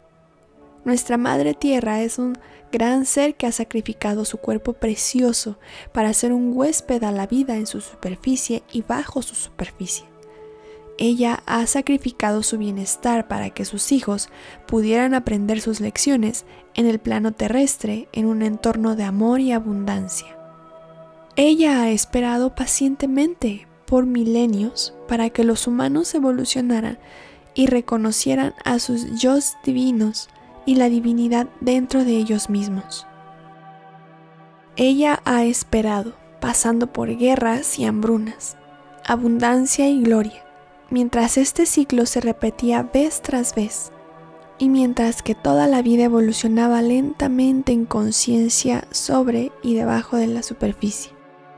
Nuestra 0.85 1.17
Madre 1.17 1.55
Tierra 1.55 2.01
es 2.01 2.19
un 2.19 2.37
gran 2.71 3.05
ser 3.05 3.33
que 3.33 3.47
ha 3.47 3.51
sacrificado 3.51 4.23
su 4.23 4.37
cuerpo 4.37 4.73
precioso 4.73 5.57
para 5.91 6.13
ser 6.13 6.31
un 6.31 6.55
huésped 6.55 7.03
a 7.03 7.11
la 7.11 7.25
vida 7.25 7.55
en 7.55 7.65
su 7.65 7.81
superficie 7.81 8.61
y 8.71 8.83
bajo 8.83 9.23
su 9.23 9.33
superficie. 9.33 10.05
Ella 10.99 11.41
ha 11.47 11.65
sacrificado 11.65 12.43
su 12.43 12.59
bienestar 12.59 13.27
para 13.27 13.49
que 13.49 13.65
sus 13.65 13.91
hijos 13.91 14.29
pudieran 14.67 15.15
aprender 15.15 15.59
sus 15.59 15.81
lecciones 15.81 16.45
en 16.75 16.85
el 16.85 16.99
plano 16.99 17.31
terrestre 17.31 18.07
en 18.13 18.27
un 18.27 18.43
entorno 18.43 18.95
de 18.95 19.05
amor 19.05 19.39
y 19.41 19.53
abundancia. 19.53 20.37
Ella 21.35 21.81
ha 21.81 21.89
esperado 21.89 22.53
pacientemente 22.53 23.67
por 23.87 24.05
milenios 24.05 24.93
para 25.07 25.31
que 25.31 25.43
los 25.43 25.65
humanos 25.65 26.13
evolucionaran 26.13 26.99
y 27.55 27.65
reconocieran 27.65 28.53
a 28.63 28.77
sus 28.79 29.19
yo 29.19 29.37
divinos 29.63 30.29
y 30.65 30.75
la 30.75 30.89
divinidad 30.89 31.47
dentro 31.61 32.03
de 32.03 32.17
ellos 32.17 32.49
mismos. 32.49 33.05
Ella 34.75 35.21
ha 35.25 35.45
esperado, 35.45 36.13
pasando 36.41 36.91
por 36.91 37.15
guerras 37.15 37.79
y 37.79 37.85
hambrunas, 37.85 38.57
abundancia 39.05 39.87
y 39.89 40.01
gloria, 40.01 40.43
mientras 40.89 41.37
este 41.37 41.65
ciclo 41.65 42.05
se 42.05 42.19
repetía 42.19 42.83
vez 42.83 43.21
tras 43.21 43.55
vez, 43.55 43.91
y 44.57 44.69
mientras 44.69 45.21
que 45.21 45.35
toda 45.35 45.67
la 45.67 45.81
vida 45.81 46.05
evolucionaba 46.05 46.81
lentamente 46.81 47.71
en 47.71 47.85
conciencia 47.85 48.85
sobre 48.91 49.51
y 49.63 49.75
debajo 49.75 50.17
de 50.17 50.27
la 50.27 50.43
superficie. 50.43 51.11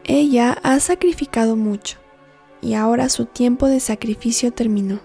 Ella 0.04 0.58
ha 0.64 0.80
sacrificado 0.80 1.56
mucho, 1.56 1.98
y 2.62 2.76
ahora 2.76 3.10
su 3.10 3.26
tiempo 3.26 3.68
de 3.68 3.80
sacrificio 3.80 4.52
terminó. 4.52 5.00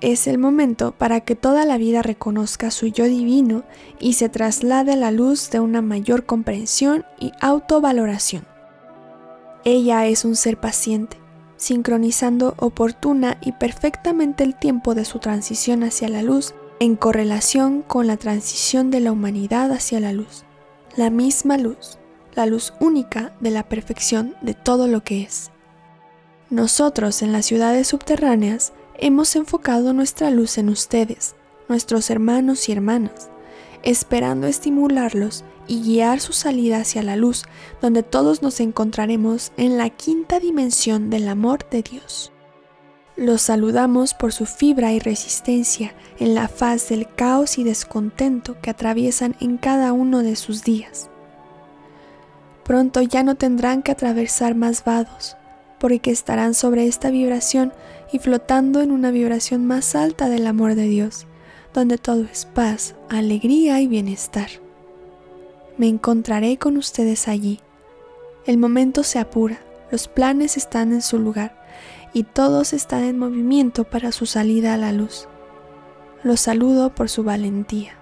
Es 0.00 0.26
el 0.26 0.38
momento 0.38 0.92
para 0.92 1.20
que 1.20 1.34
toda 1.34 1.66
la 1.66 1.76
vida 1.76 2.00
reconozca 2.00 2.70
su 2.70 2.86
yo 2.86 3.04
divino 3.04 3.64
y 3.98 4.14
se 4.14 4.30
traslade 4.30 4.92
a 4.92 4.96
la 4.96 5.10
luz 5.10 5.50
de 5.50 5.60
una 5.60 5.82
mayor 5.82 6.24
comprensión 6.24 7.04
y 7.18 7.32
autovaloración. 7.40 8.46
Ella 9.64 10.06
es 10.06 10.24
un 10.24 10.36
ser 10.36 10.58
paciente, 10.58 11.18
sincronizando 11.56 12.54
oportuna 12.56 13.36
y 13.42 13.52
perfectamente 13.52 14.42
el 14.42 14.54
tiempo 14.54 14.94
de 14.94 15.04
su 15.04 15.18
transición 15.18 15.82
hacia 15.82 16.08
la 16.08 16.22
luz 16.22 16.54
en 16.78 16.96
correlación 16.96 17.82
con 17.82 18.06
la 18.06 18.16
transición 18.16 18.90
de 18.90 19.00
la 19.00 19.12
humanidad 19.12 19.70
hacia 19.70 20.00
la 20.00 20.14
luz. 20.14 20.44
La 20.96 21.10
misma 21.10 21.58
luz, 21.58 21.98
la 22.34 22.46
luz 22.46 22.72
única 22.80 23.34
de 23.40 23.50
la 23.50 23.68
perfección 23.68 24.34
de 24.40 24.54
todo 24.54 24.86
lo 24.86 25.04
que 25.04 25.20
es. 25.20 25.50
Nosotros 26.48 27.20
en 27.20 27.32
las 27.32 27.44
ciudades 27.44 27.88
subterráneas 27.88 28.72
hemos 29.00 29.34
enfocado 29.34 29.92
nuestra 29.92 30.30
luz 30.30 30.58
en 30.58 30.68
ustedes, 30.68 31.34
nuestros 31.68 32.10
hermanos 32.10 32.68
y 32.68 32.72
hermanas, 32.72 33.30
esperando 33.82 34.46
estimularlos 34.46 35.44
y 35.66 35.82
guiar 35.82 36.20
su 36.20 36.32
salida 36.32 36.78
hacia 36.78 37.02
la 37.02 37.16
luz, 37.16 37.44
donde 37.80 38.02
todos 38.02 38.42
nos 38.42 38.60
encontraremos 38.60 39.52
en 39.56 39.78
la 39.78 39.88
quinta 39.88 40.38
dimensión 40.38 41.10
del 41.10 41.28
amor 41.28 41.68
de 41.70 41.82
Dios. 41.82 42.32
Los 43.16 43.42
saludamos 43.42 44.14
por 44.14 44.32
su 44.32 44.46
fibra 44.46 44.92
y 44.92 44.98
resistencia 44.98 45.94
en 46.18 46.34
la 46.34 46.48
faz 46.48 46.88
del 46.88 47.06
caos 47.14 47.58
y 47.58 47.64
descontento 47.64 48.60
que 48.60 48.70
atraviesan 48.70 49.36
en 49.40 49.56
cada 49.58 49.92
uno 49.92 50.22
de 50.22 50.36
sus 50.36 50.62
días. 50.62 51.10
Pronto 52.64 53.02
ya 53.02 53.22
no 53.22 53.34
tendrán 53.34 53.82
que 53.82 53.92
atravesar 53.92 54.54
más 54.54 54.84
vados, 54.84 55.36
porque 55.78 56.10
estarán 56.10 56.54
sobre 56.54 56.86
esta 56.86 57.10
vibración 57.10 57.72
y 58.12 58.18
flotando 58.18 58.80
en 58.80 58.90
una 58.90 59.10
vibración 59.10 59.66
más 59.66 59.94
alta 59.94 60.28
del 60.28 60.46
amor 60.46 60.74
de 60.74 60.84
Dios, 60.84 61.26
donde 61.72 61.98
todo 61.98 62.24
es 62.24 62.46
paz, 62.46 62.94
alegría 63.08 63.80
y 63.80 63.86
bienestar. 63.86 64.48
Me 65.76 65.88
encontraré 65.88 66.58
con 66.58 66.76
ustedes 66.76 67.28
allí. 67.28 67.60
El 68.46 68.58
momento 68.58 69.02
se 69.02 69.18
apura, 69.18 69.60
los 69.90 70.08
planes 70.08 70.56
están 70.56 70.92
en 70.92 71.02
su 71.02 71.18
lugar 71.18 71.60
y 72.12 72.24
todos 72.24 72.72
están 72.72 73.04
en 73.04 73.18
movimiento 73.18 73.84
para 73.84 74.12
su 74.12 74.26
salida 74.26 74.74
a 74.74 74.78
la 74.78 74.92
luz. 74.92 75.28
Los 76.22 76.40
saludo 76.40 76.94
por 76.94 77.08
su 77.08 77.24
valentía. 77.24 77.94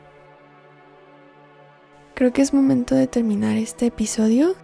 Creo 2.15 2.33
que 2.33 2.43
es 2.43 2.53
momento 2.53 2.97
de 2.97 3.07
terminar 3.07 3.57
este 3.57 3.87
episodio. 3.87 4.57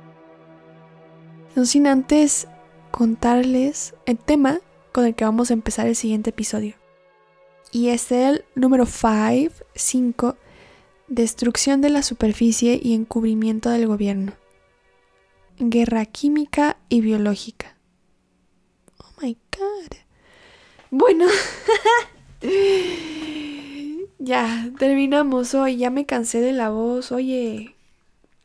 No 1.54 1.64
sin 1.64 1.86
antes 1.86 2.48
contarles 2.90 3.94
el 4.06 4.18
tema 4.18 4.58
con 4.94 5.06
el 5.06 5.16
que 5.16 5.24
vamos 5.24 5.50
a 5.50 5.54
empezar 5.54 5.88
el 5.88 5.96
siguiente 5.96 6.30
episodio. 6.30 6.76
Y 7.72 7.88
es 7.88 8.12
el 8.12 8.44
número 8.54 8.86
5, 8.86 9.52
5, 9.74 10.36
destrucción 11.08 11.80
de 11.80 11.90
la 11.90 12.04
superficie 12.04 12.78
y 12.80 12.94
encubrimiento 12.94 13.70
del 13.70 13.88
gobierno. 13.88 14.34
Guerra 15.58 16.06
química 16.06 16.76
y 16.88 17.00
biológica. 17.00 17.74
Oh 18.98 19.20
my 19.20 19.36
god. 19.58 19.96
Bueno. 20.92 21.26
ya, 24.20 24.70
terminamos 24.78 25.54
hoy. 25.54 25.76
Ya 25.76 25.90
me 25.90 26.06
cansé 26.06 26.40
de 26.40 26.52
la 26.52 26.70
voz. 26.70 27.10
Oye. 27.10 27.74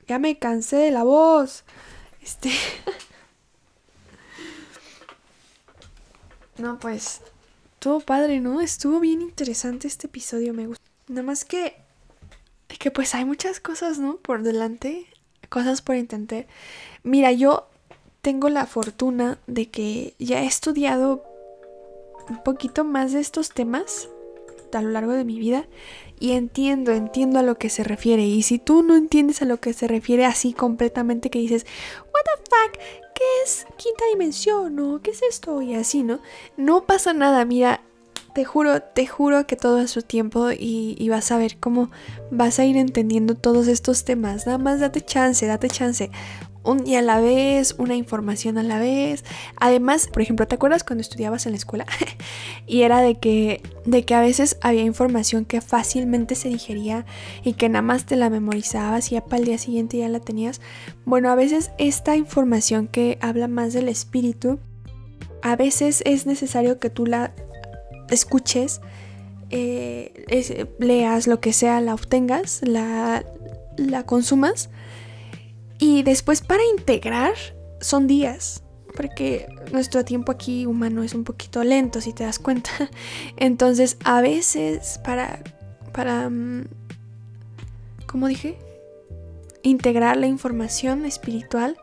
Ya 0.08 0.18
me 0.18 0.40
cansé 0.40 0.78
de 0.78 0.90
la 0.90 1.04
voz. 1.04 1.64
Este. 2.24 2.50
no, 6.60 6.80
pues. 6.80 7.22
Estuvo 7.74 8.00
padre, 8.02 8.40
¿no? 8.40 8.62
Estuvo 8.62 9.00
bien 9.00 9.22
interesante 9.22 9.88
este 9.88 10.08
episodio. 10.08 10.54
Me 10.54 10.68
gustó. 10.68 10.84
Nada 11.08 11.24
más 11.24 11.46
que. 11.46 11.76
Que 12.68 12.92
pues 12.92 13.16
hay 13.16 13.26
muchas 13.26 13.60
cosas, 13.60 14.00
¿no? 14.00 14.18
Por 14.18 14.44
delante. 14.44 15.08
Cosas 15.50 15.82
por 15.82 15.96
intentar. 15.96 16.46
Mira, 17.04 17.32
yo 17.32 17.68
tengo 18.22 18.50
la 18.50 18.66
fortuna 18.66 19.40
de 19.48 19.70
que 19.70 20.14
ya 20.20 20.44
he 20.44 20.46
estudiado 20.46 21.24
un 22.30 22.44
poquito 22.44 22.84
más 22.84 23.12
de 23.12 23.22
estos 23.22 23.52
temas 23.52 24.08
a 24.74 24.82
lo 24.82 24.90
largo 24.90 25.14
de 25.14 25.26
mi 25.26 25.40
vida 25.40 25.68
y 26.20 26.32
entiendo, 26.32 26.92
entiendo 26.92 27.40
a 27.40 27.44
lo 27.44 27.58
que 27.58 27.70
se 27.70 27.84
refiere. 27.84 28.26
Y 28.26 28.44
si 28.44 28.60
tú 28.60 28.84
no 28.84 28.96
entiendes 28.96 29.42
a 29.42 29.46
lo 29.46 29.58
que 29.58 29.74
se 29.74 29.88
refiere 29.88 30.26
así 30.26 30.54
completamente 30.54 31.30
que 31.30 31.40
dices, 31.40 31.66
what 32.06 32.22
the 32.24 32.44
fuck, 32.50 32.78
¿qué 33.16 33.24
es 33.44 33.66
quinta 33.78 34.04
dimensión? 34.12 34.80
¿O 34.80 35.02
qué 35.02 35.12
es 35.12 35.22
esto? 35.24 35.62
Y 35.62 35.76
así, 35.76 36.04
¿no? 36.04 36.20
No 36.58 36.86
pasa 36.86 37.14
nada, 37.14 37.44
mira, 37.46 37.82
te 38.34 38.46
juro, 38.46 38.82
te 38.82 39.08
juro 39.08 39.48
que 39.48 39.56
todo 39.56 39.78
a 39.78 39.88
su 39.88 40.02
tiempo 40.02 40.52
y, 40.52 40.96
y, 40.98 41.10
vas 41.10 41.32
a 41.32 41.38
ver 41.38 41.58
cómo 41.60 41.90
vas 42.32 42.60
a 42.60 42.66
ir 42.66 42.78
entendiendo 42.78 43.36
todos 43.36 43.68
estos 43.68 44.04
temas. 44.04 44.46
Nada 44.46 44.58
más 44.58 44.80
date 44.80 45.02
chance, 45.02 45.46
date 45.46 45.68
chance 45.70 46.12
un 46.64 46.84
día 46.84 47.00
a 47.00 47.02
la 47.02 47.20
vez, 47.20 47.76
una 47.78 47.96
información 47.96 48.58
a 48.58 48.64
la 48.64 48.80
vez. 48.80 49.24
Además, 49.58 50.08
por 50.08 50.22
ejemplo, 50.22 50.48
¿te 50.48 50.56
acuerdas 50.56 50.84
cuando 50.84 51.02
estudiabas 51.02 51.46
en 51.46 51.54
la 51.54 51.58
escuela? 51.58 51.86
y 52.68 52.82
era 52.82 53.02
de 53.02 53.16
que, 53.16 53.62
de 53.86 54.04
que 54.06 54.16
a 54.16 54.22
veces 54.22 54.58
había 54.62 54.84
información 54.84 55.46
que 55.46 55.62
fácilmente 55.62 56.36
se 56.36 56.50
digería 56.50 57.06
y 57.44 57.54
que 57.54 57.70
nada 57.70 57.82
más 57.82 58.06
te 58.06 58.16
la 58.16 58.30
memorizabas 58.30 59.12
y 59.12 59.16
ya 59.16 59.26
para 59.26 59.40
el 59.40 59.46
día 59.46 59.58
siguiente 59.58 59.98
ya 59.98 60.10
la 60.10 60.20
tenías. 60.20 60.62
Bueno, 61.06 61.30
a 61.30 61.36
veces 61.36 61.72
esta 61.78 62.16
información 62.16 62.88
que 62.88 63.18
habla 63.22 63.48
más 63.48 63.74
del 63.74 63.90
espíritu, 63.90 64.60
a 65.42 65.56
veces 65.56 66.04
es 66.06 66.26
necesario 66.26 66.80
que 66.80 66.90
tú 66.90 67.06
la 67.06 67.34
escuches, 68.10 68.82
eh, 69.50 70.68
leas 70.80 71.26
lo 71.28 71.40
que 71.40 71.54
sea, 71.54 71.82
la 71.82 71.94
obtengas, 71.94 72.62
la, 72.64 73.24
la 73.78 74.04
consumas 74.04 74.70
y 75.80 76.04
después 76.04 76.42
para 76.42 76.62
integrar 76.78 77.34
son 77.80 78.06
días, 78.06 78.64
porque 78.96 79.48
nuestro 79.72 80.04
tiempo 80.04 80.32
aquí 80.32 80.66
humano 80.66 81.04
es 81.04 81.14
un 81.14 81.24
poquito 81.24 81.64
lento, 81.64 82.02
si 82.02 82.14
te 82.14 82.26
das 82.26 82.38
cuenta. 82.38 82.72
Entonces, 83.38 83.98
a 84.04 84.22
veces 84.22 85.00
para, 85.04 85.42
para, 85.94 86.30
mm, 86.30 86.66
¿cómo 88.06 88.28
dije? 88.28 88.58
Integrar 89.64 90.18
la 90.18 90.28
información 90.28 91.06
espiritual 91.06 91.78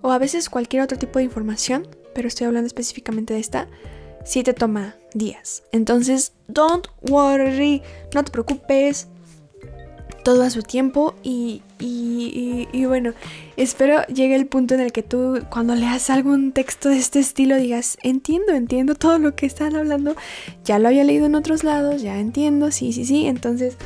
o 0.00 0.12
a 0.12 0.18
veces 0.18 0.48
cualquier 0.48 0.82
otro 0.82 0.96
tipo 0.96 1.18
de 1.18 1.24
información, 1.24 1.88
pero 2.14 2.28
estoy 2.28 2.46
hablando 2.46 2.68
específicamente 2.68 3.34
de 3.34 3.40
esta, 3.40 3.68
sí 4.24 4.44
te 4.44 4.54
toma 4.54 4.96
días. 5.12 5.64
Entonces, 5.72 6.34
don't 6.46 6.86
worry, 7.08 7.82
no 8.14 8.22
te 8.22 8.30
preocupes, 8.30 9.08
todo 10.24 10.42
a 10.42 10.50
su 10.50 10.62
tiempo 10.62 11.14
y, 11.22 11.62
y, 11.78 12.84
bueno, 12.86 13.12
espero 13.56 14.04
llegue 14.06 14.34
el 14.34 14.46
punto 14.46 14.74
en 14.74 14.80
el 14.80 14.90
que 14.90 15.02
tú 15.02 15.40
cuando 15.50 15.74
leas 15.74 16.10
algún 16.10 16.52
texto 16.52 16.88
de 16.88 16.96
este 16.96 17.20
estilo 17.20 17.56
digas, 17.56 17.98
entiendo, 18.02 18.52
entiendo 18.52 18.94
todo 18.94 19.18
lo 19.18 19.36
que 19.36 19.46
están 19.46 19.76
hablando, 19.76 20.16
ya 20.64 20.78
lo 20.78 20.88
había 20.88 21.04
leído 21.04 21.26
en 21.26 21.34
otros 21.34 21.62
lados, 21.62 22.02
ya 22.02 22.18
entiendo, 22.18 22.72
sí, 22.72 22.92
sí, 22.92 23.04
sí, 23.04 23.26
entonces 23.26 23.76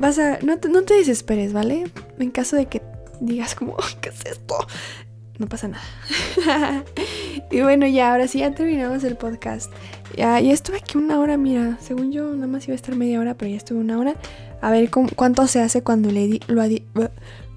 vas 0.00 0.18
a, 0.18 0.38
no 0.40 0.58
te, 0.58 0.68
no 0.68 0.82
te 0.82 0.94
desesperes, 0.94 1.52
¿vale? 1.52 1.84
En 2.18 2.30
caso 2.30 2.56
de 2.56 2.66
que 2.66 2.82
digas 3.20 3.54
como, 3.54 3.76
¿qué 4.00 4.08
es 4.08 4.24
esto? 4.24 4.56
No 5.38 5.48
pasa 5.48 5.68
nada. 5.68 5.84
y 7.50 7.60
bueno, 7.60 7.86
ya, 7.86 8.12
ahora 8.12 8.28
sí, 8.28 8.38
ya 8.38 8.54
terminamos 8.54 9.02
el 9.02 9.16
podcast. 9.16 9.70
Ya, 10.16 10.38
ya 10.40 10.52
estuve 10.52 10.76
aquí 10.76 10.96
una 10.96 11.18
hora, 11.18 11.36
mira, 11.36 11.76
según 11.80 12.12
yo 12.12 12.32
nada 12.34 12.46
más 12.46 12.64
iba 12.68 12.72
a 12.72 12.76
estar 12.76 12.94
media 12.94 13.18
hora, 13.18 13.34
pero 13.34 13.50
ya 13.50 13.56
estuve 13.56 13.80
una 13.80 13.98
hora 13.98 14.14
a 14.64 14.70
ver 14.70 14.88
cuánto 14.90 15.46
se 15.46 15.60
hace 15.60 15.82
cuando, 15.82 16.10
lo 16.10 17.10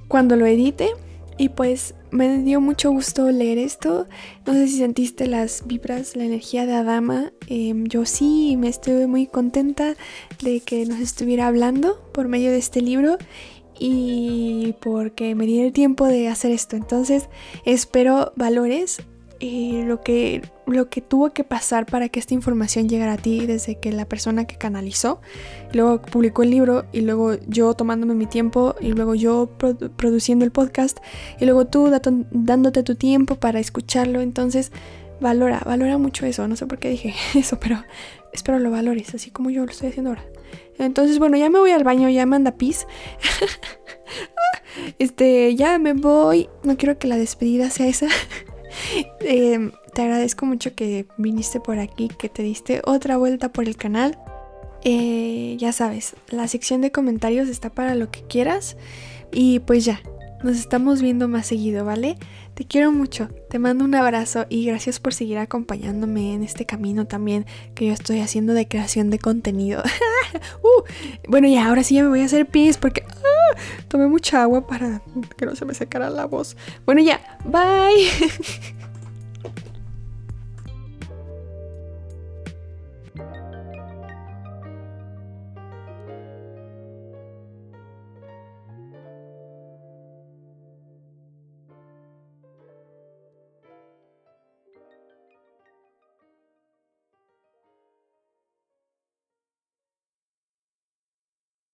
cuando 0.09 0.35
edite. 0.45 0.89
Y 1.37 1.49
pues 1.49 1.95
me 2.11 2.39
dio 2.39 2.59
mucho 2.59 2.91
gusto 2.91 3.31
leer 3.31 3.59
esto. 3.59 4.07
No 4.45 4.53
sé 4.53 4.67
si 4.67 4.79
sentiste 4.79 5.25
las 5.25 5.65
vibras, 5.65 6.17
la 6.17 6.25
energía 6.25 6.65
de 6.65 6.73
Adama. 6.73 7.31
Em, 7.47 7.85
yo 7.85 8.05
sí, 8.05 8.57
me 8.57 8.67
estuve 8.67 9.07
muy 9.07 9.25
contenta 9.25 9.95
de 10.41 10.59
que 10.59 10.85
nos 10.85 10.99
estuviera 10.99 11.47
hablando 11.47 11.97
por 12.11 12.27
medio 12.27 12.51
de 12.51 12.57
este 12.57 12.81
libro 12.81 13.17
y 13.79 14.75
porque 14.81 15.33
me 15.33 15.45
di 15.45 15.61
el 15.61 15.71
tiempo 15.71 16.07
de 16.07 16.27
hacer 16.27 16.51
esto. 16.51 16.75
Entonces 16.75 17.29
espero 17.63 18.33
valores 18.35 18.97
lo, 19.39 20.01
que, 20.01 20.41
lo 20.65 20.89
que 20.89 21.01
tuvo 21.01 21.31
que 21.31 21.43
pasar 21.43 21.85
para 21.85 22.09
que 22.09 22.19
esta 22.19 22.33
información 22.33 22.89
llegara 22.89 23.13
a 23.13 23.17
ti 23.17 23.45
desde 23.45 23.79
que 23.79 23.91
la 23.91 24.05
persona 24.05 24.45
que 24.45 24.57
canalizó, 24.57 25.21
luego 25.73 26.01
publicó 26.01 26.43
el 26.43 26.51
libro 26.51 26.85
y 26.91 27.01
luego 27.01 27.35
yo 27.47 27.73
tomándome 27.73 28.15
mi 28.15 28.25
tiempo 28.25 28.75
y 28.79 28.93
luego 28.93 29.15
yo 29.15 29.49
produciendo 29.95 30.45
el 30.45 30.51
podcast 30.51 30.97
y 31.39 31.45
luego 31.45 31.65
tú 31.67 31.91
dándote 32.31 32.83
tu 32.83 32.95
tiempo 32.95 33.35
para 33.35 33.59
escucharlo. 33.59 34.21
Entonces, 34.21 34.71
valora, 35.19 35.61
valora 35.65 35.97
mucho 35.97 36.25
eso. 36.25 36.47
No 36.47 36.55
sé 36.55 36.65
por 36.65 36.79
qué 36.79 36.89
dije 36.89 37.13
eso, 37.35 37.59
pero 37.59 37.83
espero 38.33 38.59
lo 38.59 38.71
valores, 38.71 39.13
así 39.13 39.31
como 39.31 39.49
yo 39.49 39.65
lo 39.65 39.71
estoy 39.71 39.89
haciendo 39.89 40.11
ahora. 40.11 40.25
Entonces, 40.79 41.19
bueno, 41.19 41.37
ya 41.37 41.49
me 41.49 41.59
voy 41.59 41.71
al 41.71 41.83
baño, 41.83 42.09
ya 42.09 42.25
manda 42.25 42.51
pis. 42.51 42.85
este, 44.99 45.55
ya 45.55 45.79
me 45.79 45.93
voy. 45.93 46.49
No 46.63 46.77
quiero 46.77 46.99
que 46.99 47.07
la 47.07 47.17
despedida 47.17 47.69
sea 47.69 47.87
esa. 47.87 48.07
Em, 49.21 49.71
te 49.93 50.01
agradezco 50.01 50.45
mucho 50.45 50.75
que 50.75 51.07
viniste 51.17 51.59
por 51.59 51.79
aquí, 51.79 52.07
que 52.07 52.29
te 52.29 52.43
diste 52.43 52.81
otra 52.85 53.17
vuelta 53.17 53.49
por 53.49 53.65
el 53.67 53.75
canal. 53.75 54.17
Eh, 54.83 55.55
ya 55.57 55.71
sabes, 55.71 56.15
la 56.29 56.47
sección 56.47 56.81
de 56.81 56.91
comentarios 56.91 57.49
está 57.49 57.69
para 57.69 57.95
lo 57.95 58.11
que 58.11 58.21
quieras. 58.23 58.77
Y 59.31 59.59
pues 59.59 59.85
ya, 59.85 60.01
nos 60.43 60.57
estamos 60.57 61.01
viendo 61.01 61.27
más 61.27 61.47
seguido, 61.47 61.83
¿vale? 61.83 62.17
Te 62.57 62.65
quiero 62.65 62.91
mucho, 62.91 63.29
te 63.51 63.59
mando 63.59 63.85
un 63.85 63.93
abrazo 63.93 64.47
y 64.49 64.65
gracias 64.65 64.99
por 64.99 65.13
seguir 65.13 65.37
acompañándome 65.37 66.33
en 66.33 66.41
este 66.41 66.65
camino 66.65 67.05
también 67.05 67.45
que 67.75 67.85
yo 67.85 67.93
estoy 67.93 68.19
haciendo 68.19 68.55
de 68.55 68.67
creación 68.67 69.11
de 69.11 69.19
contenido. 69.19 69.83
Uh, 70.61 70.83
bueno, 71.27 71.47
ya 71.47 71.67
ahora 71.67 71.83
sí 71.83 71.95
ya 71.95 72.03
me 72.03 72.09
voy 72.09 72.21
a 72.21 72.25
hacer 72.25 72.45
pis 72.47 72.77
porque 72.77 73.03
uh, 73.07 73.87
tomé 73.87 74.07
mucha 74.07 74.41
agua 74.41 74.67
para 74.67 75.01
que 75.37 75.45
no 75.45 75.55
se 75.55 75.63
me 75.65 75.73
secara 75.73 76.09
la 76.09 76.25
voz. 76.25 76.57
Bueno, 76.85 77.01
ya, 77.01 77.21
bye. 77.45 78.09